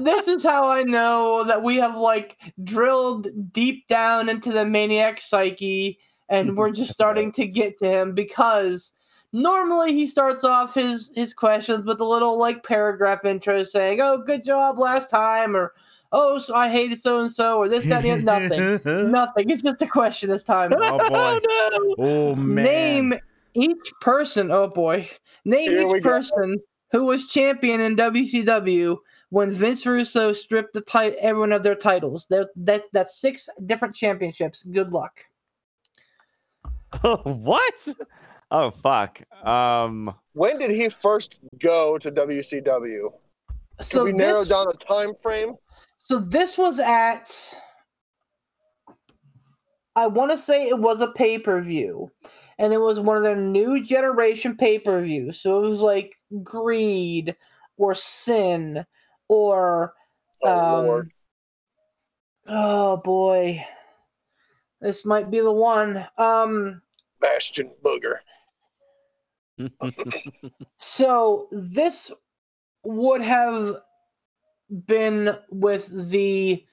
[0.00, 5.20] this is how I know that we have like drilled deep down into the maniac
[5.20, 5.98] psyche,
[6.28, 8.92] and we're just starting to get to him because
[9.32, 14.18] normally he starts off his his questions with a little like paragraph intro saying, "Oh,
[14.18, 15.74] good job last time," or
[16.12, 18.80] "Oh, so I hated so and so," or this, that, and nothing.
[19.10, 19.50] Nothing.
[19.50, 20.72] It's just a question this time.
[20.76, 21.40] Oh boy.
[21.98, 22.64] Oh man.
[22.64, 23.14] Name
[23.54, 24.50] each person.
[24.50, 25.08] Oh boy.
[25.44, 26.10] Name Here we each go.
[26.10, 26.58] person
[26.90, 28.98] who was champion in WCW
[29.30, 32.26] when Vince Russo stripped the tit- everyone of their titles.
[32.28, 34.62] That that that's six different championships.
[34.70, 35.20] Good luck.
[37.24, 37.88] what?
[38.50, 39.20] Oh fuck.
[39.46, 43.10] Um When did he first go to WCW?
[43.78, 45.56] Can So we narrow this, down a time frame?
[46.02, 47.32] So this was at.
[49.94, 52.10] I want to say it was a pay per view,
[52.58, 55.40] and it was one of their new generation pay per views.
[55.40, 57.36] So it was like Greed
[57.76, 58.84] or Sin
[59.28, 59.94] or
[60.42, 61.12] Oh, um, Lord.
[62.48, 63.64] Oh boy.
[64.80, 66.04] This might be the one.
[66.18, 66.82] Um
[67.20, 68.16] Bastion Booger.
[70.78, 72.10] so this
[72.82, 73.76] would have
[74.86, 76.64] been with the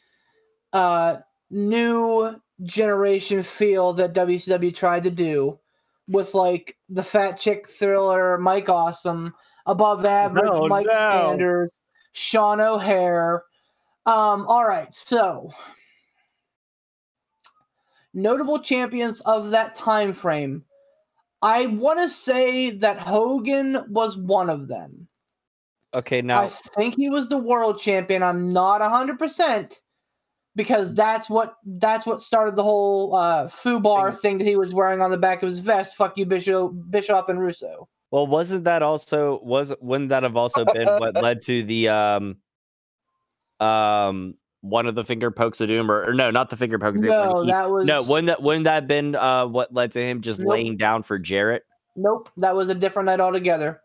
[0.73, 1.17] uh
[1.49, 5.59] new generation feel that WCW tried to do
[6.07, 9.33] with like the fat chick thriller Mike Awesome,
[9.65, 10.97] above average No, Mike no.
[10.97, 11.69] Sanders,
[12.13, 13.43] Sean O'Haire.
[14.05, 15.51] Um all right, so
[18.13, 20.63] notable champions of that time frame.
[21.41, 25.08] I want to say that Hogan was one of them.
[25.95, 28.21] Okay, now I think he was the world champion.
[28.21, 29.73] I'm not 100%
[30.55, 34.19] because that's what that's what started the whole uh FUBAR Thing.
[34.21, 35.95] thing that he was wearing on the back of his vest.
[35.95, 37.87] Fuck you Bischoff Bischoff and Russo.
[38.11, 42.37] well wasn't that also was wouldn't that have also been what led to the um
[43.59, 47.01] um one of the finger pokes of doom or, or no, not the finger pokes
[47.01, 47.09] doom.
[47.11, 50.03] No, he- that was no, wouldn't that wouldn't that have been uh what led to
[50.05, 50.49] him just Nope.
[50.49, 51.63] laying down for Jarrett?
[51.95, 53.81] Nope, that was a different night altogether.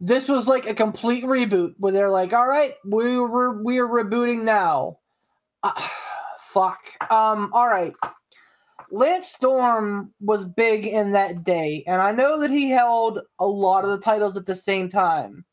[0.00, 4.42] This was like a complete reboot where they're like, "All right, we we're we're rebooting
[4.44, 4.98] now."
[5.62, 5.88] Uh,
[6.38, 6.80] fuck.
[7.10, 7.50] Um.
[7.52, 7.94] All right.
[8.90, 13.84] Lance Storm was big in that day, and I know that he held a lot
[13.84, 15.44] of the titles at the same time.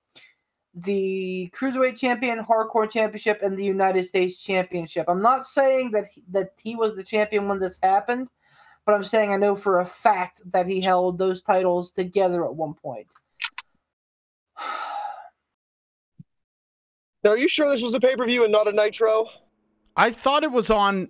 [0.74, 5.06] The Cruiserweight Champion, Hardcore Championship, and the United States Championship.
[5.08, 8.28] I'm not saying that he, that he was the champion when this happened,
[8.86, 12.56] but I'm saying I know for a fact that he held those titles together at
[12.56, 13.08] one point.
[17.24, 19.26] Now, are you sure this was a pay per view and not a Nitro?
[19.96, 21.10] I thought it was on.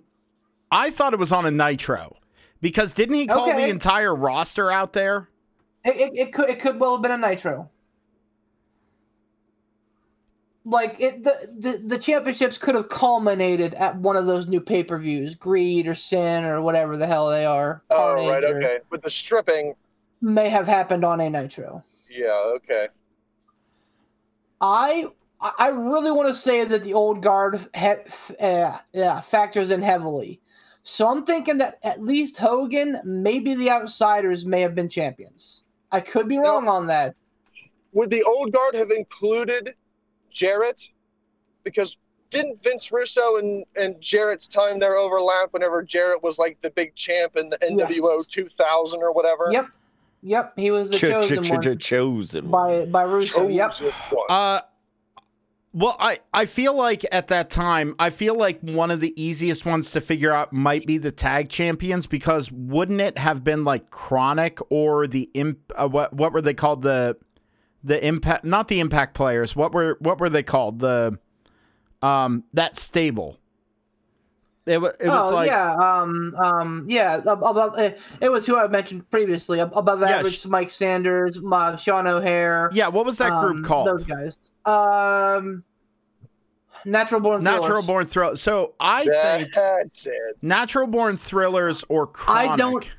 [0.70, 2.16] I thought it was on a Nitro
[2.60, 3.64] because didn't he call Okay.
[3.64, 5.28] the entire roster out there?
[5.84, 7.70] It, it, it could it could well have been a Nitro.
[10.64, 14.82] Like it, the, the the championships could have culminated at one of those new pay
[14.82, 17.82] per views, Greed or Sin or whatever the hell they are.
[17.90, 18.78] Oh, right, Carnage or- okay.
[18.90, 19.74] With the stripping,
[20.20, 21.84] May have happened on a Nitro.
[22.10, 22.88] yeah, okay.
[24.60, 25.06] I
[25.40, 30.40] I really want to say that the old guard f- uh, yeah, factors in heavily.
[30.82, 35.62] So I'm thinking that at least Hogan, maybe the Outsiders may have been champions.
[35.92, 37.14] I could be wrong on that.
[37.92, 39.74] Would the old guard have included
[40.30, 40.88] Jarrett?
[41.62, 41.96] Because
[42.30, 46.94] didn't Vince Russo and, and Jarrett's time there overlap whenever Jarrett was like the big
[46.94, 48.26] champ in the NWO Yes.
[48.26, 49.48] 2000 or whatever?
[49.50, 49.66] Yep,
[50.22, 52.48] yep, he was the Ch- ch- chosen ch- one ch- chosen.
[52.50, 53.48] by by Russo.
[53.48, 53.70] Yep.
[53.72, 54.26] Chosen one.
[54.30, 54.60] Uh,
[55.74, 59.66] well, I, I feel like at that time, I feel like one of the easiest
[59.66, 63.90] ones to figure out might be the tag champions because wouldn't it have been like
[63.90, 65.60] Chronic or the imp?
[65.76, 66.82] Uh, what what were they called?
[66.82, 67.16] The
[67.84, 69.54] the impact, not the impact players.
[69.54, 70.80] What were what were they called?
[70.80, 71.18] The
[72.02, 73.38] um that stable.
[74.68, 77.16] It, wa- it was oh like yeah, um, um, yeah.
[77.16, 77.90] ab- Above, uh,
[78.20, 79.60] it was who I mentioned previously.
[79.60, 81.36] ab- Above Yeah, average, sh- Mike Sanders,
[81.80, 82.70] Sean O'Haire.
[82.72, 82.88] yeah.
[82.88, 83.86] What was that um, group called?
[83.86, 84.36] Those guys.
[84.66, 85.64] Um,
[86.84, 87.42] Natural Born.
[87.42, 88.36] Natural Born Thrill.
[88.36, 90.38] So I think That's it.
[90.42, 92.52] Natural Born Thrillers or Chronic.
[92.52, 92.90] I don't-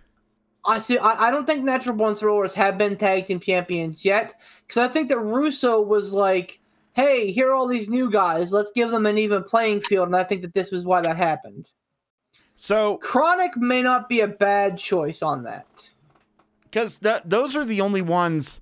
[0.66, 0.98] I see.
[0.98, 4.36] I, I don't think Natural Born Thrillers have been tagged in champions yet,
[4.68, 6.59] because I think that Russo was like,
[7.00, 8.52] "Hey, here are all these new guys.
[8.52, 11.18] Let's give them an even playing field." And I think that this was why that
[11.18, 11.68] happened.
[12.56, 15.66] So Chronic may not be a bad choice on that.
[16.64, 18.62] because that those are the only ones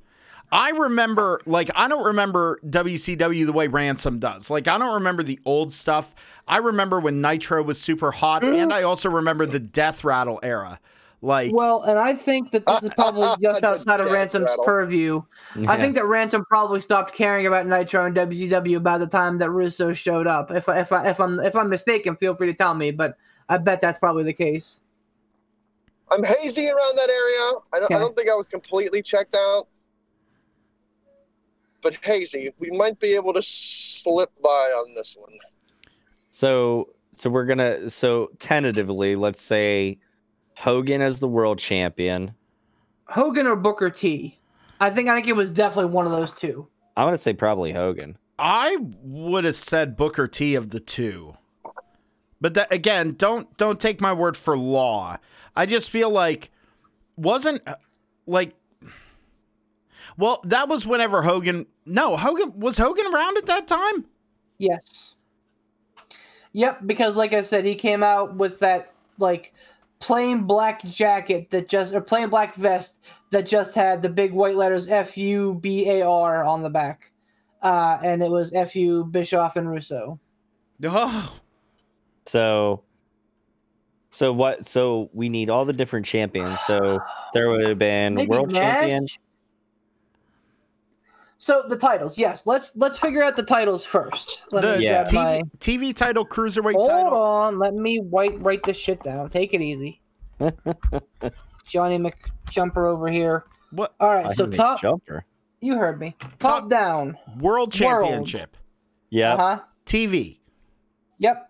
[0.52, 1.42] I remember.
[1.46, 4.50] Like I don't remember WCW the way Ransom does.
[4.50, 6.16] Like I don't remember the old stuff.
[6.48, 8.62] I remember when Nitro was super hot, mm.
[8.62, 10.80] and I also remember the Death Rattle era.
[11.22, 14.64] Like Well, and I think that this is probably just outside of Ransom's rattle.
[14.64, 15.22] purview.
[15.68, 19.50] I think that Ransom probably stopped caring about Nitro and WCW by the time that
[19.50, 20.52] Russo showed up.
[20.52, 22.92] If I, if I, if I'm if I'm mistaken, feel free to tell me.
[22.92, 23.18] But
[23.50, 24.82] I bet that's probably the case.
[26.12, 27.60] I'm hazy around that area.
[27.74, 27.96] I don't, Okay.
[27.96, 29.68] I don't think I was completely checked out.
[31.82, 32.54] But hazy.
[32.60, 35.34] We might be able to slip by on this one.
[36.30, 39.98] So so we're gonna so tentatively let's say
[40.58, 42.34] Hogan as the world champion.
[43.06, 44.40] Hogan or Booker T.
[44.80, 46.68] I think I think it was definitely one of those two.
[46.96, 48.18] I'm gonna say probably Hogan.
[48.40, 51.38] I would have said Booker T of the two.
[52.42, 55.18] But that again, don't don't take my word for law.
[55.56, 56.50] I just feel like
[57.16, 57.62] wasn't
[58.26, 58.56] like
[60.18, 64.06] well, that was whenever Hogan No, Hogan was Hogan around at that time?
[64.58, 65.14] Yes.
[66.54, 69.54] Yep, because like I said, he came out with that like
[70.00, 74.56] plain black jacket that just or plain black vest that just had the big white
[74.56, 77.12] letters F U B A R on the back.
[77.62, 80.20] Uh, and it was F U Bischoff and Russo.
[80.84, 81.40] Oh,
[82.28, 82.84] So
[84.10, 86.60] so what so we need all the different champions.
[86.62, 87.00] So
[87.34, 89.08] there would have been Maybe world champion.
[91.40, 91.44] Nash?
[91.44, 92.46] So the titles, yes.
[92.46, 94.44] Let's let's figure out the titles first.
[94.52, 95.04] Let the me Yeah.
[95.04, 97.14] grab TV, my TV title, cruiserweight Hold title.
[97.18, 99.30] on, let me write write this shit down.
[99.30, 100.02] Take it easy.
[101.66, 103.46] Johnny McJumper over here.
[103.72, 105.26] What All right, I so top jumper.
[105.62, 106.16] you heard me.
[106.20, 107.18] Top, Top- down.
[107.40, 108.56] World Championship.
[109.10, 109.34] Yeah.
[109.34, 109.60] Uh-huh.
[109.86, 110.40] TV.
[111.20, 111.50] Yep.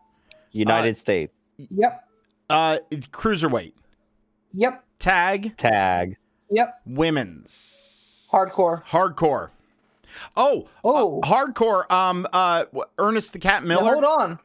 [0.51, 1.35] United States.
[1.57, 2.03] Yep.
[2.49, 2.79] Uh
[3.11, 3.73] cruiserweight.
[4.53, 4.83] Yep.
[4.99, 5.55] Tag.
[5.57, 6.17] Tag.
[6.49, 6.81] Yep.
[6.85, 8.29] Women's.
[8.31, 8.83] Hardcore.
[8.85, 9.49] Hardcore.
[10.35, 11.19] Oh, Oh.
[11.21, 11.89] uh, hardcore.
[11.91, 12.65] Um, uh,
[12.97, 13.93] Ernest the Cat Now, Miller.
[13.93, 14.39] hold on.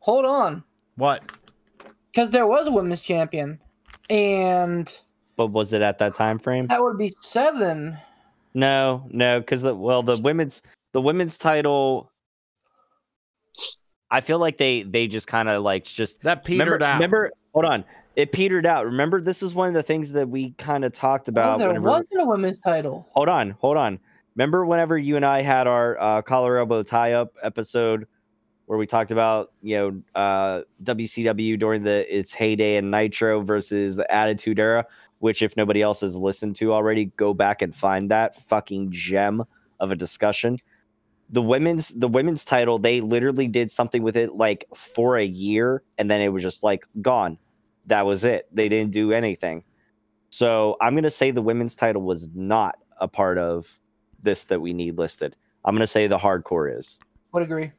[0.00, 0.64] Hold on.
[0.96, 1.22] What?
[2.10, 3.58] Because there was a women's champion.
[4.10, 4.90] And
[5.36, 6.66] But was it at that time frame?
[6.66, 7.96] that would be seven.
[8.54, 10.60] No, no, because the well, the women's
[10.92, 12.10] the women's title.
[14.10, 16.94] I feel like they they just kind of like just That petered remember, out.
[16.96, 17.84] Remember, hold on,
[18.16, 18.84] it petered out.
[18.84, 21.58] Remember, this is one of the things that we kind of talked Oh, about.
[21.58, 23.08] there whenever, wasn't a women's title.
[23.12, 23.98] hold on, hold on.
[24.34, 28.06] Remember whenever you and I had our uh, elbow tie up episode
[28.66, 33.96] where we talked about you know uh, WCW during the its heyday in Nitro versus
[33.96, 34.86] the Attitude Era,
[35.18, 39.44] which if nobody else has listened to already, go back and find that fucking gem
[39.80, 40.58] of a discussion.
[41.28, 45.82] The women's the women's title, they literally did something with it like for a year,
[45.98, 47.38] and then it was just like gone.
[47.86, 48.48] that was it.
[48.52, 49.64] They didn't do anything.
[50.30, 53.78] So I'm gonna say the women's title was not a part of
[54.22, 55.36] this that we need listed.
[55.64, 56.98] I'm gonna say the hardcore is.
[57.32, 57.72] Would agree.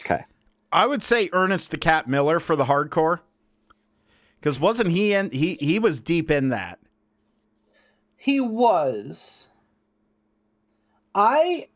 [0.00, 0.24] Okay.
[0.72, 3.20] I would say Ernest the Cat Miller for the hardcore.
[4.38, 6.78] Because wasn't he in he he was deep in that.
[8.16, 9.48] He was.
[11.14, 11.68] I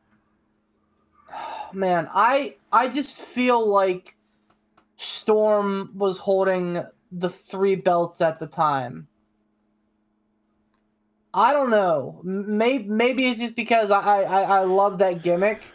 [1.73, 4.17] man, I I just feel like
[4.97, 9.09] Storm was holding the three belts at the time.
[11.33, 12.21] I don't know.
[12.25, 15.73] Maybe maybe it's just because I I, I love that gimmick.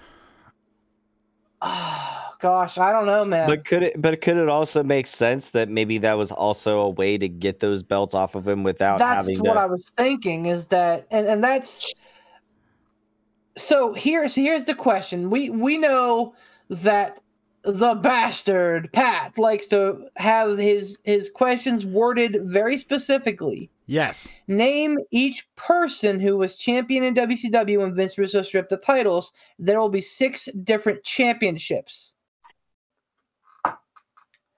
[1.61, 3.48] Oh, gosh, I don't know, man.
[3.48, 6.90] But could it but could it also make sense that maybe that was also a
[6.90, 9.86] way to get those belts off of him without that's having what to I was
[9.95, 11.94] thinking is that and and that's
[13.57, 15.30] so here's here's the question.
[15.30, 16.36] We we know
[16.69, 17.22] that
[17.64, 23.72] the bastard Pat likes to have his his questions worded very specifically.
[23.87, 24.27] Yes.
[24.47, 29.31] Name each person who was champion in WCW when Vince Russo stripped the titles.
[29.59, 32.15] There will be six different championships.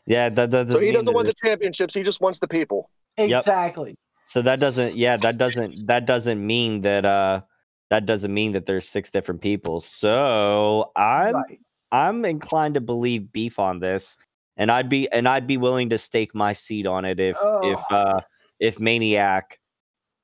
[0.05, 1.93] Yeah, that, that doesn't So he doesn't want the championships.
[1.93, 2.89] He just wants the people.
[3.17, 3.39] Yep.
[3.41, 3.97] Exactly.
[4.25, 7.41] So that doesn't yeah, that doesn't that doesn't mean that uh
[7.89, 9.79] that doesn't mean that there's six different people.
[9.79, 11.59] So I'm Right.
[11.91, 14.17] I'm inclined to believe beef on this,
[14.57, 17.79] and I'd be and I'd be willing to stake my seat on it if if
[17.89, 17.95] Oh.
[17.95, 18.21] uh
[18.59, 19.59] if Maniac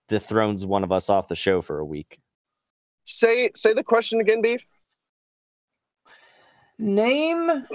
[0.07, 2.19] dethrones one of us off the show for a week.
[3.05, 4.61] Say say the question again, Beef.
[6.79, 7.65] Name.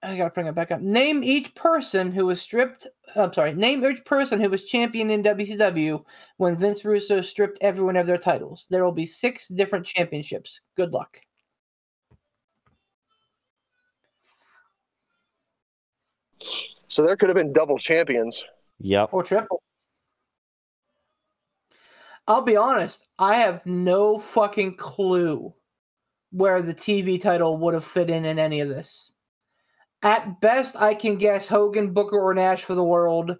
[0.00, 0.80] I gotta bring it back up.
[0.80, 2.86] Name each person who was stripped.
[3.16, 3.52] I'm sorry.
[3.52, 6.04] Name each person who was champion in WCW
[6.36, 8.66] when Vince Russo stripped everyone of their titles.
[8.70, 10.60] There will be six different championships.
[10.76, 11.18] Good luck.
[16.86, 18.42] So there could have been double champions.
[18.78, 19.10] Yep.
[19.12, 19.62] Or triple.
[22.28, 23.08] I'll be honest.
[23.18, 25.54] I have no fucking clue
[26.30, 29.10] where the TV title would have fit in in any of this.
[30.02, 33.36] At best, I can guess Hogan, Booker, or Nash for the world,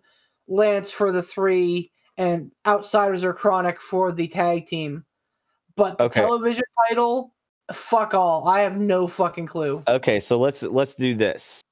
[0.48, 5.04] Lance for the three, and Outsiders or Chronic for the tag team.
[5.76, 6.22] But the Okay.
[6.22, 7.34] television title,
[7.72, 8.48] fuck all.
[8.48, 9.82] I have no fucking clue.
[9.86, 11.62] Okay, so let's let's do this.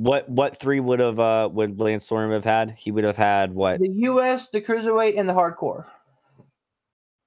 [0.00, 2.70] What what three would have uh would Lance Storm have had?
[2.70, 3.80] He would have had what?
[3.80, 5.84] The US, the Cruiserweight, and the Hardcore.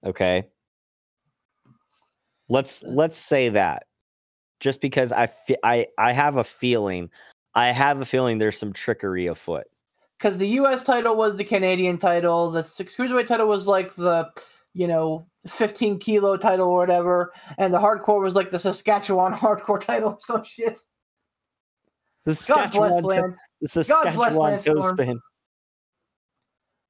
[0.04, 0.48] Okay.
[2.50, 3.86] Let's let's say that.
[4.60, 7.12] Just because I fe- I I have a feeling
[7.54, 9.66] I have a feeling there's some trickery afoot.
[10.18, 10.84] because the U.S.
[10.84, 14.32] title was the Canadian title, the six cruiserweight title was like the,
[14.74, 19.80] you know, 15 kilo title or whatever, and the hardcore was like the Saskatchewan hardcore
[19.80, 20.80] title or some shit.
[22.26, 23.36] The Saskatchewan, land.
[23.62, 25.20] the Saskatchewan Lance spin.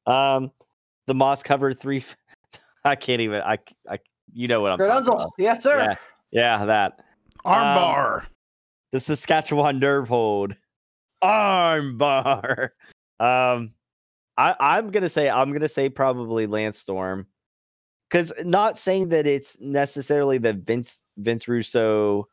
[0.05, 0.51] Um,
[1.07, 1.97] the moss covered three.
[1.97, 2.15] f-
[2.83, 3.41] I can't even.
[3.41, 3.57] I
[3.89, 3.99] I
[4.33, 5.15] you know what I'm Kurt talking Unzel.
[5.15, 5.31] about.
[5.37, 5.95] Yes, sir.
[6.31, 6.99] Yeah, yeah, that.
[7.45, 8.25] Armbar.
[8.91, 10.55] the Saskatchewan nerve hold.
[11.23, 12.69] Armbar.
[13.19, 13.73] Um
[14.37, 17.27] I, I'm gonna say I'm gonna say probably Lance Storm.
[18.09, 22.27] Cause not saying that it's necessarily the Vince Vince Russo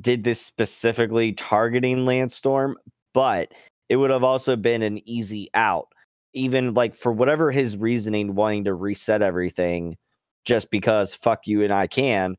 [0.00, 2.76] did this specifically targeting Lance Storm,
[3.14, 3.52] but
[3.88, 5.88] it would have also been an easy out.
[6.34, 9.96] Even like for whatever his reasoning wanting to reset everything
[10.44, 12.36] just because fuck you and I can.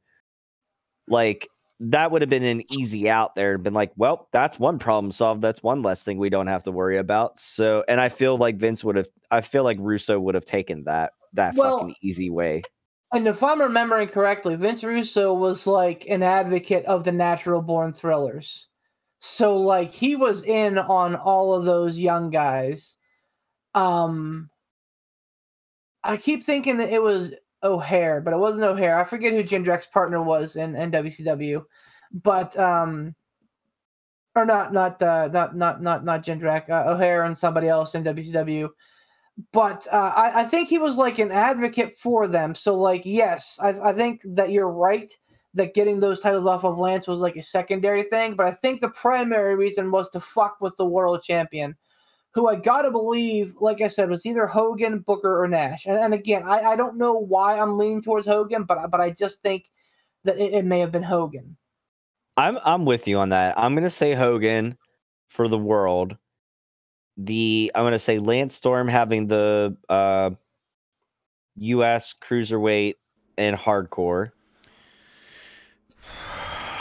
[1.08, 1.48] Like
[1.80, 5.12] that would have been an easy out there and been like, well, that's one problem
[5.12, 5.42] solved.
[5.42, 7.40] That's one less thing we don't have to worry about.
[7.40, 10.84] So, and I feel like Vince would have, I feel like Russo would have taken
[10.84, 12.62] that, that Well- fucking easy way.
[13.12, 17.92] And if I'm remembering correctly, Vince Russo was like an advocate of the natural born
[17.94, 18.68] thrillers.
[19.20, 22.98] So like he was in on all of those young guys.
[23.74, 24.50] Um
[26.04, 27.34] I keep thinking that it was
[27.64, 28.98] O'Haire, but it wasn't O'Haire.
[28.98, 31.66] I forget who Jindrak's partner was in, in WCW.
[32.12, 33.16] But um
[34.36, 38.04] or not not uh not not not not Jindrak, uh, O'Haire and somebody else in
[38.04, 38.70] WCW
[39.52, 42.56] but uh, I, I think he was like an advocate for them.
[42.56, 45.12] So, like, yes, I, I think that you're right
[45.54, 48.36] that getting those titles off of Lance was like a secondary thing.
[48.36, 51.76] But I think the primary reason was to fuck with the world champion,
[52.32, 55.86] who I gotta believe, like I said, was either Hogan, Booker, or Nash.
[55.86, 59.10] And, and again, I, I don't know why I'm leaning towards Hogan, but but I
[59.12, 59.72] just think
[60.24, 61.56] that it, it may have been Hogan.
[62.38, 63.58] I'm, I'm with you on that.
[63.58, 64.78] I'm to say Hogan
[65.28, 66.16] for the world.
[67.22, 70.32] The, I'm going to say Lance Storm having the, uh,
[71.60, 72.96] US cruiserweight
[73.38, 74.32] and hardcore.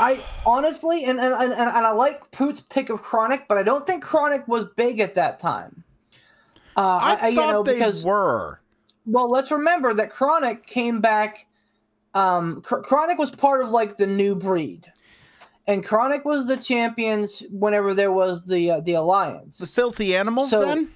[0.01, 3.87] I honestly, and and, and, and I like Poot's pick of Chronic, but I don't
[3.87, 5.83] think Chronic was big at that time.
[6.77, 8.61] Uh, I, I, I, thought you know, they because were.
[9.07, 11.47] well, let's remember that Chronic came back.
[12.15, 14.91] Um, Chronic was part of like the new breed,
[15.69, 19.59] and Chronic was the champions whenever there was the uh, the alliance.
[19.59, 20.89] The filthy animals So- then?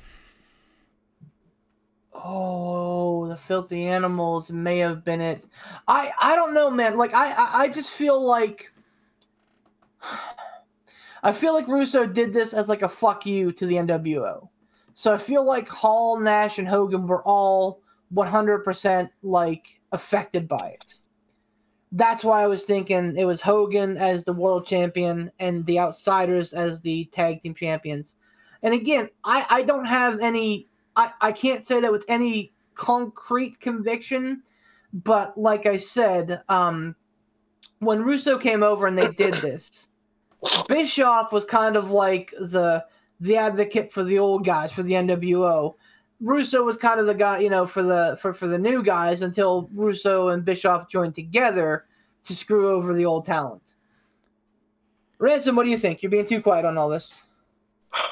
[2.14, 5.46] Oh, the filthy animals may have been it.
[5.88, 6.96] I I don't know, man.
[6.96, 8.72] Like I I, I just feel like
[11.22, 14.48] I feel like Russo did this as like a fuck you to the NWO.
[14.94, 17.80] So I feel like Hall, Nash, and Hogan were all
[18.14, 20.98] 100% like affected by it.
[21.92, 26.52] That's why I was thinking it was Hogan as the world champion and the Outsiders
[26.54, 28.16] as the tag team champions.
[28.62, 33.60] And again, I, I don't have any I, I can't say that with any concrete
[33.60, 34.42] conviction,
[34.92, 36.96] but like I said, um,
[37.78, 39.88] when Russo came over and they did this,
[40.68, 42.84] Bischoff was kind of like the
[43.20, 45.74] the advocate for the old guys for the NWO.
[46.22, 49.22] Russo was kind of the guy, you know, for the for, for the new guys
[49.22, 51.86] until Russo and Bischoff joined together
[52.24, 53.74] to screw over the old talent.
[55.18, 56.02] Ransom, what do you think?
[56.02, 57.20] You're being too quiet on all this.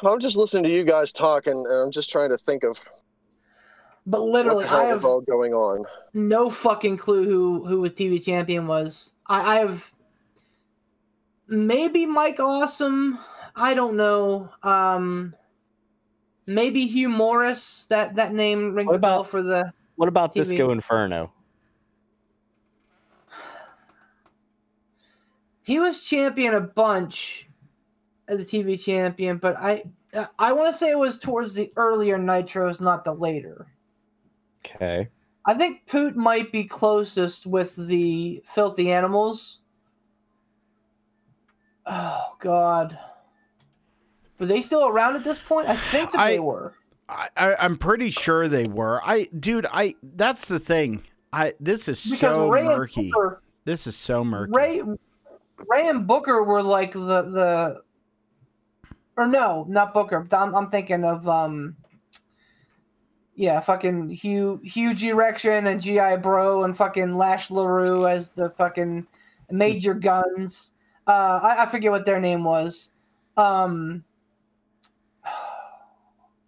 [0.03, 2.79] I'm just listening to you guys talk, and, and I'm just trying to think of
[4.07, 5.85] But literally, I have all going on.
[6.13, 9.13] no fucking clue who who was TV champion was.
[9.27, 9.91] I, I have
[11.47, 13.19] maybe Mike Awesome.
[13.57, 14.49] I don't know.
[14.63, 15.35] Um,
[16.55, 17.87] maybe Hugh Morris.
[17.89, 19.73] That that name rings What a bell about- for the.
[19.97, 20.45] What about TV.
[20.45, 21.33] Disco Inferno?
[25.63, 27.49] He was champion a bunch
[28.29, 29.85] as a TV champion, but I
[30.39, 33.67] I want to say it was towards the earlier Nitros, not the later.
[34.65, 35.09] Okay.
[35.47, 39.61] I think Poot might be closest with the filthy animals.
[41.87, 42.99] Oh God.
[44.41, 45.69] Were they still around at this point?
[45.69, 46.75] I think that I- they were.
[47.09, 49.03] I, I, I'm pretty sure they were.
[49.05, 49.97] I, dude, I.
[50.03, 51.03] That's the thing.
[51.33, 51.55] I.
[51.61, 53.11] This is Because so Ray murky.
[53.11, 54.53] Booker, This is so murky.
[54.55, 54.81] Ray,
[55.67, 57.83] Ray and Booker were like the the,
[59.17, 60.27] or no, not Booker.
[60.33, 61.77] I'm, I'm thinking of um.
[63.35, 69.07] Yeah, fucking Hugh, huge erection and GI Bro and fucking Lash LeRoux as the fucking
[69.51, 70.75] Major Guns.
[71.07, 72.91] Uh, I, I forget what their name was.
[73.37, 74.05] Um,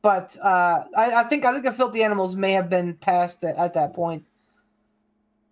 [0.03, 3.57] but uh, I, I think I think the Filthy Animals may have been passed at,
[3.57, 4.25] at that point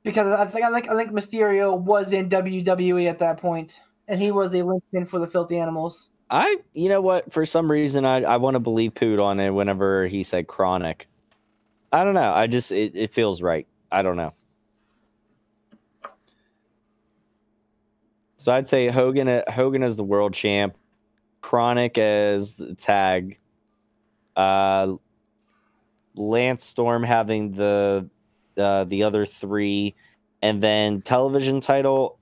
[0.02, 4.20] because I think I think I think Mysterio was in WWE at that point, and
[4.20, 6.10] he was a linchpin for the Filthy Animals.
[6.30, 7.32] I, you know what?
[7.32, 11.08] For some reason, I, I want to believe Poot on it whenever he said chronic.
[11.92, 12.32] I don't know.
[12.32, 13.66] I just, it, it feels right.
[13.90, 14.32] I don't know.
[18.36, 20.76] So I'd say Hogan, uh, Hogan as the world champ,
[21.40, 23.38] Chronic as tag,
[24.40, 24.96] uh,
[26.16, 28.08] Lance Storm having the
[28.56, 29.94] uh, the other three,
[30.42, 32.18] and then television title.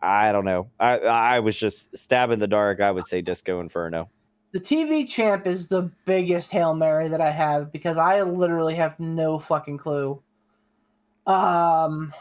[0.00, 0.70] I don't know.
[0.78, 2.80] I I was just stab in the dark.
[2.80, 4.10] I would say Disco Inferno.
[4.52, 8.98] The TV champ is the biggest hail mary that I have because I literally have
[9.00, 10.22] no fucking clue.
[11.26, 12.12] Um,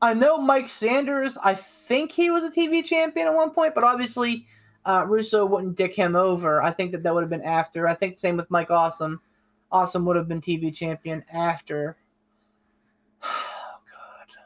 [0.00, 1.36] I know Mike Sanders.
[1.42, 4.46] I think he was a TV champion at one point, but obviously,
[4.84, 6.62] uh, Russo wouldn't dick him over.
[6.62, 7.86] I think that that would have been after.
[7.88, 9.20] I think same with Mike Awesome.
[9.70, 11.96] Awesome would have been TV champion after.
[13.24, 14.42] Oh God.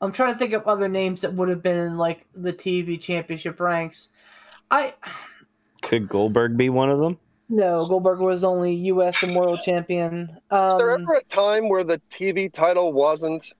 [0.00, 3.00] I'm trying to think of other names that would have been in like the TV
[3.00, 4.08] championship ranks.
[4.70, 4.94] I
[5.82, 7.18] Could Goldberg be one of them?
[7.48, 9.22] no Goldberg was only U.S.
[9.22, 10.36] and world champion.
[10.50, 13.52] Um, Is there ever a time where the TV title wasn't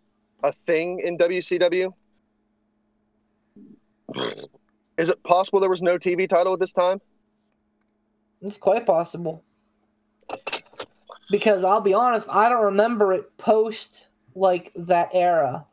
[0.42, 1.92] a thing in WCW?
[4.98, 7.00] Is it possible there was no TV title at this time?
[8.42, 9.42] It's quite possible.
[11.30, 15.66] Because I'll be honest, I don't remember it post like that era.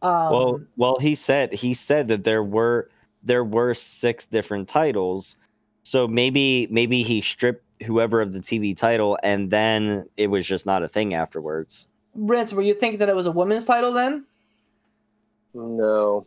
[0.00, 2.88] Um, well, well, he said he said that there were
[3.22, 5.36] there were six different titles.
[5.82, 10.66] So maybe maybe he stripped whoever of the TV title and then it was just
[10.66, 11.88] not a thing afterwards.
[12.14, 14.24] Rance, were you thinking that it was a women's title then?
[15.54, 16.26] No.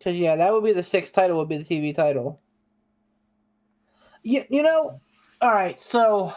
[0.00, 1.38] Because yeah, that would be the sixth title.
[1.38, 2.42] Would be the TV title.
[4.22, 5.00] You, you know,
[5.42, 5.80] all right.
[5.80, 6.32] So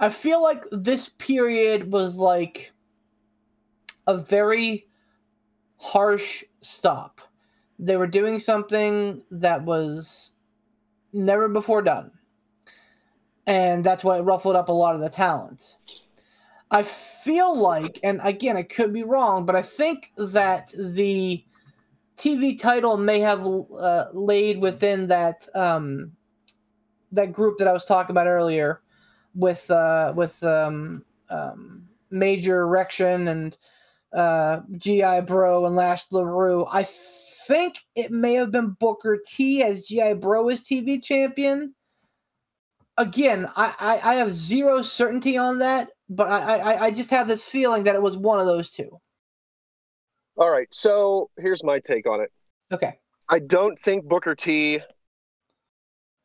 [0.00, 2.72] I feel like this period was like
[4.06, 4.88] a very
[5.78, 7.20] harsh stop.
[7.78, 10.32] They were doing something that was
[11.12, 12.12] never before done.
[13.46, 15.76] and that's what ruffled up a lot of the talent.
[16.70, 21.44] I feel like, and again, I could be wrong, but I think that the
[22.16, 26.12] TV title may have uh, laid within that um,
[27.12, 28.80] that group that I was talking about earlier,
[29.34, 33.56] with uh, with um, um, Major Erection and
[34.12, 36.68] uh, GI Bro and Lash LeRoux.
[36.70, 36.84] I
[37.46, 41.74] think it may have been Booker T as GI Bro as TV champion.
[42.96, 47.26] Again, I, I, I have zero certainty on that, but I, I, I just have
[47.26, 49.00] this feeling that it was one of those two.
[50.36, 52.30] All right, so here's my take on it.
[52.72, 52.94] Okay.
[53.28, 54.80] I don't think Booker T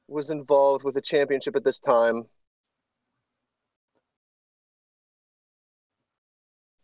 [0.07, 2.25] was involved with the championship at this time.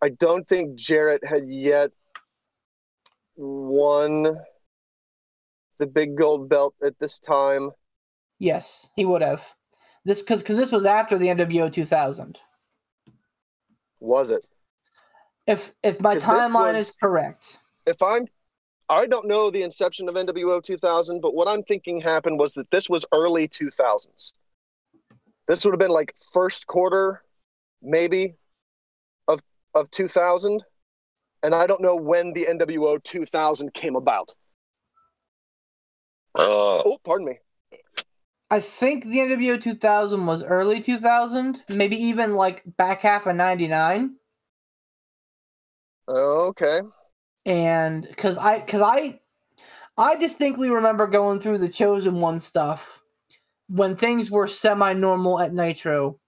[0.03, 1.89] I don't think Jarrett had yet
[3.35, 4.37] won
[5.79, 7.71] the big gold belt at this time.
[8.37, 9.55] Yes, he would have.
[10.03, 12.37] This because because this was after the NWO 2000.
[13.99, 14.45] Was it?
[15.47, 17.57] If if my 'Cause this timeline was- is correct.
[17.85, 18.27] If I'm
[18.87, 22.69] I don't know the inception of NWO 2000, but what I'm thinking happened was that
[22.69, 24.33] this was early 2000s.
[25.47, 27.23] This would have been like first quarter
[27.81, 28.35] maybe
[29.27, 29.41] of
[29.73, 30.63] of 2000
[31.43, 34.33] and I don't know when the NWO 2000 came about.
[36.33, 36.81] Uh.
[36.83, 37.39] oh, pardon me.
[38.51, 44.15] I think the NWO 2000 was early 2000, maybe even like back half of 99.
[46.07, 46.81] Oh, okay.
[47.45, 49.19] and because I because I
[49.97, 53.01] I distinctly remember going through the chosen one stuff
[53.69, 56.19] when things were semi normal at Nitro,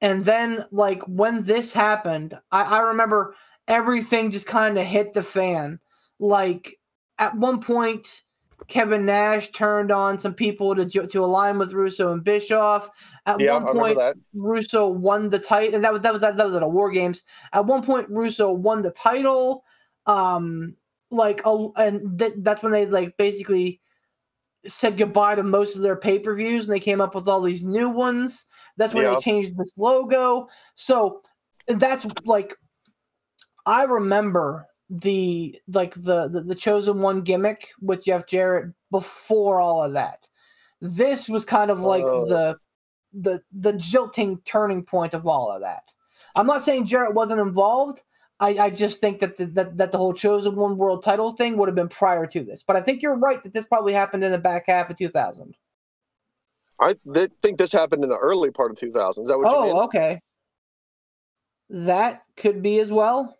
[0.00, 3.34] and then like when this happened, I, I remember
[3.68, 5.78] everything just kind of hit the fan.
[6.18, 6.78] Like
[7.18, 8.22] at one point,
[8.68, 12.88] Kevin Nash turned on some people to to align with Russo and Bischoff.
[13.26, 13.98] At Yeah, one point.
[14.34, 16.90] Russo won the title, and that was that was that, that was at a War
[16.90, 17.22] Games.
[17.52, 19.64] At one point, Russo won the title.
[20.06, 20.76] Um,
[21.10, 23.80] like, a, and th- that's when they like basically
[24.66, 27.40] said goodbye to most of their pay per views, and they came up with all
[27.40, 28.46] these new ones.
[28.76, 29.14] That's when Yeah.
[29.14, 30.48] they changed this logo.
[30.74, 31.22] So
[31.66, 32.54] that's like,
[33.66, 39.84] I remember the like the, the the chosen one gimmick with Jeff Jarrett before all
[39.84, 40.26] of that.
[40.80, 42.26] This was kind of like Oh.
[42.26, 42.56] the
[43.12, 45.84] the the jilting turning point of all of that.
[46.34, 48.02] I'm not saying Jarrett wasn't involved.
[48.40, 51.56] I, I just think that the, that that the whole chosen one world title thing
[51.56, 52.64] would have been prior to this.
[52.66, 55.54] But I think you're right that this probably happened in the back half of 2000.
[56.80, 59.24] I th- think this happened in the early part of 2000.
[59.24, 59.46] Is that what?
[59.46, 60.20] Oh, okay.
[61.68, 63.36] That could be as well.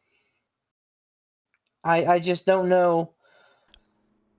[1.85, 3.13] I I just don't know.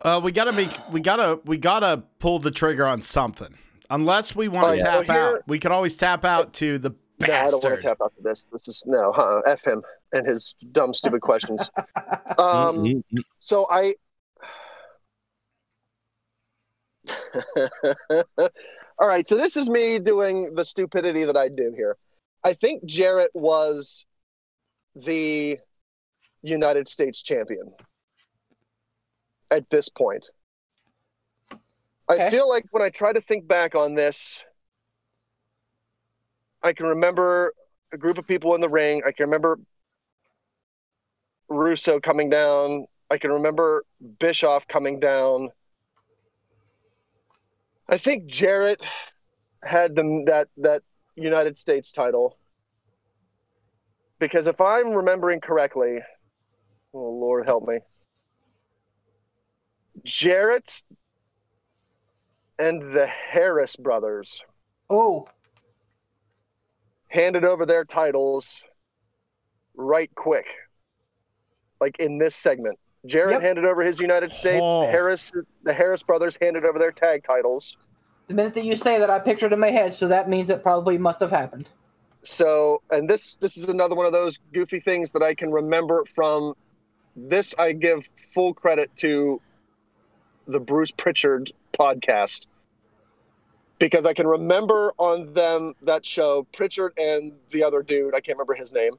[0.01, 3.55] Uh, we gotta make we gotta we gotta pull the trigger on something.
[3.89, 4.83] Unless we want Oh, to yeah.
[4.83, 7.75] tap So here- out, we could always tap out to the No, I don't want
[7.75, 8.43] to tap out to this.
[8.43, 9.41] This is no, huh?
[9.45, 11.69] F him and his dumb, stupid questions.
[12.37, 13.23] Um, Mm, mm, mm.
[13.39, 13.93] so I.
[18.99, 21.97] All right, so this is me doing the stupidity that I do here.
[22.43, 24.05] I think Jarrett was
[24.95, 25.59] the
[26.43, 27.71] United States champion
[29.49, 30.29] at this point.
[32.07, 34.43] I feel like when I try to think back on this,
[36.61, 37.53] I can remember
[37.93, 39.01] a group of people in the ring.
[39.05, 39.59] I can remember
[41.47, 42.85] Russo coming down.
[43.09, 43.85] I can remember
[44.19, 45.49] Bischoff coming down.
[47.87, 48.81] I think Jarrett
[49.63, 50.81] had the, that that
[51.15, 52.37] United States title
[54.19, 55.99] because if I'm remembering correctly,
[56.93, 57.79] oh Lord help me,
[60.03, 60.83] Jarrett
[62.59, 64.43] and the Harris brothers
[64.89, 65.25] Oh,
[67.07, 68.63] handed over their titles
[69.75, 70.45] right quick.
[71.79, 72.77] Like in this segment.
[73.05, 73.41] Jarrett Yep.
[73.41, 74.61] handed over his United States.
[74.61, 74.81] Oh.
[74.91, 75.31] Harris
[75.63, 77.77] the Harris brothers handed over their tag titles.
[78.27, 80.61] the minute that you say that, I pictured in my head, so that means it
[80.61, 81.69] probably must have happened.
[82.23, 86.03] So and this this is another one of those goofy things that I can remember
[86.13, 86.53] from
[87.15, 89.41] this I give full credit to
[90.47, 92.47] the Bruce Pritchard podcast.
[93.79, 98.37] Because I can remember on them that show, Pritchard and the other dude, I can't
[98.37, 98.93] remember his name,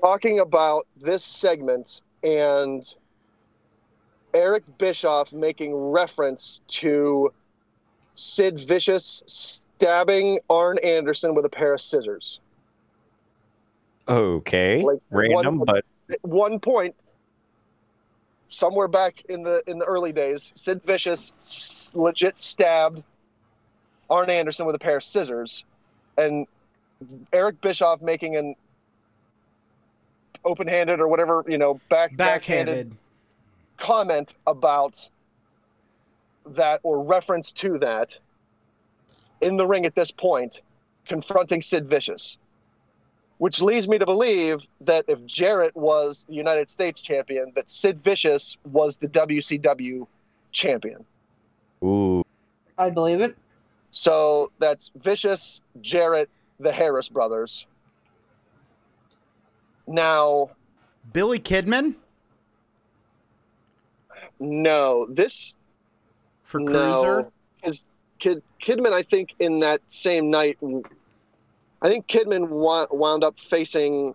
[0.00, 2.92] talking about this segment and
[4.34, 7.32] Eric Bischoff making reference to
[8.16, 12.40] Sid Vicious stabbing Arn Anderson with a pair of scissors.
[14.08, 14.82] Okay.
[14.82, 16.94] Like, Random, one- but At one point,
[18.48, 23.02] somewhere back in the in the early days, Sid Vicious legit stabbed
[24.08, 25.64] Arn Anderson with a pair of scissors,
[26.16, 26.46] and
[27.32, 28.54] Eric Bischoff making an
[30.44, 32.96] open-handed or whatever you know back backhanded Backhanded.
[33.78, 35.08] comment about
[36.46, 38.16] that or reference to that
[39.40, 40.60] in the ring at this point,
[41.04, 42.38] confronting Sid Vicious.
[43.38, 48.02] Which leads me to believe that if Jarrett was the United States champion, that Sid
[48.02, 50.06] Vicious was the WCW
[50.52, 51.04] champion.
[51.84, 52.24] Ooh.
[52.78, 53.36] I believe it.
[53.90, 56.30] So that's Vicious, Jarrett,
[56.60, 57.66] the Harris brothers.
[59.86, 60.50] Now,
[61.12, 61.94] Billy Kidman
[64.38, 65.56] no, this
[66.44, 67.30] for No, Cruiser.
[67.56, 67.84] because
[68.18, 70.58] Kid, Kidman, I think in that same night,
[71.82, 74.14] I think Kidman wa- wound up facing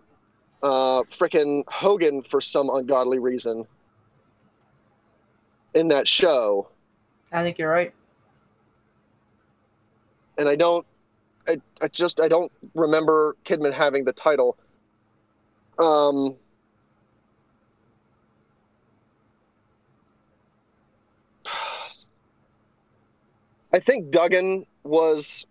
[0.62, 3.66] uh, frickin' Hogan for some ungodly reason
[5.74, 6.68] in that show,
[7.32, 7.92] I think you're right.
[10.38, 10.86] and I don't,
[11.46, 14.56] I, I just I don't remember Kidman having the title.
[15.78, 16.36] Um.
[23.72, 25.46] I think Duggan was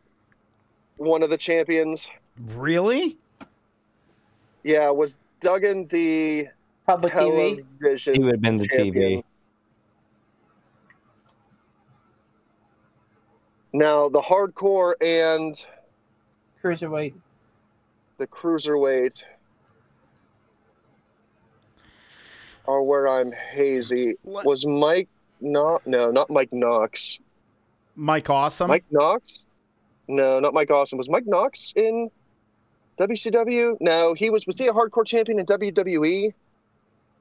[1.01, 2.09] one of the champions.
[2.53, 3.17] Really?
[4.63, 6.47] Yeah, was Duggan the
[6.85, 7.63] Public TV.
[7.79, 9.21] television He would have been the champion?
[9.21, 9.23] TV.
[13.73, 15.55] Now the hardcore and
[16.63, 17.13] Cruiserweight.
[18.17, 19.23] the cruiserweight
[22.67, 24.15] are where I'm hazy.
[24.23, 25.09] What- Was Mike
[25.39, 25.85] not?
[25.87, 27.19] No, not Mike Knox.
[27.95, 28.67] Mike Awesome.
[28.67, 29.43] Mike Knox?
[30.07, 30.97] No, not Mike Austin.
[30.97, 32.09] Was Mike Knox in
[32.99, 33.77] WCW?
[33.79, 34.45] No, he was.
[34.47, 35.45] Was he a hardcore champion in?
[35.45, 36.33] WWE?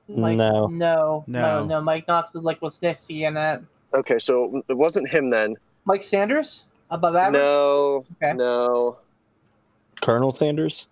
[0.08, 0.66] Mike, No.
[0.66, 1.64] no, no, No.
[1.66, 3.62] no, Mike Knox was like with Nisty and that.
[3.94, 5.56] Okay, so it wasn't him then.
[5.84, 7.40] Mike Sanders above average.
[7.40, 8.32] No, Okay.
[8.36, 8.98] no.
[10.00, 10.88] Colonel Sanders?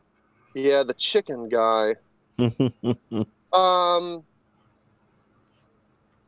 [0.55, 1.94] Yeah, the chicken guy.
[3.51, 4.23] Um.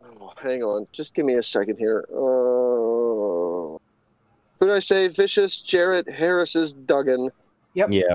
[0.02, 2.06] oh, hang on, just give me a second here.
[2.10, 3.09] Uh,
[4.60, 5.08] who did I say?
[5.08, 7.30] Vicious, Jarrett, Harris's Duggan.
[7.74, 7.88] Yep.
[7.92, 8.14] Yeah.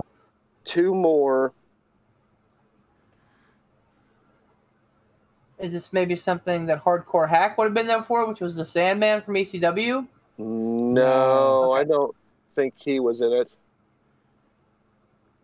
[0.63, 1.51] Two more.
[5.57, 8.65] Is this maybe something that Hardcore Hak would have been there for, which was the
[8.65, 10.05] Sandman from ECW?
[10.37, 11.81] No, Okay.
[11.81, 12.15] I don't
[12.55, 13.49] think he was in it.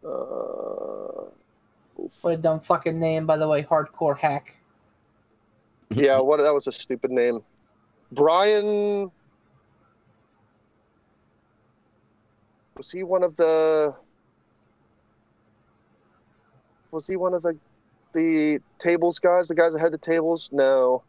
[0.06, 1.30] Uh,
[2.22, 4.58] What a dumb fucking name, by the way, Hardcore Hak.
[5.90, 6.38] yeah, what?
[6.38, 7.42] That was a stupid name.
[8.12, 9.12] Brian.
[12.82, 13.94] Was he one of the?
[16.90, 17.56] Was he one of the,
[18.14, 19.50] the tables guys?
[19.50, 20.50] The guys that had the tables?
[20.52, 21.04] No.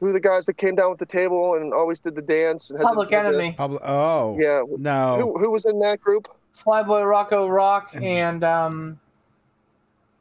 [0.00, 2.68] Who the guys that came down with the table and always did the dance?
[2.68, 3.52] And had Public the- Enemy.
[3.56, 3.80] Public.
[3.86, 4.36] Oh.
[4.38, 4.64] yeah.
[4.76, 5.16] No.
[5.18, 6.28] Who, who was in that group?
[6.54, 9.00] Flyboy Rocco Rock And- and um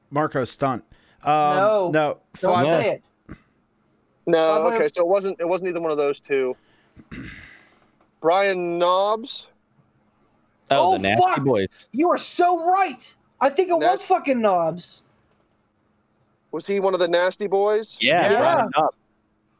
[0.09, 0.85] Marco Stunt.
[1.21, 1.91] Um, No.
[1.93, 2.17] No.
[2.39, 3.03] don't say it.
[4.25, 6.55] No, okay, so it wasn't it wasn't either one of those two.
[8.21, 9.47] Brian Knobbs.
[10.71, 11.43] Oh, Oh, the Nasty fuck!
[11.43, 11.87] Boys.
[11.91, 13.13] You are so right.
[13.41, 15.01] I think it was fucking Knobbs.
[16.51, 17.97] Was he one of the nasty boys?
[18.01, 18.31] Yeah.
[18.31, 18.87] Yeah.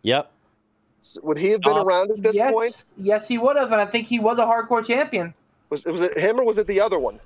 [0.03, 0.32] Yep.
[1.03, 1.88] S- Would he have been Knobbs.
[1.88, 2.86] around at this yes, point?
[2.98, 5.34] yes, he would have, and I think he was a hardcore champion.
[5.69, 7.19] Was was it him or was it the other one?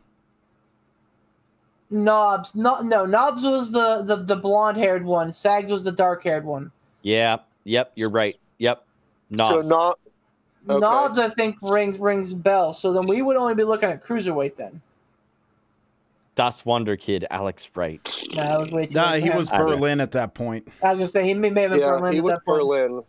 [1.92, 5.32] Knobbs, no, no, Knobbs was the the, the blonde haired one.
[5.34, 6.72] Sags was the dark haired one.
[7.02, 7.38] Yeah.
[7.64, 7.92] Yep.
[7.96, 8.36] You're right.
[8.60, 8.84] Yep.
[9.32, 9.68] Knobbs.
[9.68, 10.00] So not
[10.68, 10.80] Okay.
[10.80, 12.74] Knobbs, I think rings rings bell.
[12.74, 14.82] So then we would only be looking at cruiserweight then.
[16.36, 18.02] Das Wunderkind, Alex Wright.
[18.32, 18.94] No, that was way too.
[18.94, 19.56] Nah, he was him.
[19.56, 19.66] I know.
[19.68, 20.68] Berlin at that point.
[20.84, 22.46] I was gonna say he may, may have been yeah, Berlin he at was that
[22.46, 22.60] point.
[22.60, 23.04] Berlin.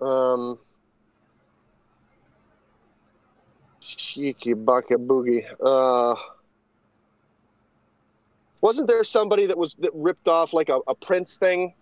[0.00, 0.58] Um
[3.80, 5.44] Cheeky baka boogie.
[5.62, 6.14] Uh
[8.60, 11.74] wasn't there somebody that was that ripped off like a, a Prince thing?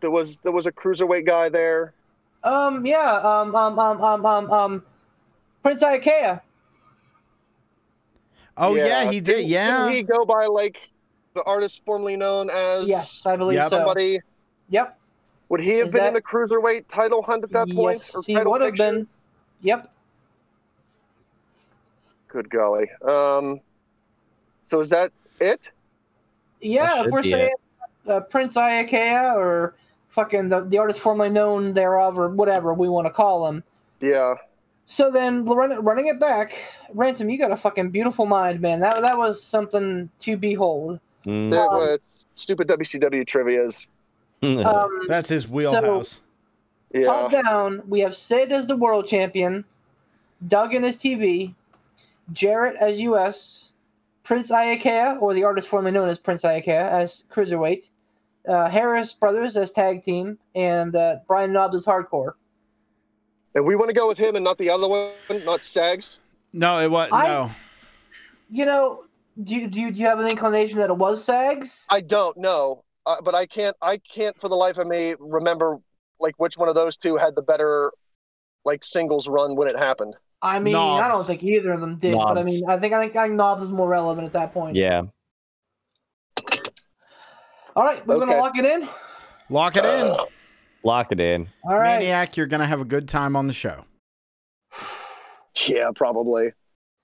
[0.00, 1.92] There was there was a cruiserweight guy there.
[2.44, 4.82] Um, yeah, um, um, um, um, um, um,
[5.62, 6.40] Prince Iaukea.
[8.56, 9.24] Oh yeah, he did.
[9.36, 9.78] Didn't- Yeah.
[9.86, 10.78] Didn't he go by like
[11.34, 13.70] the artist formerly known as Yes, I believe Yep.
[13.70, 14.20] somebody?
[14.68, 14.98] Yep.
[15.48, 17.98] Would he have Is been in the cruiserweight title hunt at that point?
[17.98, 19.06] yes, or he would have been.
[19.62, 19.90] Yep.
[22.28, 22.90] Good golly.
[23.02, 23.60] Um,
[24.62, 25.70] so is that it?
[26.60, 27.54] Yeah, if we're saying
[28.06, 29.74] uh, Prince Iaukea or
[30.14, 33.64] fucking the, the artist formerly known thereof or whatever we want to call him.
[34.00, 34.36] Yeah.
[34.86, 36.56] So then, run, running it back,
[36.92, 38.80] Ransom, you got a fucking beautiful mind, man.
[38.80, 41.00] That that was something to behold.
[41.26, 41.50] Mm.
[41.50, 41.98] That Um, was
[42.34, 43.86] stupid WCW trivia's.
[44.42, 46.20] Um, That's his wheelhouse.
[46.92, 47.00] Yeah.
[47.00, 49.64] top down, we have Sid as the world champion,
[50.46, 51.54] Doug Duggan as TV,
[52.34, 53.72] Jarrett as US,
[54.22, 57.90] Prince Iaukea, or the artist formerly known as Prince Iaukea, as cruiserweight,
[58.48, 62.32] uh, Harris brothers as tag team, and uh, Brian Knobbs as hardcore.
[63.54, 65.12] And we want to go with him and not the other one,
[65.44, 66.18] not Sags.
[66.52, 67.50] No, it was I- no.
[68.50, 69.04] You know,
[69.42, 71.86] do you, do you, do you have an inclination that it was Sags?
[71.90, 73.76] I don't know, uh, but I can't.
[73.82, 75.78] I can't for the life of me remember
[76.20, 77.90] like which one of those two had the better
[78.64, 80.14] like singles run when it happened.
[80.42, 83.00] I mean, I don't think either of them did, but I mean, I think I
[83.00, 84.76] think, I think Knobbs is more relevant at that point.
[84.76, 85.04] Yeah.
[87.76, 88.26] All right, we're Okay.
[88.26, 88.88] gonna lock it in.
[89.50, 89.90] Lock it in.
[90.10, 90.24] Uh,
[90.84, 91.48] lock it in.
[91.64, 91.98] All right.
[92.00, 93.84] Maniac, you're gonna have a good time on the show.
[95.68, 96.48] Yeah, probably.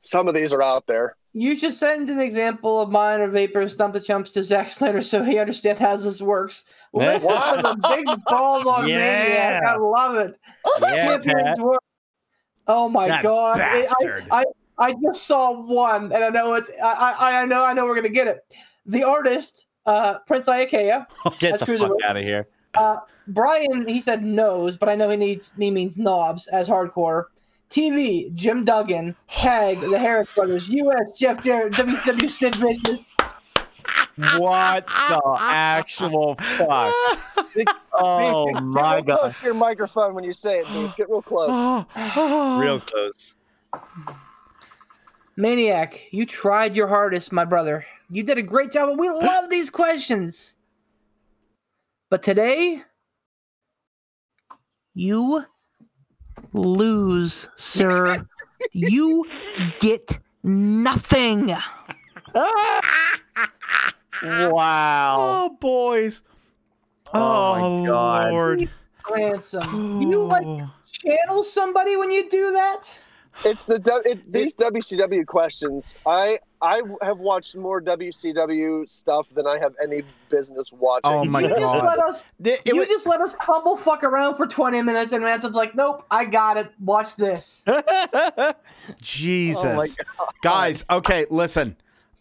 [0.02, 1.14] Some of these are out there.
[1.32, 5.01] You should send an example of mine or Vapor Stump the Chumps to Zack Snyder
[5.02, 6.64] so he understands how this works.
[6.92, 9.62] Listen to the big balls on Maniac.
[9.62, 10.34] I love it.
[10.80, 11.59] Yeah, Champions Pat.
[11.60, 11.80] work.
[12.66, 13.60] Oh my That god!
[13.60, 14.26] I- bastard.
[14.32, 14.44] I,
[14.78, 16.70] I, I just saw one, and I know it's.
[16.82, 17.64] I, I, I know.
[17.64, 18.40] I know we're gonna get it.
[18.86, 21.07] The artist, uh, Prince Iaukea.
[21.39, 22.47] Get the fuck out of here.
[23.27, 27.25] Brian, he said nose, but I know he needs he means Knobbs as hardcore.
[27.71, 33.01] TV, Jim Duggan, Tag, the Harris Brothers, US, Jeff Jarrett, WCW, Sid Vicious.
[34.39, 36.93] What the actual fuck?
[37.95, 40.95] Oh Get my real close to your microphone when you say it, dude.
[40.97, 41.87] Get real close.
[42.61, 43.35] Real close.
[45.37, 47.87] Maniac, you tried your hardest, my brother.
[48.11, 50.57] You did a great job, and we love these questions.
[52.11, 52.82] But today,
[54.95, 55.45] you
[56.53, 58.27] lose, sir.
[58.73, 59.27] you
[59.78, 61.55] get nothing.
[64.23, 65.16] Wow.
[65.19, 66.23] Oh, boys.
[67.15, 68.32] Oh, my oh, God.
[68.32, 68.70] Lord.
[69.09, 70.03] Ransom.
[70.03, 70.70] You like Oh.
[70.91, 72.93] channel somebody when you do that?
[73.45, 75.97] It's the it, these WCW questions.
[76.07, 81.11] I I have watched more WCW stuff than I have any business watching.
[81.11, 81.85] Oh my you just God.
[81.85, 85.12] let us Th- it you wa- just let us fumble fuck around for 20 minutes
[85.12, 86.71] and Ransom's like, nope, I got it.
[86.81, 87.65] Watch this.
[89.01, 89.65] Jesus.
[89.65, 89.87] Oh my
[90.43, 91.77] Guys, okay, listen.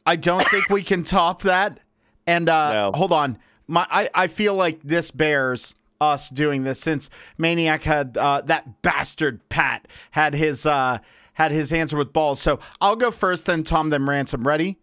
[0.05, 1.79] I don't think we can top that.
[2.27, 2.91] And uh No.
[2.95, 3.37] hold on.
[3.67, 8.81] My I, I feel like this bears us doing this since Maniac had uh that
[8.81, 10.99] bastard Pat had his uh
[11.33, 12.41] had his answer with balls.
[12.41, 14.45] So I'll go first, then Tom, then Ransom.
[14.47, 14.77] Ready?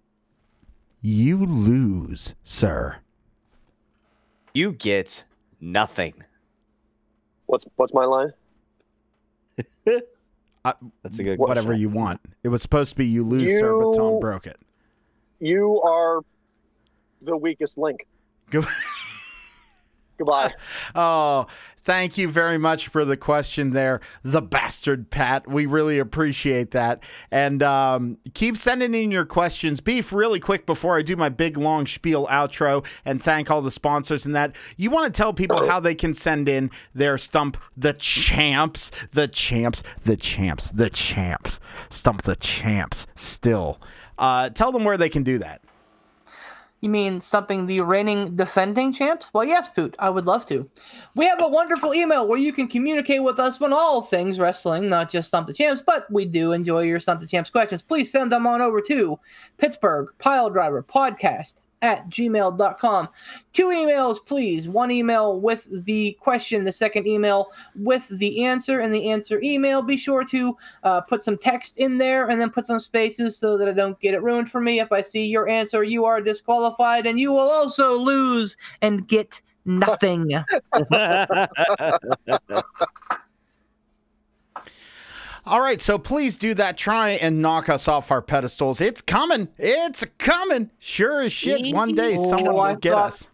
[1.00, 2.96] You lose, sir.
[4.54, 5.24] you get
[5.60, 6.14] nothing.
[7.46, 8.32] What's what's my line?
[9.84, 11.80] That's a good Whatever question.
[11.80, 12.20] you want.
[12.42, 14.58] It was supposed to be you lose, sir, but Tom broke it.
[15.38, 16.22] You are
[17.22, 18.06] the weakest link.
[18.50, 18.64] Go-
[20.18, 20.54] Goodbye.
[20.94, 21.46] Oh,
[21.84, 25.48] thank you very much for the question there, the bastard Pat.
[25.48, 27.02] We really appreciate that.
[27.30, 29.80] And um, keep sending in your questions.
[29.80, 33.70] Beef, really quick before I do my big long spiel outro and thank all the
[33.70, 34.56] sponsors and that.
[34.76, 39.28] You want to tell people how they can send in their stump the champs, the
[39.28, 41.60] champs, the champs, the champs,
[41.90, 43.80] stump the champs still.
[44.18, 45.60] Uh, tell them where they can do that.
[46.80, 49.28] You mean something the reigning defending champs?
[49.32, 49.96] Well, yes, Poot.
[49.98, 50.68] I would love to.
[51.14, 54.88] We have a wonderful email where you can communicate with us on all things wrestling,
[54.88, 57.82] not just Stump the Champs, but we do enjoy your Stump the Champs questions.
[57.82, 59.18] Please send them on over to
[59.56, 63.08] Pittsburgh Pile Driver Podcast at gmail.com.
[63.52, 64.68] Two emails, please.
[64.68, 69.80] One email with the question, the second email with the answer, and the answer email.
[69.82, 73.56] Be sure to uh, put some text in there and then put some spaces so
[73.56, 74.80] that I don't get it ruined for me.
[74.80, 79.40] If I see your answer, you are disqualified and you will also lose and get
[79.64, 80.32] nothing.
[85.46, 86.76] All right, so please do that.
[86.76, 88.80] Try and knock us off our pedestals.
[88.80, 89.48] It's coming.
[89.58, 90.70] It's coming.
[90.78, 91.72] Sure as shit.
[91.74, 93.28] One day someone Oh, I will get thought- us.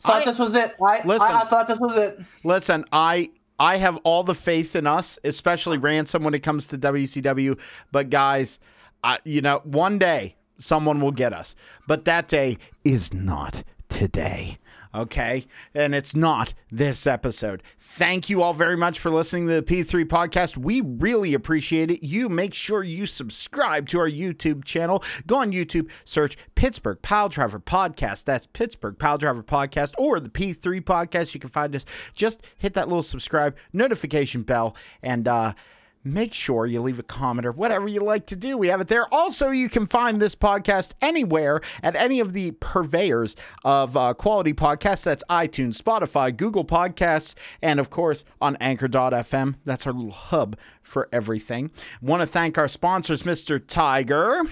[0.00, 0.74] thought I- this was it.
[0.84, 1.28] I, Listen.
[1.30, 2.20] I, I thought this was it.
[2.44, 6.76] Listen, I I have all the faith in us, especially Ransom when it comes to
[6.78, 7.58] WCW.
[7.92, 8.58] But guys,
[9.02, 11.54] I, you know, one day someone will get us,
[11.86, 14.58] but that day is not today.
[14.94, 17.64] Okay, and it's not this episode.
[17.80, 20.56] Thank you all very much for listening to the P3 podcast.
[20.56, 22.04] We really appreciate it.
[22.06, 25.02] You make sure you subscribe to our YouTube channel.
[25.26, 28.24] Go on YouTube, search Pittsburgh Pile Driver Podcast.
[28.24, 31.34] That's Pittsburgh Pile Driver Podcast or the P3 podcast.
[31.34, 31.84] You can find us.
[32.14, 35.54] Just hit that little subscribe notification bell and uh
[36.04, 38.58] make sure you leave a comment or whatever you like to do.
[38.58, 39.12] We have it there.
[39.12, 44.52] Also, you can find this podcast anywhere at any of the purveyors of uh, quality
[44.52, 45.04] podcasts.
[45.04, 49.54] That's iTunes, Spotify, Google Podcasts, and of course on Anchor.fm.
[49.64, 51.70] That's our little hub for everything.
[52.02, 53.62] Want to thank our sponsors, Mr.
[53.66, 54.42] Tiger.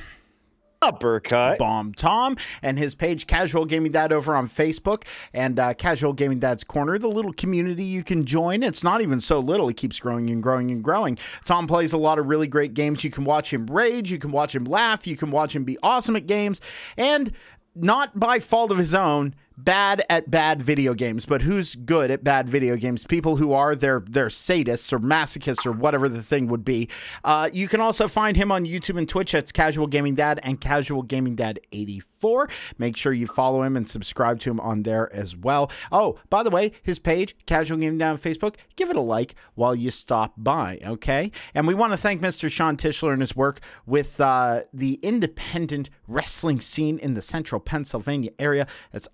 [0.83, 1.59] Uppercut.
[1.59, 6.39] Bomb Tom and his page Casual Gaming Dad over on Facebook and uh, Casual Gaming
[6.39, 8.63] Dad's Corner, the little community you can join.
[8.63, 11.19] It's not even so little; it keeps growing and growing and growing.
[11.45, 13.05] Tom plays a lot of really great games.
[13.05, 15.79] You can watch him rage, you can watch him laugh, you can watch him be
[15.83, 16.61] awesome at games,
[16.97, 17.33] and
[17.75, 22.25] not by fault of his own bad at bad video games, but who's good at
[22.25, 23.05] bad video games?
[23.05, 26.89] People who are they're they're sadists or masochists or whatever the thing would be.
[27.25, 29.33] Uh, you can also find him on YouTube and Twitch.
[29.33, 32.49] That's Casual Gaming Dad and Casual Gaming Dad 84.
[32.79, 35.71] Make sure you follow him and subscribe to him on there as well.
[35.91, 39.35] Oh, by the way, his page, Casual Gaming Dad on Facebook, give it a like
[39.55, 41.31] while you stop by, okay?
[41.55, 42.51] And we want to thank Mr.
[42.51, 48.31] Sean Tischler and his work with uh, the independent wrestling scene in the central Pennsylvania
[48.39, 48.67] area.
[48.93, 49.09] That's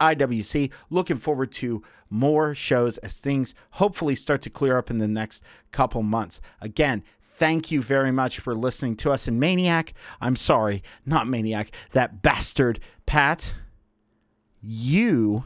[0.91, 5.43] Looking forward to more shows as things hopefully start to clear up in the next
[5.73, 6.41] couple months.
[6.61, 9.29] Again, thank you very much for listening to us.
[9.29, 13.55] And Maniac, I'm sorry, not Maniac, that bastard Pat,
[14.61, 15.45] you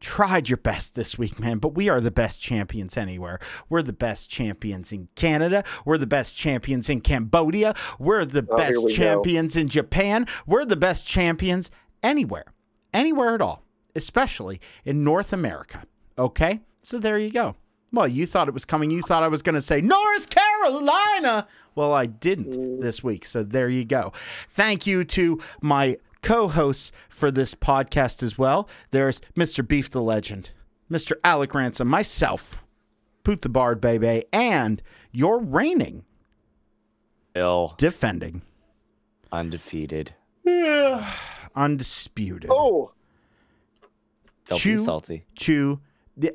[0.00, 3.38] tried your best this week, man, but we are the best champions anywhere.
[3.68, 5.62] We're the best champions in Canada.
[5.84, 7.74] We're the best champions in Cambodia.
[7.98, 8.96] We're the Oh, best we go.
[8.96, 10.26] champions in Japan.
[10.46, 11.70] We're the best champions
[12.02, 12.46] anywhere,
[12.94, 13.62] anywhere at all,
[13.94, 15.84] especially in North America.
[16.18, 16.60] Okay?
[16.82, 17.56] So there you go.
[17.92, 18.90] Well, you thought it was coming.
[18.90, 21.48] You thought I was going to say North Carolina.
[21.74, 23.24] Well, I didn't this week.
[23.24, 24.12] So there you go.
[24.48, 28.68] Thank you to my co hosts for this podcast as well.
[28.92, 29.66] There's Mr.
[29.66, 30.50] Beef the Legend,
[30.90, 31.12] Mr.
[31.24, 32.62] Alec Ransom, myself,
[33.24, 34.80] Poot the Bard Baby, and
[35.10, 36.04] your reigning,
[37.34, 37.74] Ill.
[37.76, 38.42] defending,
[39.32, 40.14] Undefeated.
[41.54, 42.50] undisputed.
[42.52, 42.92] Oh,
[44.50, 44.76] Don't Chew.
[44.76, 45.24] be salty.
[45.34, 45.80] chew.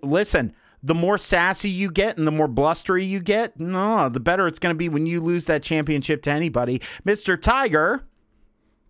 [0.02, 4.48] Listen, the more sassy you get and the more blustery you get, no, the better
[4.48, 6.80] it's going to be when you lose that championship to anybody.
[7.06, 7.40] Mr.
[7.40, 8.04] Tiger,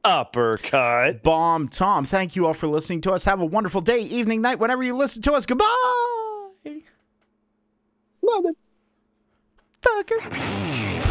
[0.03, 1.23] Uppercut.
[1.23, 3.25] Bomb Tom, thank you all for listening to us.
[3.25, 5.45] Have a wonderful day, evening, night, whenever you listen to us.
[5.45, 5.65] Goodbye.
[8.21, 8.51] mother.
[9.81, 11.01] Fucker.